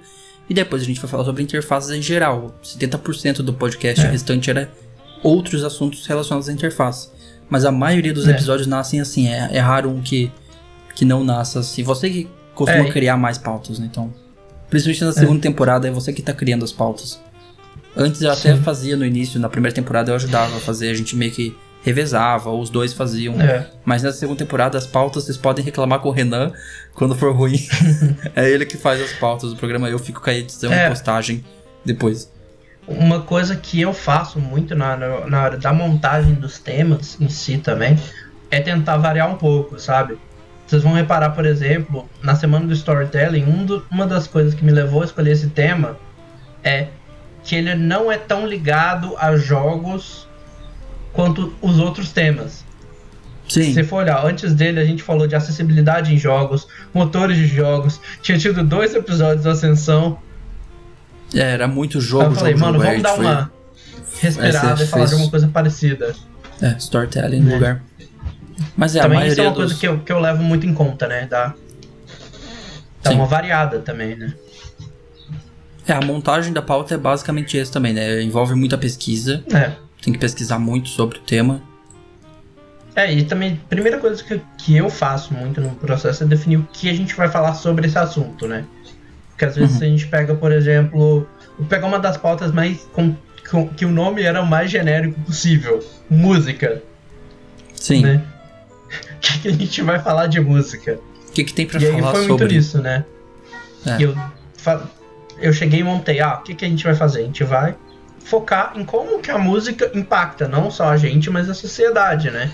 [0.51, 2.55] E depois a gente foi falar sobre interfaces em geral.
[2.63, 4.11] 70% do podcast É.
[4.11, 4.71] restante era
[5.23, 7.09] outros assuntos relacionados à interface.
[7.49, 8.33] Mas a maioria dos É.
[8.33, 9.29] episódios nascem assim.
[9.29, 10.31] É, é raro um que,
[10.95, 11.85] que não nasça assim.
[11.85, 12.91] Você que costuma É.
[12.91, 13.87] criar mais pautas, né?
[13.91, 14.13] Então.
[14.83, 17.21] Principalmente na segunda temporada, é você que tá criando as pautas.
[17.97, 18.63] Antes eu até Sim.
[18.63, 22.51] fazia no início, na primeira temporada eu ajudava a fazer, a gente meio que revezava,
[22.51, 23.41] ou os dois faziam.
[23.41, 23.69] É.
[23.85, 26.53] Mas na segunda temporada, as pautas vocês podem reclamar com o Renan
[26.93, 27.65] quando for ruim.
[28.35, 30.87] é ele que faz as pautas do programa, eu fico com a edição É.
[30.87, 31.45] e postagem
[31.85, 32.29] depois.
[32.89, 37.29] Uma coisa que eu faço muito na, na, na hora da montagem dos temas em
[37.29, 37.97] si também
[38.51, 40.19] é tentar variar um pouco, sabe?
[40.67, 44.65] Vocês vão reparar, por exemplo, na semana do storytelling, um do- uma das coisas que
[44.65, 45.97] me levou a escolher esse tema
[46.63, 46.89] é
[47.43, 50.27] que ele não é tão ligado a jogos
[51.13, 52.65] quanto os outros temas.
[53.47, 57.37] Sim, Se você for olhar, antes dele a gente falou de acessibilidade em jogos, motores
[57.37, 60.19] de jogos, tinha tido dois episódios da Ascensão.
[61.35, 62.85] é, era muito jogo, eu falei, jogo, mano, jogo.
[62.85, 63.53] vamos aí dar foi- uma
[64.21, 66.15] respirada Esse e falar fez- de alguma coisa parecida.
[66.63, 67.55] É, storytelling no Né.
[67.57, 67.83] lugar.
[68.77, 69.59] Mas é, a também maioria isso é uma dos...
[69.65, 71.27] coisa que eu, que eu levo muito em conta, né?
[71.29, 71.55] Dá,
[73.03, 73.17] dá Sim.
[73.17, 74.35] uma variada também, né?
[75.87, 78.23] É, a montagem da pauta é basicamente isso também, né?
[78.23, 79.73] Envolve muita pesquisa, É.
[80.03, 81.61] tem que pesquisar muito sobre o tema.
[82.97, 86.69] É, e também, primeira coisa que, que eu faço muito no processo é definir o
[86.73, 88.65] que a gente vai falar sobre esse assunto, né?
[89.31, 89.83] Porque às vezes Uhum.
[89.83, 91.27] a gente pega, por exemplo,
[91.59, 92.89] vou pegar uma das pautas mais.
[92.93, 93.17] Com,
[93.51, 96.81] com- que o nome era o mais genérico possível: música,
[97.75, 98.23] Sim, né?
[99.17, 100.99] O que, que a gente vai falar de música?
[101.29, 102.55] o que, que tem pra e aí falar foi muito sobre?
[102.55, 103.05] nisso, né?
[103.87, 103.99] É.
[103.99, 104.17] E eu,
[105.41, 107.21] eu cheguei e montei, ah, o que, que a gente vai fazer?
[107.21, 107.75] A gente vai
[108.25, 112.51] focar em como que a música impacta, não só a gente, mas a sociedade, né?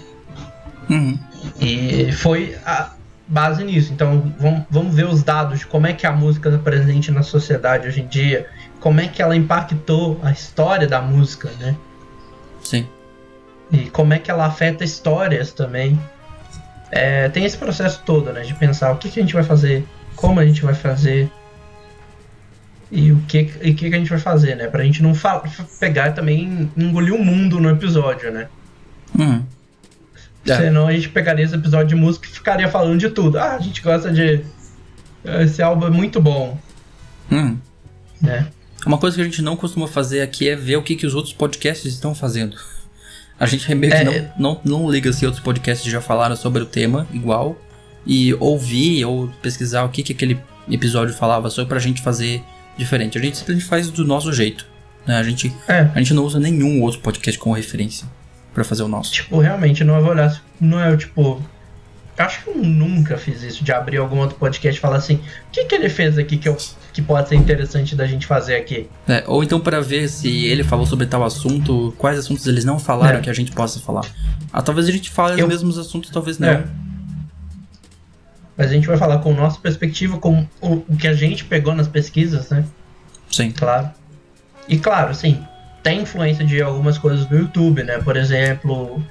[0.89, 1.19] Uhum.
[1.61, 2.93] E foi a
[3.27, 3.93] base nisso.
[3.93, 7.23] Então vamos, vamos ver os dados de como é que a música está presente na
[7.23, 8.49] sociedade hoje em dia,
[8.81, 11.77] como é que ela impactou a história da música, né?
[12.61, 12.87] Sim.
[13.71, 15.99] E como é que ela afeta histórias também.
[16.91, 18.43] É, tem esse processo todo, né?
[18.43, 19.85] De pensar o que, que a gente vai fazer,
[20.17, 21.31] como a gente vai fazer
[22.91, 24.67] e o que, e que, que a gente vai fazer, né?
[24.67, 25.13] Pra gente não
[25.79, 28.49] pegar também engolir o mundo no episódio, né?
[29.17, 29.45] Uhum.
[30.47, 30.57] É.
[30.57, 33.39] Senão a gente pegaria esse episódio de música e ficaria falando de tudo.
[33.39, 34.41] Ah, a gente gosta de.
[35.43, 36.59] Esse álbum é muito bom,
[37.31, 37.59] Uhum.
[38.21, 38.49] né?
[38.87, 41.15] Uma coisa que a gente não costuma fazer aqui é ver o que, que os
[41.15, 42.57] outros podcasts estão fazendo.
[43.41, 44.33] A gente meio que É, não, é.
[44.39, 47.57] não, não liga se outros podcasts já falaram sobre o tema igual.
[48.07, 50.39] E ouvir ou pesquisar o que, que aquele
[50.71, 52.43] episódio falava só pra gente fazer
[52.77, 53.19] diferente.
[53.19, 54.67] A gente simplesmente faz do nosso jeito.
[55.07, 55.17] Né?
[55.17, 55.89] A, gente, É.
[55.95, 58.07] a gente não usa nenhum outro podcast como referência
[58.55, 59.13] pra fazer o nosso.
[59.13, 60.43] Tipo, realmente, não vou olhar.
[60.61, 61.43] Não é tipo.
[62.19, 65.21] Acho que eu nunca fiz isso, de abrir algum outro podcast e falar assim: o
[65.53, 66.57] que, que ele fez aqui que, eu,
[66.93, 68.89] que pode ser interessante da gente fazer aqui?
[69.09, 72.79] É, ou então para ver se ele falou sobre tal assunto, quais assuntos eles não
[72.79, 73.23] falaram É.
[73.23, 74.05] que a gente possa falar.
[74.53, 76.49] Ah, talvez a gente fale Eu- os mesmos assuntos, talvez não.
[76.49, 76.65] É.
[78.57, 81.75] Mas a gente vai falar com nossa perspectiva, com o, o que a gente pegou
[81.75, 82.65] nas pesquisas, né?
[83.31, 83.51] Sim.
[83.53, 83.91] Claro.
[84.69, 85.43] E claro, sim,
[85.83, 87.99] tem influência de algumas coisas do YouTube, né?
[87.99, 89.03] Por exemplo,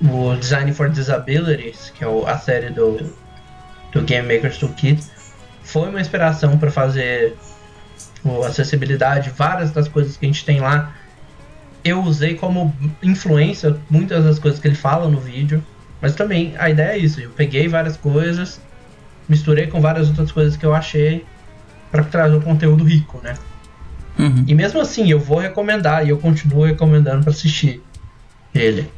[0.00, 3.12] o Design for Disabilities, que é a série do,
[3.92, 5.02] do Game Maker's Toolkit,
[5.64, 7.36] foi uma inspiração para fazer
[8.22, 10.94] o acessibilidade, várias das coisas que a gente tem lá.
[11.82, 15.62] Eu usei como influência muitas das coisas que ele fala no vídeo,
[16.00, 17.20] mas também a ideia é isso.
[17.20, 18.60] Eu peguei várias coisas,
[19.28, 21.24] misturei com várias outras coisas que eu achei
[21.90, 23.34] para trazer um conteúdo rico, né?
[24.18, 24.44] Uhum.
[24.46, 27.82] E mesmo assim, eu vou recomendar e eu continuo recomendando para assistir
[28.54, 28.88] ele.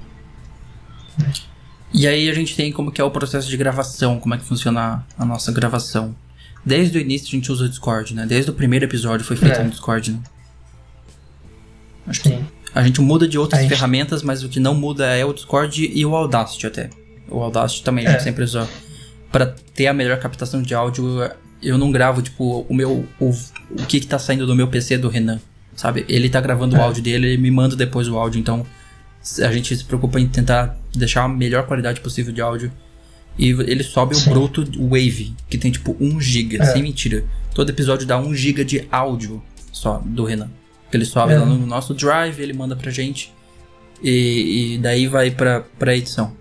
[1.92, 4.44] E aí a gente tem como que é o processo de gravação, como é que
[4.44, 6.14] funciona a nossa gravação.
[6.66, 8.26] Desde o início a gente usa o Discord, né?
[8.26, 9.62] Desde o primeiro episódio foi feito É.
[9.62, 10.18] no Discord, né?
[12.08, 12.44] Acho que Sim.
[12.74, 15.90] a gente muda de outras gente- ferramentas, mas o que não muda é o Discord
[15.94, 16.90] e o Audacity até.
[17.28, 18.24] O Audacity também a gente É.
[18.24, 18.68] sempre usa
[19.32, 21.30] para ter a melhor captação de áudio.
[21.62, 24.98] Eu não gravo tipo o meu o, o que que tá saindo do meu PC
[24.98, 25.40] do Renan,
[25.74, 26.04] sabe?
[26.08, 26.82] Ele tá gravando o É.
[26.82, 28.64] áudio dele, ele me manda depois o áudio, então
[29.42, 32.72] a gente se preocupa em tentar deixar a melhor qualidade possível de áudio.
[33.38, 34.30] E ele sobe Sim.
[34.30, 36.64] o Bruto Wave, que tem tipo 1 GB, É.
[36.64, 37.24] sem mentira.
[37.54, 40.50] Todo episódio dá 1 GB de áudio só do Renan.
[40.92, 41.38] Ele sobe É.
[41.38, 43.32] lá no nosso drive, ele manda pra gente.
[44.02, 46.32] E, e daí vai pra, pra edição.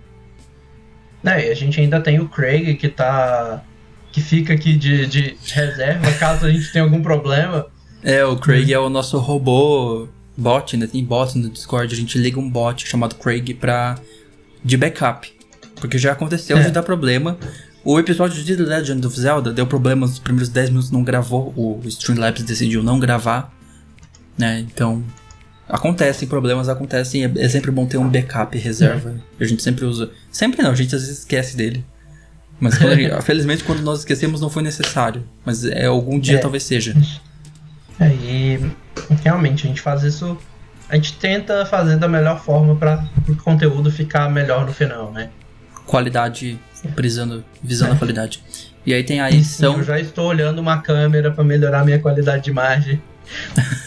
[1.24, 3.64] Né, e a gente ainda tem o Craig que tá.
[4.12, 7.66] que fica aqui de, de reserva caso a gente tenha algum problema.
[8.04, 10.86] É, o Craig é o nosso robô bot, né?
[10.88, 13.98] Tem bot no Discord, a gente liga um bot chamado Craig pra.
[14.64, 15.34] de backup.
[15.80, 16.62] Porque já aconteceu É.
[16.64, 17.38] de dar problema.
[17.84, 21.54] O episódio de The Legend of Zelda deu problema nos primeiros 10 minutos, não gravou.
[21.56, 23.54] O Streamlabs decidiu não gravar.
[24.38, 24.60] Né?
[24.60, 25.04] Então.
[25.68, 27.26] Acontecem problemas, acontecem.
[27.26, 29.16] É, é sempre bom ter um backup reserva.
[29.40, 30.12] A gente sempre usa.
[30.32, 31.84] Sempre não, a gente às vezes esquece dele.
[32.60, 35.24] Mas quando gente- felizmente quando nós esquecemos não foi necessário.
[35.44, 36.40] Mas é algum dia É.
[36.40, 36.96] talvez seja.
[38.00, 38.60] É, e
[39.24, 40.38] realmente a gente faz isso.
[40.88, 45.30] A gente tenta fazer da melhor forma para o conteúdo ficar melhor no final, né?
[45.86, 46.60] Qualidade,
[46.98, 48.42] visando, visando a qualidade.
[48.86, 49.78] E aí tem a edição.
[49.78, 53.02] eu já estou olhando uma câmera para melhorar minha qualidade de imagem.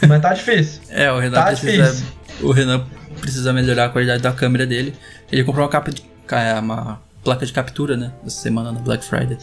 [0.09, 0.81] Mas tá difícil.
[0.91, 1.85] É, o Renan Tá precisa.
[1.85, 2.07] difícil.
[2.41, 2.85] O Renan
[3.21, 4.95] precisa melhorar a qualidade da câmera dele.
[5.31, 6.03] Ele comprou uma capa de.
[6.27, 8.13] ca- uma placa de captura, né?
[8.27, 9.39] Essa semana no Black Friday.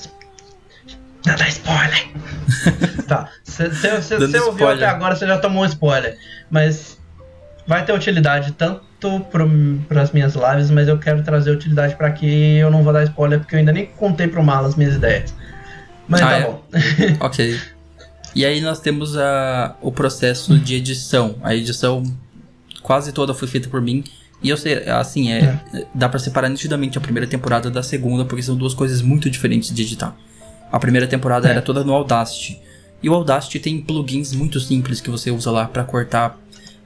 [1.26, 2.08] Não dá spoiler.
[3.08, 3.30] tá.
[3.44, 4.76] Se você ouviu spoiler.
[4.76, 6.18] até agora, você já tomou um spoiler.
[6.50, 6.98] Mas
[7.68, 8.82] vai ter utilidade tanto
[9.90, 12.58] para as minhas lives, mas eu quero trazer utilidade para aqui.
[12.58, 15.34] Eu não vou dar spoiler porque eu ainda nem contei pro Mal as minhas ideias.
[16.08, 16.42] Mas Ah, tá é?
[16.44, 16.64] bom.
[17.20, 17.60] ok.
[18.36, 21.36] E aí nós temos a, o processo de edição.
[21.42, 22.04] A edição
[22.82, 24.04] quase toda foi feita por mim.
[24.44, 25.58] E eu sei, assim, é,
[25.94, 29.74] dá pra separar nitidamente a primeira temporada da segunda, porque são duas coisas muito diferentes
[29.74, 30.16] de editar.
[30.72, 31.52] A primeira temporada É.
[31.52, 32.60] era toda no Audacity.
[33.02, 36.38] E o Audacity tem plugins muito simples que você usa lá pra cortar,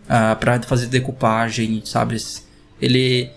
[0.09, 2.17] ah, pra fazer decupagem, sabe?
[2.81, 3.29] Ele.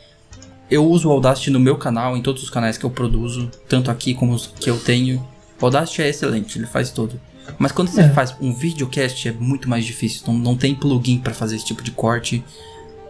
[0.70, 3.90] Eu uso o Audacity no meu canal, em todos os canais que eu produzo, tanto
[3.90, 5.18] aqui como os que eu tenho.
[5.60, 7.20] O Audacity é excelente, ele faz tudo.
[7.58, 8.08] Mas quando você É.
[8.08, 10.22] faz um videocast é muito mais difícil.
[10.26, 12.42] Não, não tem plugin pra fazer esse tipo de corte.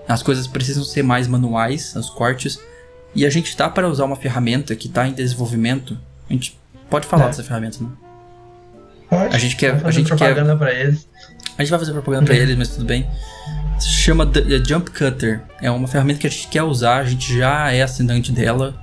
[0.09, 2.59] As coisas precisam ser mais manuais, os cortes.
[3.15, 5.97] E a gente tá para usar uma ferramenta que tá em desenvolvimento.
[6.29, 6.59] A gente
[6.91, 7.27] pode falar É.
[7.29, 7.91] dessa ferramenta, né?
[9.09, 9.37] Pode.
[9.37, 10.37] A gente quer- a gente quer-
[10.81, 11.07] eles.
[11.59, 13.07] A gente vai fazer propaganda pra eles, mas tudo bem.
[13.79, 15.43] Se chama The- Jump Cutter.
[15.61, 18.75] É uma ferramenta que a gente quer usar, a gente já é assinante dela.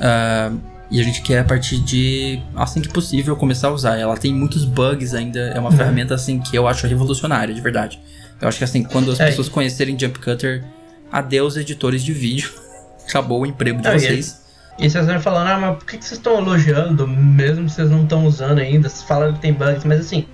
[0.00, 0.50] ah,
[0.90, 3.96] e a gente quer, a partir de assim que possível, começar a usar.
[3.96, 5.38] Ela tem muitos bugs ainda.
[5.38, 5.76] É uma Uhum.
[5.76, 8.00] ferramenta assim que eu acho revolucionária, de verdade.
[8.40, 9.26] Eu acho que assim, quando as É.
[9.26, 10.64] pessoas conhecerem Jump Cutter,
[11.12, 12.50] adeus editores de vídeo.
[13.08, 14.40] Acabou o emprego de e vocês.
[14.78, 17.90] E vocês vão falando, ah, mas por que que vocês estão elogiando, mesmo que vocês
[17.90, 18.88] não estão usando ainda?
[18.88, 20.24] Vocês falam que tem bugs, mas assim,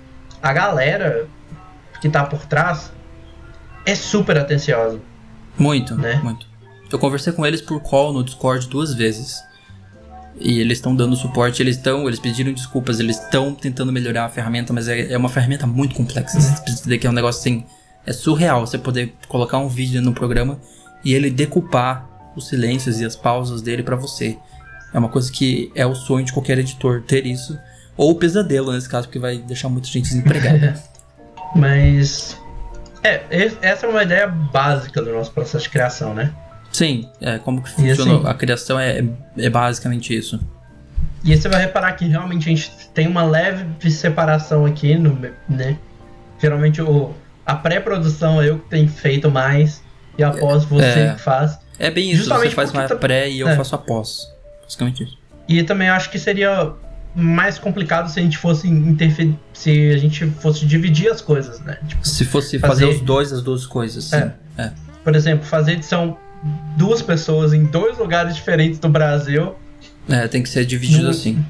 [0.43, 1.27] a galera
[2.01, 2.93] que tá por trás
[3.85, 5.01] é super atenciosa.
[5.59, 6.21] Muito, Né?
[6.23, 6.47] muito.
[6.91, 9.43] Eu conversei com eles por call no Discord duas vezes.
[10.39, 14.29] E eles estão dando suporte, eles estão, eles pediram desculpas, eles estão tentando melhorar a
[14.29, 16.39] ferramenta, mas é, é uma ferramenta muito complexa.
[16.39, 17.65] Você precisa entender que é um negócio assim,
[18.05, 20.61] é surreal você poder colocar um vídeo no programa
[21.03, 22.07] e ele decupar
[22.37, 24.37] os silêncios e as pausas dele pra você.
[24.93, 27.59] É uma coisa que é o sonho de qualquer editor ter isso,
[27.97, 30.81] ou o pesadelo nesse caso, porque vai deixar muita gente desempregada.
[31.55, 32.41] Mas.
[33.03, 33.23] É,
[33.63, 36.35] essa é uma ideia básica do nosso processo de criação, né?
[36.73, 39.05] Sim, é, como que funciona assim, a criação é,
[39.39, 40.41] é basicamente isso.
[41.25, 45.19] E aí você vai reparar que realmente a gente tem uma leve separação aqui, no,
[45.49, 45.79] né?
[46.39, 47.15] Geralmente o,
[47.45, 49.83] a pré-produção é eu que tenho feito mais
[50.19, 51.59] e após você é, que faz.
[51.79, 53.57] É bem isso, Justamente você faz mais tá, pré e eu é.
[53.57, 54.33] faço após.
[54.63, 55.19] Basicamente isso.
[55.49, 56.73] E também acho que seria
[57.17, 61.79] mais complicado se a gente fosse interferir, se a gente fosse dividir as coisas, né?
[61.89, 64.13] Tipo, se fosse fazer, fazer, os dois, as duas coisas.
[64.13, 64.35] É.
[64.59, 64.71] é.
[65.03, 66.19] Por exemplo, fazer edição
[66.77, 69.55] duas pessoas em dois lugares diferentes do Brasil.
[70.09, 71.45] É, tem que ser dividido assim.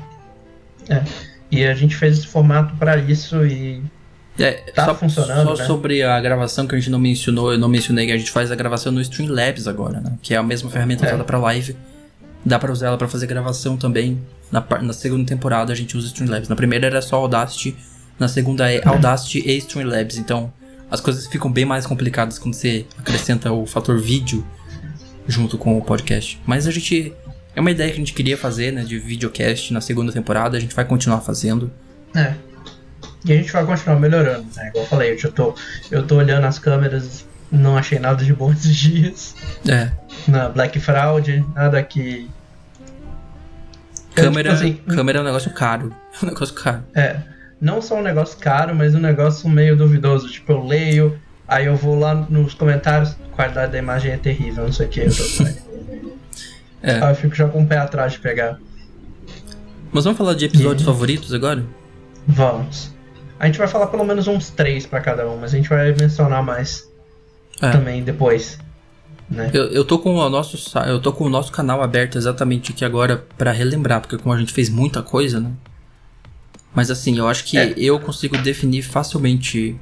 [0.89, 1.03] É.
[1.51, 3.83] E a gente fez esse formato para isso e
[4.39, 5.49] é, tá só, funcionando.
[5.49, 5.65] Só né?
[5.67, 8.53] sobre a gravação que a gente não mencionou, eu não mencionei que a gente faz
[8.53, 10.13] a gravação no Streamlabs agora, né?
[10.23, 11.09] Que é a mesma ferramenta é.
[11.09, 11.77] usada para live.
[12.45, 14.21] Dá para usar ela para fazer gravação também.
[14.51, 16.49] Na, na segunda temporada a gente usa Streamlabs.
[16.49, 17.77] Na primeira era só Audacity,
[18.19, 20.19] na segunda é Audacity e Streamlabs.
[20.19, 20.53] Então
[20.91, 24.47] as coisas ficam bem mais complicadas quando você acrescenta o fator vídeo
[25.27, 26.41] junto com o podcast.
[26.47, 27.13] Mas a gente.
[27.55, 28.85] É uma ideia que a gente queria fazer, né?
[28.85, 30.59] De videocast na segunda temporada.
[30.59, 31.71] A gente vai continuar fazendo.
[32.15, 32.35] É.
[33.25, 34.69] E a gente vai continuar melhorando, né?
[34.69, 35.55] Igual eu falei, eu, já tô,
[35.91, 39.35] eu tô olhando as câmeras, não achei nada de bom esses dias.
[39.67, 39.91] É.
[40.29, 42.29] Na Black Fraud, nada que
[44.17, 45.95] Câmera, tipo assim, câmera é um negócio caro.
[46.21, 46.83] É um negócio caro.
[46.95, 47.17] É.
[47.61, 50.29] Não só um negócio caro, mas um negócio meio duvidoso.
[50.29, 54.65] Tipo, eu leio, aí eu vou lá nos comentários, a qualidade da imagem é terrível,
[54.65, 55.01] não sei o que.
[55.01, 55.45] Eu, tô...
[56.83, 57.03] é.
[57.03, 58.59] aí eu fico já com o pé atrás de pegar.
[59.93, 60.85] Mas vamos falar de episódios e...
[60.85, 61.65] favoritos agora?
[62.27, 62.95] Vamos.
[63.39, 65.95] A gente vai falar pelo menos uns três para cada um, mas a gente vai
[65.95, 66.91] mencionar mais
[67.61, 67.71] é.
[67.71, 68.59] também depois.
[69.29, 69.51] Né?
[69.53, 72.85] Eu, eu, tô com o nosso eu tô com o nosso canal aberto exatamente aqui
[72.85, 75.51] agora para relembrar, porque como a gente fez muita coisa, né?
[76.73, 77.75] Mas assim, eu acho que é.
[77.77, 79.77] eu consigo definir facilmente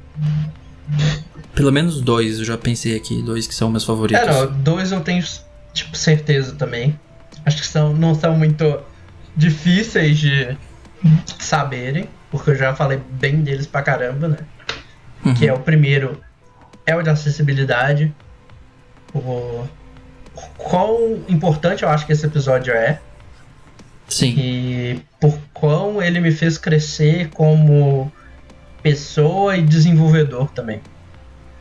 [1.53, 4.21] pelo menos dois, eu já pensei aqui, dois que são meus favoritos.
[4.21, 5.23] É, não, dois eu tenho
[5.73, 6.99] tipo certeza também.
[7.45, 8.79] Acho que são não são muito
[9.35, 10.57] difíceis de
[11.37, 14.37] saberem, porque eu já falei bem deles pra caramba, né?
[15.23, 15.33] Uhum.
[15.33, 16.19] Que é o primeiro
[16.85, 18.13] é o de acessibilidade
[19.19, 19.67] o
[20.57, 22.99] quão importante eu acho que esse episódio é.
[24.07, 24.35] Sim.
[24.37, 28.11] E por quão ele me fez crescer como
[28.83, 30.81] pessoa e desenvolvedor também.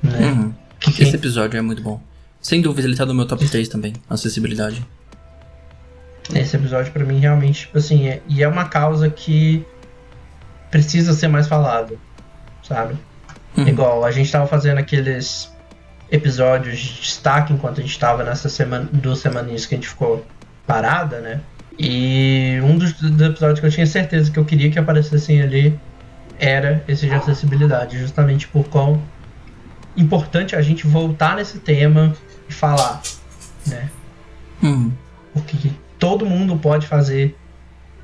[0.02, 0.26] Né?
[0.26, 0.54] Uhum.
[0.78, 2.00] Que Esse episódio é muito bom.
[2.40, 4.86] Sem dúvida, ele tá no meu top 3 também, acessibilidade.
[6.34, 9.64] Esse episódio para mim realmente, tipo assim, é, e é uma causa que
[10.70, 11.96] precisa ser mais falada,
[12.62, 12.96] sabe?
[13.56, 13.68] Uhum.
[13.68, 15.53] Igual a gente tava fazendo aqueles
[16.14, 20.24] episódios de destaque enquanto a gente estava nessa semana, duas semaninhas que a gente ficou
[20.66, 21.40] parada, né?
[21.78, 25.78] E um dos, dos, episódios que eu tinha certeza que eu queria que aparecessem ali
[26.38, 29.02] era esse de acessibilidade, justamente por quão
[29.96, 32.14] importante a gente voltar nesse tema
[32.48, 33.02] e falar,
[33.66, 33.90] né?
[34.62, 34.92] Hum.
[35.32, 37.36] Porque todo mundo pode fazer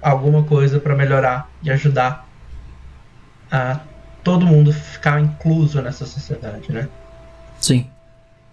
[0.02, 2.26] alguma coisa para melhorar e ajudar
[3.50, 3.80] a
[4.24, 6.88] todo mundo ficar incluso nessa sociedade, né?
[7.60, 7.88] Sim.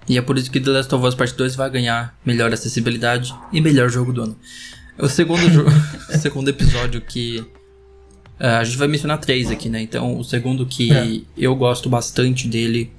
[0.08, 3.36] E é por isso que The Last of Us Part 2 vai ganhar melhor acessibilidade
[3.52, 4.38] e melhor jogo do ano.
[4.98, 5.42] O segundo,
[6.10, 7.40] o segundo episódio que.
[8.40, 9.82] Uh, a gente vai mencionar três aqui, né?
[9.82, 11.22] Então, o segundo que é.
[11.36, 12.92] eu gosto bastante dele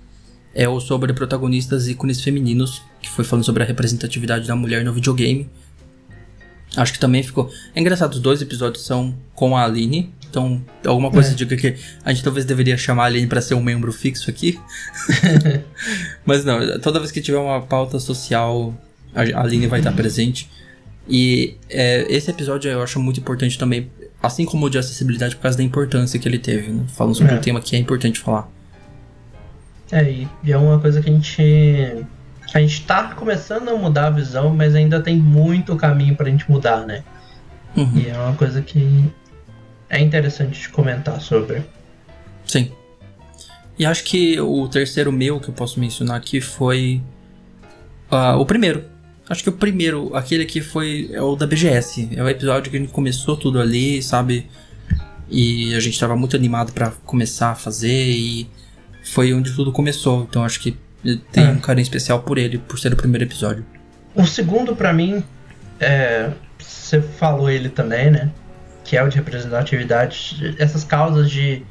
[0.53, 4.93] é o sobre protagonistas ícones femininos, que foi falando sobre a representatividade da mulher no
[4.93, 5.49] videogame.
[6.77, 7.51] Acho que também ficou.
[7.75, 11.35] É engraçado, os dois episódios são com a Aline, então, alguma coisa é.
[11.35, 14.59] diga que a gente talvez deveria chamar a Aline para ser um membro fixo aqui.
[16.25, 18.75] Mas não, toda vez que tiver uma pauta social,
[19.15, 20.51] a Aline vai estar presente.
[21.09, 23.91] E é, esse episódio eu acho muito importante também,
[24.23, 26.85] assim como o de acessibilidade, por causa da importância que ele teve, né?
[26.89, 27.39] Falando sobre é.
[27.39, 28.49] um tema que é importante falar.
[29.91, 32.07] É, e é uma coisa que a gente.
[32.53, 36.51] A gente tá começando a mudar a visão, mas ainda tem muito caminho pra gente
[36.51, 37.03] mudar, né?
[37.77, 37.93] Uhum.
[37.95, 39.11] E é uma coisa que
[39.89, 41.63] é interessante de comentar sobre.
[42.45, 42.73] Sim.
[43.79, 47.01] E acho que o terceiro meu que eu posso mencionar aqui foi
[48.11, 48.85] uh, o primeiro.
[49.29, 52.09] Acho que o primeiro, aquele que foi é o da BGS.
[52.17, 54.49] É o episódio que a gente começou tudo ali, sabe?
[55.31, 58.49] E a gente estava muito animado para começar a fazer e
[59.05, 60.27] foi onde tudo começou.
[60.29, 60.77] Então acho que
[61.31, 61.51] tem é.
[61.51, 63.65] um carinho especial por ele, por ser o primeiro episódio.
[64.15, 65.23] O segundo para mim
[65.79, 68.31] é, você falou ele também, né?
[68.89, 71.63] Que é o de representatividade, essas causas de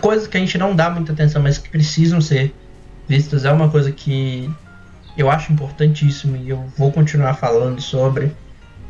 [0.00, 2.54] coisas que a gente não dá muita atenção, mas que precisam ser
[3.08, 4.48] vistas, é uma coisa que
[5.18, 8.32] eu acho importantíssimo e eu vou continuar falando sobre.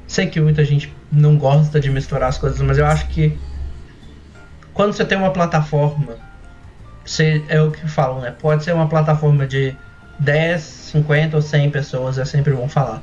[0.06, 3.38] Sei que muita gente não gosta de misturar as coisas, mas eu acho que
[4.74, 6.18] quando você tem uma plataforma
[7.06, 8.34] se, é o que falam, né?
[8.38, 9.74] Pode ser uma plataforma de
[10.18, 13.02] 10, 50 ou 100 pessoas, é sempre bom falar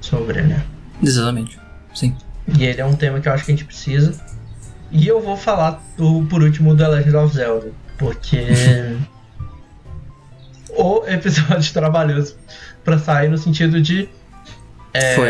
[0.00, 0.60] sobre, né?
[1.00, 1.56] Exatamente.
[1.94, 2.16] Sim.
[2.56, 4.14] E ele é um tema que eu acho que a gente precisa.
[4.90, 8.46] E eu vou falar do, por último do The Legend of Zelda, porque
[10.70, 12.36] o episódio trabalhoso
[12.84, 14.08] para sair no sentido de
[14.94, 15.28] é, Foi.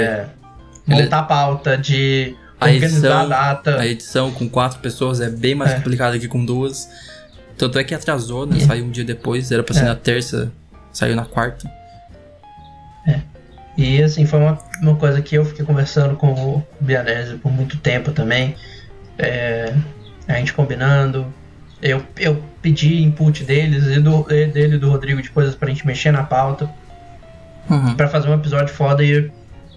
[0.87, 3.77] montar a pauta, de A organizar a edição, data.
[3.81, 5.75] a edição com quatro pessoas é bem mais É.
[5.77, 6.89] complicada que com duas.
[7.57, 8.59] Tanto é que atrasou, né?
[8.59, 8.61] É.
[8.61, 9.85] Saiu um dia depois, era pra ser É.
[9.89, 10.53] na terça,
[10.93, 11.69] saiu na quarta.
[13.79, 17.77] E assim, foi uma, uma coisa que eu fiquei conversando com o Bianese por muito
[17.79, 18.57] tempo também.
[19.17, 19.73] É,
[20.27, 21.25] a gente combinando.
[21.81, 25.69] Eu, eu pedi input deles e do, e dele e do Rodrigo de coisas pra
[25.69, 26.69] gente mexer na pauta.
[27.71, 27.95] Uhum.
[27.95, 29.31] Pra fazer um episódio foda e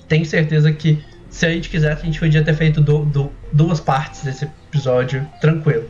[0.07, 3.79] tenho certeza que se a gente quisesse, a gente podia ter feito du- du- duas
[3.79, 5.87] partes desse episódio tranquilo.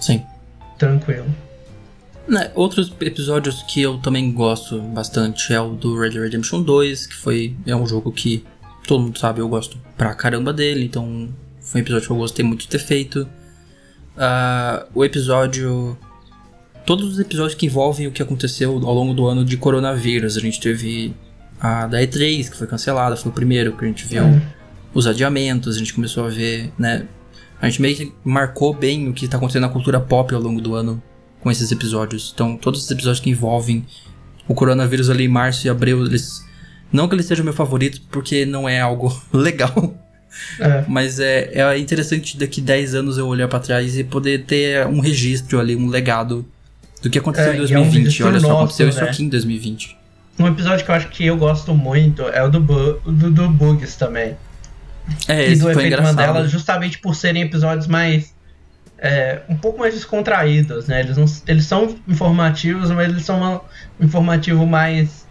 [0.00, 0.24] Sim.
[0.78, 1.26] Tranquilo.
[2.28, 7.06] Né, outros episódios que eu também gosto bastante é o do Red Dead Redemption 2,
[7.06, 8.44] que foi é um jogo que
[8.86, 11.28] todo mundo sabe, eu gosto pra caramba dele, então
[11.60, 13.28] foi um episódio que eu gostei muito de ter feito.
[14.16, 15.96] Ah, o episódio.
[16.84, 20.36] Todos os episódios que envolvem o que aconteceu ao longo do ano de coronavírus.
[20.36, 21.14] A gente teve
[21.60, 24.40] a da E3, que foi cancelada, foi o primeiro que a gente viu Hum.
[24.92, 27.06] os adiamentos, a gente começou a ver, né?
[27.60, 30.60] A gente meio que marcou bem o que tá acontecendo na cultura pop ao longo
[30.60, 31.00] do ano
[31.42, 32.32] com esses episódios.
[32.34, 33.84] Então, todos os episódios que envolvem
[34.48, 36.44] o coronavírus ali em março e abril, eles.
[36.92, 39.94] Não que eles sejam meu favorito, porque não é algo legal.
[40.58, 40.84] É.
[40.88, 45.00] Mas é, é interessante daqui 10 anos eu olhar pra trás e poder ter um
[45.00, 46.44] registro ali, um legado
[47.02, 48.22] do que aconteceu É, em e é um 2020.
[48.22, 49.10] Olha só, nosso, aconteceu isso né?
[49.10, 49.96] aqui em 2020.
[50.38, 53.48] Um episódio que eu acho que eu gosto muito é o do, Bu- do, do
[53.50, 54.34] Bugs também.
[55.28, 56.16] É, e esse do foi efeito engraçado.
[56.16, 58.32] Mandela, justamente por serem episódios mais.
[59.02, 61.00] É, um pouco mais descontraídos, né?
[61.00, 63.60] Eles, não, eles são informativos, mas eles são
[64.00, 65.26] um informativo mais.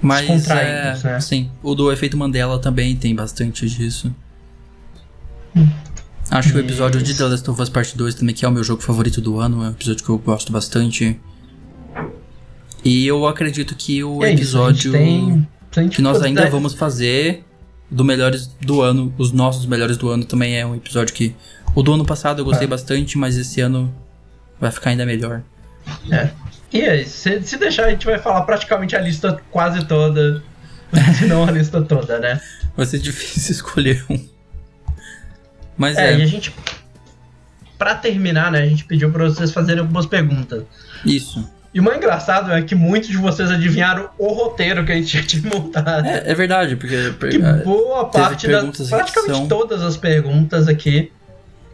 [0.00, 1.20] Mas é, descontraídos, né?
[1.20, 4.12] sim, o do efeito Mandela também tem bastante disso.
[5.54, 5.68] Hum.
[6.30, 7.14] Acho que o episódio de.
[7.14, 9.62] The Last of Us Part 2 também, que é o meu jogo favorito do ano,
[9.62, 11.20] é um episódio que eu gosto bastante.
[12.82, 17.44] E eu acredito que o é isso, episódio tem- gente que nós ainda vamos fazer
[17.92, 21.34] do melhores do ano, os nossos melhores do ano também é um episódio que
[21.74, 22.68] o do ano passado eu gostei É.
[22.70, 23.92] bastante, mas esse ano
[24.58, 25.42] vai ficar ainda melhor.
[26.10, 26.30] É.
[26.72, 30.42] E aí, se, se deixar, a gente vai falar praticamente a lista quase toda.
[31.18, 32.40] Se não a lista toda, né?
[32.76, 34.18] Vai ser difícil escolher um.
[35.76, 36.54] Mas É, é, e a gente.
[37.78, 38.60] Pra terminar, né?
[38.62, 40.64] A gente pediu pra vocês fazerem algumas perguntas.
[41.04, 41.46] isso.
[41.74, 45.24] E o mais engraçado é que muitos de vocês adivinharam o roteiro que a gente
[45.26, 46.06] tinha montado.
[46.06, 48.88] É, é verdade, porque Que é, boa parte das.
[48.90, 51.10] Praticamente são- todas as perguntas aqui.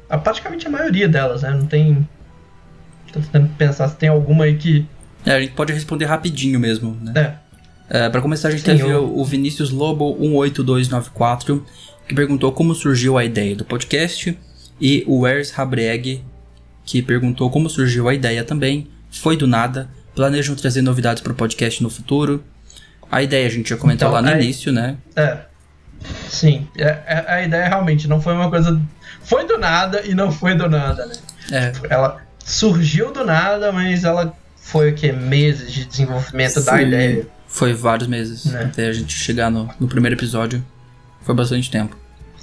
[0.09, 1.51] A, praticamente a maioria delas, né?
[1.51, 2.09] Não tem.
[3.13, 4.87] Tô tentando pensar se tem alguma aí que.
[5.27, 7.37] é, a gente pode responder rapidinho mesmo, né?
[7.91, 8.05] É.
[8.05, 11.65] É, para começar, a gente Sim, teve eu- o Vinícius Lobo 18294,
[12.07, 14.39] que perguntou como surgiu a ideia do podcast,
[14.81, 16.23] e o Ers Rabreg,
[16.85, 18.87] que perguntou como surgiu a ideia também.
[19.11, 22.43] Foi do nada, planejam trazer novidades para o podcast no futuro.
[23.11, 24.97] A ideia a gente já comentou Então, lá no aí- início, né?
[25.17, 25.39] É.
[26.29, 26.69] Sim.
[26.77, 28.81] É, é- a ideia realmente não foi uma coisa.
[29.23, 31.15] Foi do nada e não foi do nada, né?
[31.51, 35.11] É, Ela surgiu do nada, mas ela foi o que?
[35.13, 37.27] Meses de desenvolvimento da Foi- ideia.
[37.47, 38.65] foi vários meses Né.
[38.65, 40.65] até a gente chegar no, no primeiro episódio.
[41.23, 41.97] Foi bastante tempo.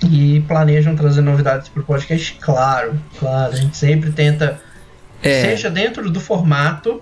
[0.03, 2.33] E planejam trazer novidades pro podcast?
[2.41, 3.53] Claro, claro.
[3.53, 4.59] A gente sempre tenta,
[5.27, 7.01] É, seja dentro do formato,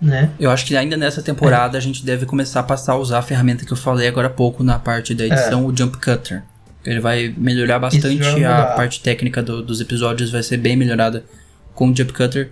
[0.00, 0.30] né?
[0.38, 3.22] Eu acho que ainda nessa temporada a gente deve começar a passar a usar a
[3.22, 6.42] ferramenta que eu falei agora há pouco na parte da edição, o Jump Cutter.
[6.84, 8.30] Ele vai melhorar bastante É.
[8.32, 8.74] vai a mudar.
[8.76, 11.24] parte técnica do- dos episódios, vai ser bem melhorada
[11.74, 12.50] com o Jump Cutter.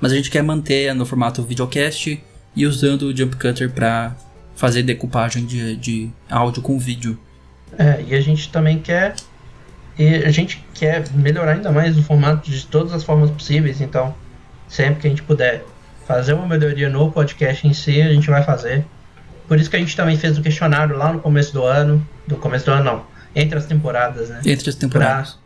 [0.00, 2.18] Mas a gente quer manter no formato videocast
[2.56, 4.14] e usando o Jump Cutter para
[4.54, 7.18] fazer decupagem de, de áudio com vídeo.
[7.76, 9.14] É, e a gente também quer.
[9.98, 14.14] E a gente quer melhorar ainda mais o formato de todas as formas possíveis, então
[14.68, 15.64] sempre que a gente puder
[16.06, 18.84] fazer uma melhoria no podcast em si, a gente vai fazer.
[19.46, 22.06] Por isso que a gente também fez o questionário lá no começo do ano.
[22.26, 23.06] Do começo do ano não.
[23.36, 24.40] Entre as temporadas, né?
[24.44, 25.38] Entre as temporadas.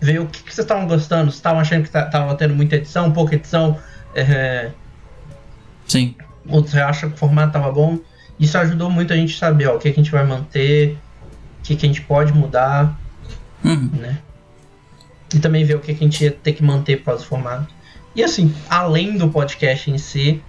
[0.00, 1.24] ver o que, que vocês estavam gostando.
[1.24, 3.76] Vocês estavam achando que tá- tava tendo muita edição, pouca edição.
[4.14, 4.70] É,
[5.86, 6.14] Sim.
[6.48, 7.98] outros acham que o formato tava bom.
[8.38, 10.96] Isso ajudou muito a gente a saber ó, o que, que a gente vai manter,
[11.60, 12.96] o que, que a gente pode mudar,
[13.64, 13.90] Uhum.
[13.94, 14.18] né?
[15.34, 17.72] E também ver o que, que a gente ia ter que manter para o formato.
[18.14, 20.42] E assim, além do podcast em si,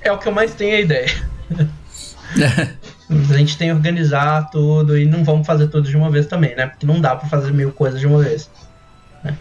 [0.00, 1.10] é o que eu mais tenho a ideia.
[3.10, 6.54] A gente tem que organizar tudo e não vamos fazer tudo de uma vez também,
[6.54, 6.66] né?
[6.66, 8.50] Porque não dá para fazer mil coisas de uma vez.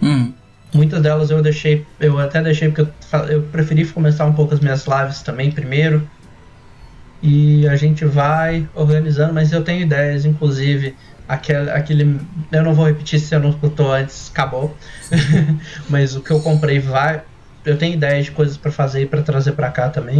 [0.02, 0.34] Uhum.
[0.74, 4.62] Muitas delas eu deixei, eu até deixei porque eu, eu preferi começar um pouco as
[4.62, 6.10] minhas lives também primeiro.
[7.22, 10.96] E a gente vai organizando, mas eu tenho ideias, inclusive
[11.28, 12.20] aquele, aquele
[12.52, 14.76] eu não vou repetir se eu não escutou antes, acabou.
[15.90, 17.24] mas o que eu comprei vai,
[17.66, 20.20] eu tenho ideias de coisas para fazer e para trazer para cá também.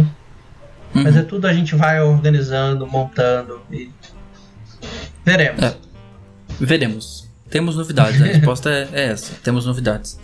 [0.94, 1.02] Uhum.
[1.02, 3.90] Mas é tudo a gente vai organizando, montando e
[5.24, 5.62] veremos.
[5.62, 5.76] É.
[6.60, 7.28] Veremos.
[7.50, 9.34] Temos novidades, a resposta é, é, essa.
[9.42, 10.18] Temos novidades.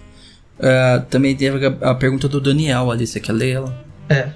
[0.58, 3.84] Uh, também teve a, a, pergunta do Daniel ali, você quer ler ela?
[4.08, 4.28] É.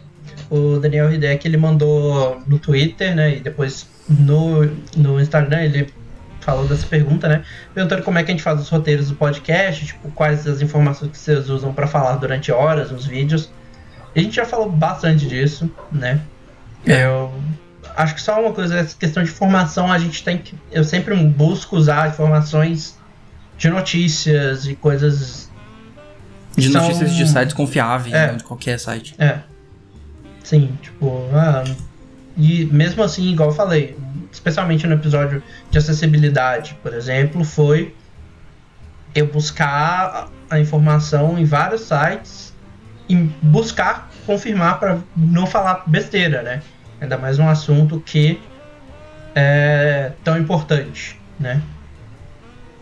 [0.50, 3.36] O Daniel Hideck ele mandou no Twitter, né?
[3.36, 4.64] E depois no,
[4.96, 5.92] no Instagram ele
[6.40, 7.44] falou dessa pergunta, né?
[7.74, 11.10] Perguntando como é que a gente faz os roteiros do podcast, tipo, quais as informações
[11.10, 13.50] que vocês usam para falar durante horas nos vídeos.
[14.16, 16.20] A gente já falou bastante disso, né?
[16.86, 17.32] Eu
[17.96, 20.54] acho que só uma coisa, essa questão de informação, a gente tem que.
[20.72, 22.96] Eu sempre busco usar informações
[23.58, 25.50] de notícias e coisas.
[26.56, 29.14] De são, notícias de sites confiáveis, é, né, de qualquer site.
[29.18, 29.40] É.
[30.48, 31.28] Sim, tipo.
[31.34, 31.62] Ah,
[32.34, 33.98] e mesmo assim, igual eu falei,
[34.32, 37.94] especialmente no episódio de acessibilidade, por exemplo, foi
[39.14, 42.54] eu buscar a informação em vários sites
[43.10, 46.62] e buscar confirmar para não falar besteira, né?
[46.98, 48.40] Ainda mais um assunto que
[49.34, 51.60] é tão importante, né?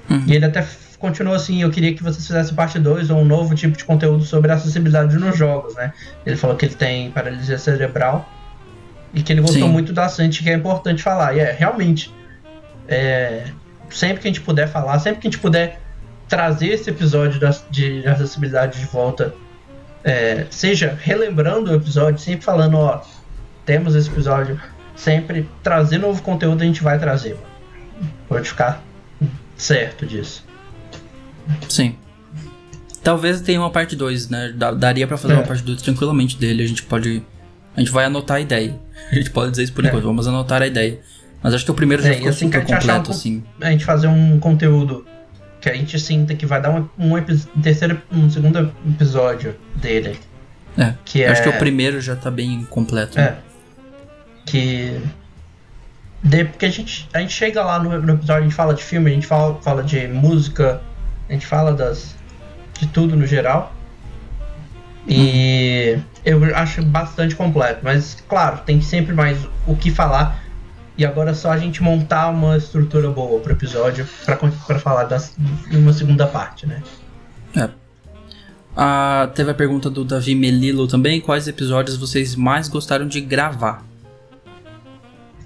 [0.08, 0.22] Uhum.
[0.24, 0.62] E ele até
[1.06, 4.24] continuou assim, eu queria que vocês fizessem parte 2 ou um novo tipo de conteúdo
[4.24, 5.92] sobre acessibilidade nos jogos, né?
[6.24, 8.28] Ele falou que ele tem paralisia cerebral
[9.14, 9.72] e que ele gostou Sim.
[9.72, 11.36] muito da Santi, que é importante falar.
[11.36, 12.12] E é, realmente,
[12.88, 13.44] é,
[13.88, 15.80] sempre que a gente puder falar, sempre que a gente puder
[16.28, 19.32] trazer esse episódio da, de acessibilidade de volta,
[20.02, 23.00] é, seja relembrando o episódio, sempre falando, ó,
[23.64, 24.60] temos esse episódio,
[24.96, 27.36] sempre trazer novo conteúdo a gente vai trazer.
[28.28, 28.82] Pode ficar
[29.56, 30.45] certo disso.
[31.68, 31.96] Sim.
[33.02, 34.52] Talvez tenha uma parte 2, né?
[34.76, 35.36] Daria para fazer é.
[35.36, 36.62] uma parte 2 tranquilamente dele.
[36.62, 37.22] A gente pode.
[37.76, 38.78] A gente vai anotar a ideia.
[39.12, 39.88] A gente pode dizer isso por é.
[39.88, 40.98] enquanto, vamos anotar a ideia.
[41.42, 43.44] Mas acho que o primeiro já é, ficou assim, super completo, um, assim.
[43.60, 45.06] A gente fazer um conteúdo
[45.60, 50.18] que a gente sinta que vai dar um, um, um terceiro, um segundo episódio dele.
[50.76, 50.94] É.
[51.04, 53.18] Que acho que o é primeiro já tá bem completo.
[53.18, 53.30] É.
[53.30, 53.36] Né?
[54.44, 55.00] Que.
[56.22, 58.82] De, porque a gente, a gente chega lá no, no, episódio, a gente fala de
[58.82, 60.80] filme, a gente fala, fala de música,
[61.28, 62.14] a gente fala das.
[62.78, 63.74] de tudo no geral.
[65.08, 67.80] E eu acho bastante completo.
[67.82, 70.42] Mas, claro, tem sempre mais o que falar.
[70.98, 75.36] E agora é só a gente montar uma estrutura boa pro episódio para falar das,
[75.70, 76.82] uma segunda parte, né?
[77.54, 77.68] É.
[78.74, 81.20] Ah, teve a pergunta do Davi Melilo também.
[81.20, 83.84] Quais episódios vocês mais gostaram de gravar?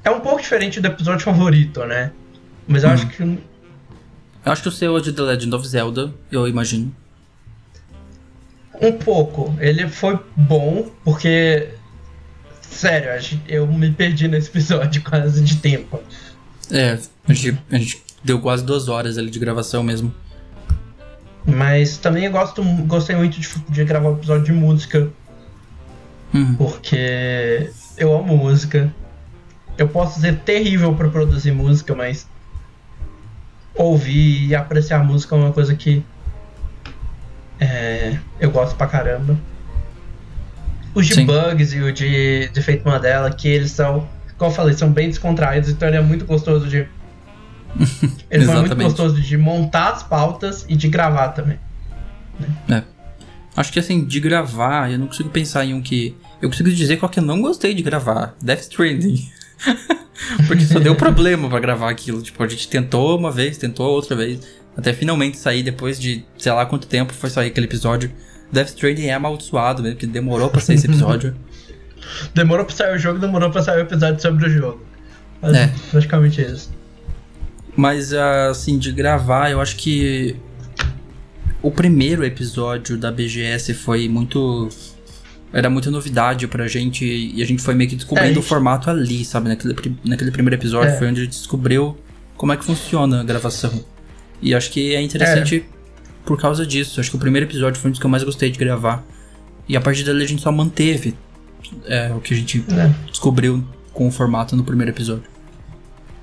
[0.02, 2.12] É um pouco diferente do episódio favorito, né?
[2.66, 2.92] Mas eu hum.
[2.92, 3.38] acho que.
[4.44, 6.94] Eu acho que o seu é de The Legend of Zelda, eu imagino.
[8.80, 9.54] Um pouco.
[9.60, 11.68] Ele foi bom, porque.
[12.62, 13.10] Sério,
[13.46, 16.00] eu me perdi nesse episódio quase de tempo.
[16.70, 16.98] É,
[17.28, 20.14] a gente, a gente deu quase duas horas ali de gravação mesmo.
[21.44, 25.10] Mas também eu gosto, gostei muito de, de gravar um episódio de música.
[26.32, 26.54] Uhum.
[26.54, 28.94] Porque eu amo música.
[29.76, 32.26] Eu posso ser terrível para produzir música, mas
[33.74, 36.04] ouvir e apreciar música é uma coisa que
[37.58, 39.38] é, eu gosto pra caramba.
[40.94, 41.26] Os de Sim.
[41.26, 45.68] Bugs e o de Defeito Mandela, que eles são, como eu falei, são bem descontraídos,
[45.68, 46.88] então ele é muito gostoso de.
[48.30, 51.58] ele é muito gostoso de montar as pautas e de gravar também.
[52.66, 52.84] Né?
[52.86, 53.00] É.
[53.56, 56.16] Acho que assim, de gravar, eu não consigo pensar em um que.
[56.40, 58.34] Eu consigo dizer qual que eu não gostei de gravar.
[58.42, 59.28] Death Stranding.
[60.46, 62.22] Porque só deu problema para gravar aquilo.
[62.22, 64.40] Tipo, a gente tentou uma vez, tentou outra vez.
[64.76, 68.10] Até finalmente sair depois de sei lá quanto tempo foi sair aquele episódio.
[68.52, 71.34] Death Stranding é amaldiçoado mesmo, que demorou pra sair esse episódio.
[72.34, 74.84] demorou pra sair o jogo, demorou pra sair o episódio sobre o jogo.
[75.40, 75.72] Mas, é.
[75.90, 76.70] Praticamente isso.
[77.76, 80.36] Mas, assim, de gravar, eu acho que
[81.62, 84.68] o primeiro episódio da BGS foi muito.
[85.52, 88.38] Era muita novidade pra gente e a gente foi meio que descobrindo é, gente...
[88.38, 89.48] o formato ali, sabe?
[89.48, 90.96] Naquele, naquele primeiro episódio é.
[90.98, 91.98] foi onde a gente descobriu
[92.36, 93.84] como é que funciona a gravação.
[94.40, 95.62] E acho que é interessante é.
[96.24, 97.00] por causa disso.
[97.00, 99.04] Acho que o primeiro episódio foi um dos que eu mais gostei de gravar.
[99.68, 101.14] E a partir dali a gente só manteve
[101.86, 103.10] é, o que a gente é.
[103.10, 105.24] descobriu com o formato no primeiro episódio.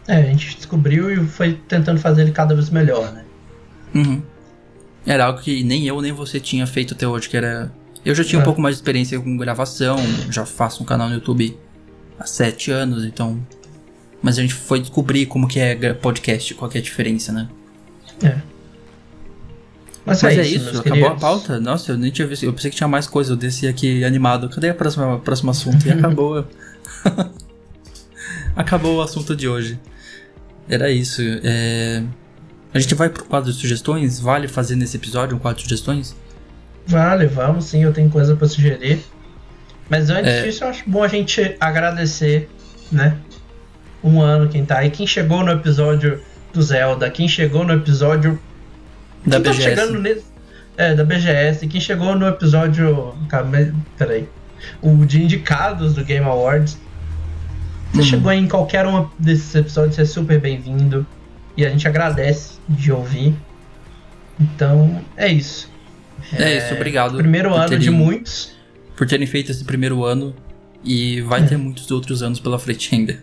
[0.08, 3.26] É, a gente descobriu e foi tentando fazer ele cada vez melhor, né?
[3.94, 4.22] Uhum.
[5.06, 7.72] Era algo que nem eu nem você tinha feito até hoje, que era.
[8.08, 8.42] Eu já tinha é.
[8.42, 9.98] um pouco mais de experiência com gravação,
[10.32, 11.58] já faço um canal no YouTube
[12.18, 13.38] há sete anos, então.
[14.22, 17.50] Mas a gente foi descobrir como que é podcast, qual que é a diferença, né?
[18.24, 18.38] É.
[20.06, 21.20] Mas, Mas é, é isso, isso, acabou a queridos.
[21.20, 21.60] pauta?
[21.60, 22.44] Nossa, eu nem tinha visto.
[22.44, 24.48] Eu pensei que tinha mais coisa, eu desci aqui animado.
[24.48, 25.86] Cadê a próxima, o próximo assunto?
[25.86, 26.48] E acabou.
[28.56, 29.78] acabou o assunto de hoje.
[30.70, 31.22] Era isso.
[31.44, 32.02] é,
[32.74, 34.18] A gente vai pro quadro de sugestões?
[34.18, 36.16] Vale fazer nesse episódio um quadro de sugestões?
[36.88, 39.04] Vale, vamos sim, eu tenho coisa pra sugerir.
[39.90, 40.44] Mas antes É.
[40.44, 42.50] disso, eu acho bom a gente agradecer,
[42.92, 43.18] né?
[44.04, 44.90] Um ano quem tá aí.
[44.90, 46.22] Quem chegou no episódio
[46.54, 48.40] do Zelda, quem chegou no episódio.
[49.26, 49.64] Da quem tá BGS.
[49.64, 50.26] chegando nesse.
[50.78, 53.16] É, da BGS, quem chegou no episódio.
[53.30, 54.30] Calma, Peraí.
[54.82, 56.78] O de indicados do Game Awards.
[57.92, 58.04] Você Uhum.
[58.06, 61.06] chegou em qualquer um desses episódios, você é super bem-vindo.
[61.56, 63.34] E a gente agradece de ouvir.
[64.40, 65.72] Então, é isso.
[66.34, 67.18] É, isso, obrigado.
[67.18, 68.52] Primeiro ano de terem- muitos.
[68.96, 70.36] Por terem feito esse primeiro ano.
[70.84, 71.46] E vai É.
[71.46, 73.22] ter muitos outros anos pela frente ainda.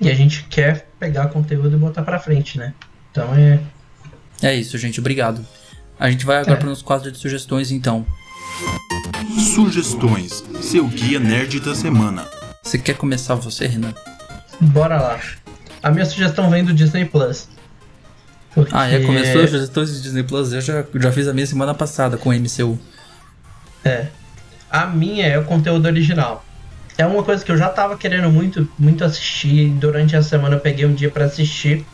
[0.00, 2.74] E a gente quer pegar conteúdo e botar pra frente, né?
[3.10, 3.60] Então é.
[4.42, 5.00] É isso, gente.
[5.00, 5.44] Obrigado.
[5.98, 6.56] A gente vai agora É.
[6.56, 8.04] para o nosso quadro de sugestões, então.
[9.54, 12.26] Sugestões, seu guia nerd da semana.
[12.62, 13.94] Você quer começar você, Renan?
[14.60, 15.20] Bora lá.
[15.82, 17.48] A minha sugestão vem do Disney Plus.
[18.54, 18.72] Porque...
[18.74, 20.52] Ah, é, começou as sugestões de Disney Plus.
[20.52, 22.78] Eu já, já fiz a minha semana passada com o MCU.
[23.84, 24.06] É.
[24.70, 26.44] A minha é o conteúdo original.
[26.96, 29.70] É uma coisa que eu já tava querendo muito, muito assistir.
[29.70, 31.84] Durante a semana eu peguei um dia pra assistir.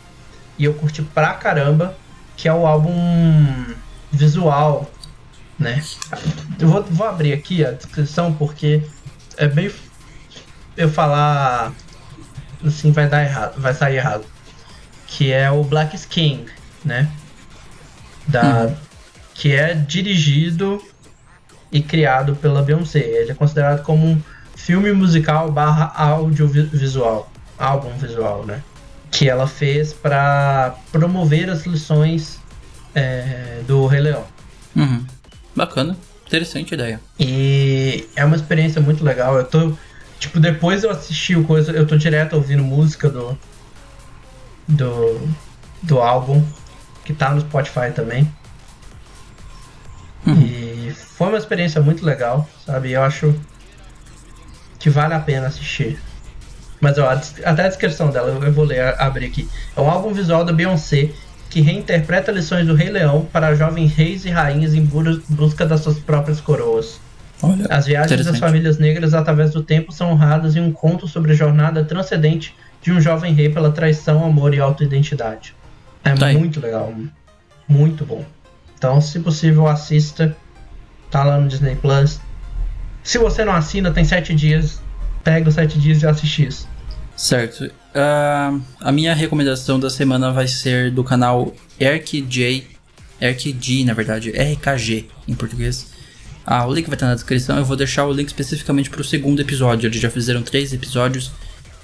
[0.58, 1.96] E eu curti pra caramba.
[2.36, 2.94] Que é o álbum
[4.12, 4.90] visual,
[5.58, 5.82] né?
[6.58, 8.82] Eu vou, vou abrir aqui a descrição porque
[9.36, 9.70] é bem.
[10.76, 11.72] Eu falar
[12.64, 14.24] assim vai dar errado, vai sair errado.
[15.10, 16.46] Que é o Black Skin,
[16.84, 17.10] né?
[18.26, 18.72] Da,
[19.34, 20.82] Que é dirigido
[21.70, 23.00] e criado pela Beyoncé.
[23.00, 24.22] Ele é considerado como um
[24.56, 28.62] filme musical barra audiovisual, álbum visual, né?
[29.10, 32.38] Que ela fez para promover as lições
[32.94, 34.24] é, do Rei Leão.
[34.76, 35.04] Uhum.
[35.54, 35.96] Bacana.
[36.26, 37.00] Interessante ideia.
[37.18, 39.36] E é uma experiência muito legal.
[39.36, 39.72] Eu tô.
[40.20, 43.36] Tipo, depois eu assisti o coisa, eu tô direto ouvindo música do.
[44.70, 45.28] Do.
[45.82, 46.44] Do álbum.
[47.04, 48.30] Que tá no Spotify também.
[50.26, 50.40] Uhum.
[50.40, 52.92] E foi uma experiência muito legal, sabe?
[52.92, 53.34] Eu acho
[54.78, 55.98] que vale a pena assistir.
[56.80, 59.48] Mas ó, até a descrição dela, eu vou ler, abrir aqui.
[59.76, 61.10] É um álbum visual da Beyoncé
[61.50, 65.98] que reinterpreta lições do Rei Leão para jovens reis e rainhas em busca das suas
[65.98, 67.00] próprias coroas.
[67.42, 71.32] Olha, As viagens das famílias negras através do tempo são honradas em um conto sobre
[71.32, 75.54] a jornada transcendente de um jovem rei pela traição, amor e autoidentidade.
[76.04, 76.94] É Tá muito legal,
[77.68, 78.24] muito bom.
[78.76, 80.34] Então, se possível, assista.
[81.10, 82.20] Tá lá no Disney Plus.
[83.02, 84.80] Se você não assina, tem sete dias.
[85.24, 86.68] Pega os sete dias e assiste isso.
[87.16, 87.70] certo.
[87.94, 92.66] Ah, a minha recomendação da semana vai ser do canal RKJ.
[93.20, 94.30] RKG, na verdade.
[94.30, 95.92] RKG em português.
[96.46, 97.58] Ah, o link vai estar na descrição.
[97.58, 99.88] Eu vou deixar o link especificamente para o segundo episódio.
[99.88, 101.32] Eles já fizeram três episódios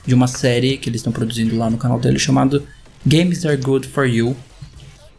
[0.06, 2.62] de uma série que eles estão produzindo lá no canal dele chamado
[3.04, 4.36] Games Are Good For You.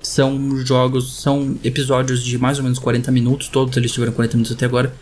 [0.01, 3.49] São jogos, são episódios de mais ou menos 40 minutos.
[3.49, 4.93] Todos eles tiveram 40 minutos até agora.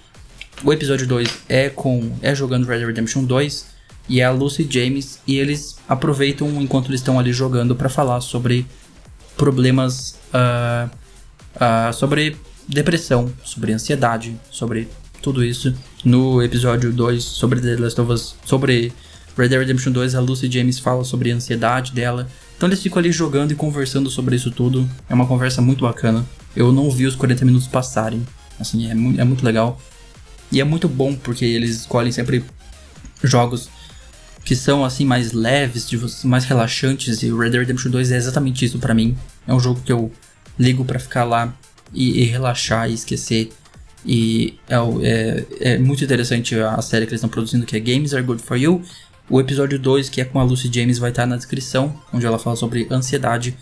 [0.63, 3.65] O episódio 2 é com é jogando Red Dead Redemption 2
[4.07, 8.21] e é a Lucy James e eles aproveitam enquanto eles estão ali jogando para falar
[8.21, 8.65] sobre
[9.35, 10.89] problemas ah,
[11.59, 12.37] ah, sobre
[12.67, 14.87] depressão, sobre ansiedade, sobre
[15.21, 15.73] tudo isso.
[16.03, 18.93] No episódio 2 sobre The Last of Us, sobre
[19.37, 22.27] Red Dead Redemption 2, a Lucy James fala sobre a ansiedade dela.
[22.55, 24.89] Então eles ficam ali jogando e conversando sobre isso tudo.
[25.09, 26.25] É uma conversa muito bacana.
[26.55, 28.25] Eu não vi os 40 minutos passarem.
[28.59, 29.79] Assim, é, mu é muito legal.
[30.51, 32.43] E é muito bom porque eles escolhem sempre
[33.23, 33.69] jogos
[34.45, 35.89] que são assim mais leves,
[36.23, 39.17] mais relaxantes e Red Dead Redemption 2 é exatamente isso pra mim.
[39.47, 40.11] É um jogo que eu
[40.57, 41.53] ligo pra ficar lá
[41.93, 43.51] e, e relaxar e esquecer.
[44.05, 48.13] E é, é- é muito interessante a série que eles estão produzindo que é Games
[48.13, 48.83] Are Good For You.
[49.30, 52.38] O episódio 2, que é com a Lucy James, vai estar na descrição, onde ela
[52.38, 53.57] fala sobre ansiedade.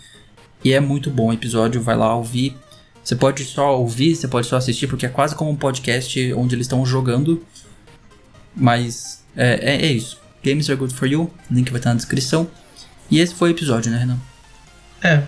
[0.62, 2.56] E é muito bom o episódio, vai lá ouvir.
[3.02, 6.54] Você pode só ouvir, você pode só assistir, porque é quase como um podcast onde
[6.54, 7.44] eles estão jogando.
[8.54, 10.18] Mas é, é, é isso.
[10.42, 11.30] Games are good for you.
[11.50, 12.46] Link vai estar na descrição.
[13.10, 14.18] E esse foi o episódio, né, Renan?
[15.02, 15.22] É.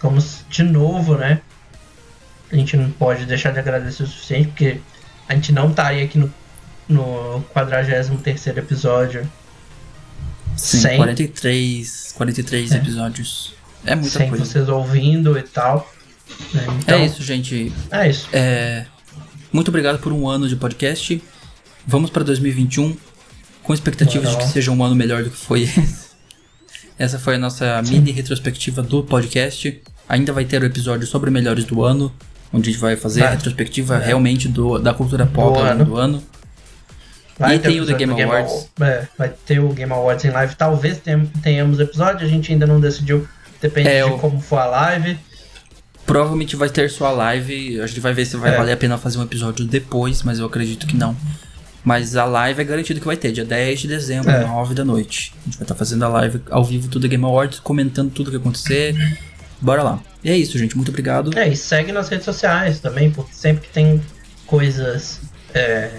[0.00, 1.40] Como se- de novo, né?
[2.52, 4.80] A gente não pode deixar de agradecer o suficiente, porque
[5.28, 6.32] a gente não estaria aqui no,
[6.88, 9.28] no 43 episódio
[10.56, 12.76] Sim, Sem- 43, 43 É.
[12.76, 13.52] episódios.
[13.84, 14.44] É muita sem coisa.
[14.44, 15.92] vocês ouvindo e tal.
[16.54, 16.64] né?
[16.80, 17.72] Então, É isso, gente.
[17.90, 18.26] É isso.
[18.32, 18.86] É,
[19.52, 21.22] muito obrigado por um ano de podcast.
[21.86, 22.96] Vamos para 2021
[23.62, 26.06] com expectativas de que seja um ano melhor do que foi esse.
[26.98, 29.80] Essa foi a nossa mini retrospectiva do podcast.
[30.08, 32.12] Ainda vai ter o episódio sobre melhores do ano,
[32.52, 33.28] onde a gente vai fazer Vai.
[33.28, 34.06] a retrospectiva É.
[34.06, 35.84] realmente do, da cultura pop longo ano.
[35.84, 36.22] do ano.
[37.38, 38.68] Vai E tem o The Game do Awards.
[38.80, 40.54] Awa- é, vai ter o Game Awards em live.
[40.54, 43.28] Talvez tenham- tenhamos episódio, a gente ainda não decidiu.
[43.60, 45.18] Depende É, de o- como for a live.
[46.06, 47.80] Provavelmente vai ter sua live.
[47.80, 48.56] A gente vai ver se vai É.
[48.56, 51.16] valer a pena fazer um episódio depois, mas eu acredito que não.
[51.84, 54.44] Mas a live é garantido que vai ter, dia 10 de dezembro, É.
[54.44, 55.32] 9 da noite.
[55.42, 58.30] A gente vai estar fazendo a live ao vivo do The Game Awards, comentando tudo
[58.30, 58.94] que acontecer.
[59.60, 60.00] Bora lá.
[60.22, 60.76] E é isso, gente.
[60.76, 61.36] Muito obrigado.
[61.38, 64.00] É, e segue nas redes sociais também, porque sempre que tem
[64.46, 65.20] coisas
[65.54, 65.90] é,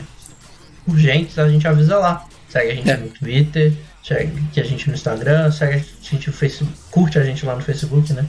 [0.88, 2.26] urgentes, a gente avisa lá.
[2.49, 2.97] Segue a gente É.
[2.97, 3.73] no Twitter,
[4.03, 7.61] segue a gente no Instagram, segue a gente no Facebook, curte a gente lá no
[7.61, 8.26] Facebook, né?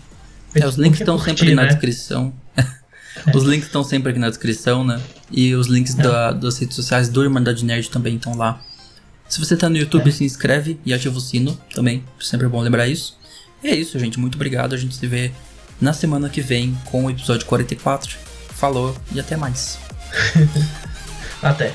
[0.55, 1.69] É, os links Facebook é estão curtir, sempre na né?
[1.69, 2.33] descrição.
[3.35, 5.01] os links estão sempre aqui na descrição, né?
[5.31, 6.03] E os links É.
[6.03, 8.61] da- das redes sociais do Irmandade Nerd também estão lá.
[9.29, 10.13] Se você tá no YouTube, É.
[10.13, 12.03] se inscreve e ativa o sino também.
[12.19, 13.17] Sempre é bom lembrar isso.
[13.63, 14.19] E é isso, gente.
[14.19, 14.75] Muito obrigado.
[14.75, 15.31] A gente se vê
[15.81, 18.17] na semana que vem com o episódio 44.
[18.55, 19.79] Falou e até mais.
[21.43, 21.73] Até.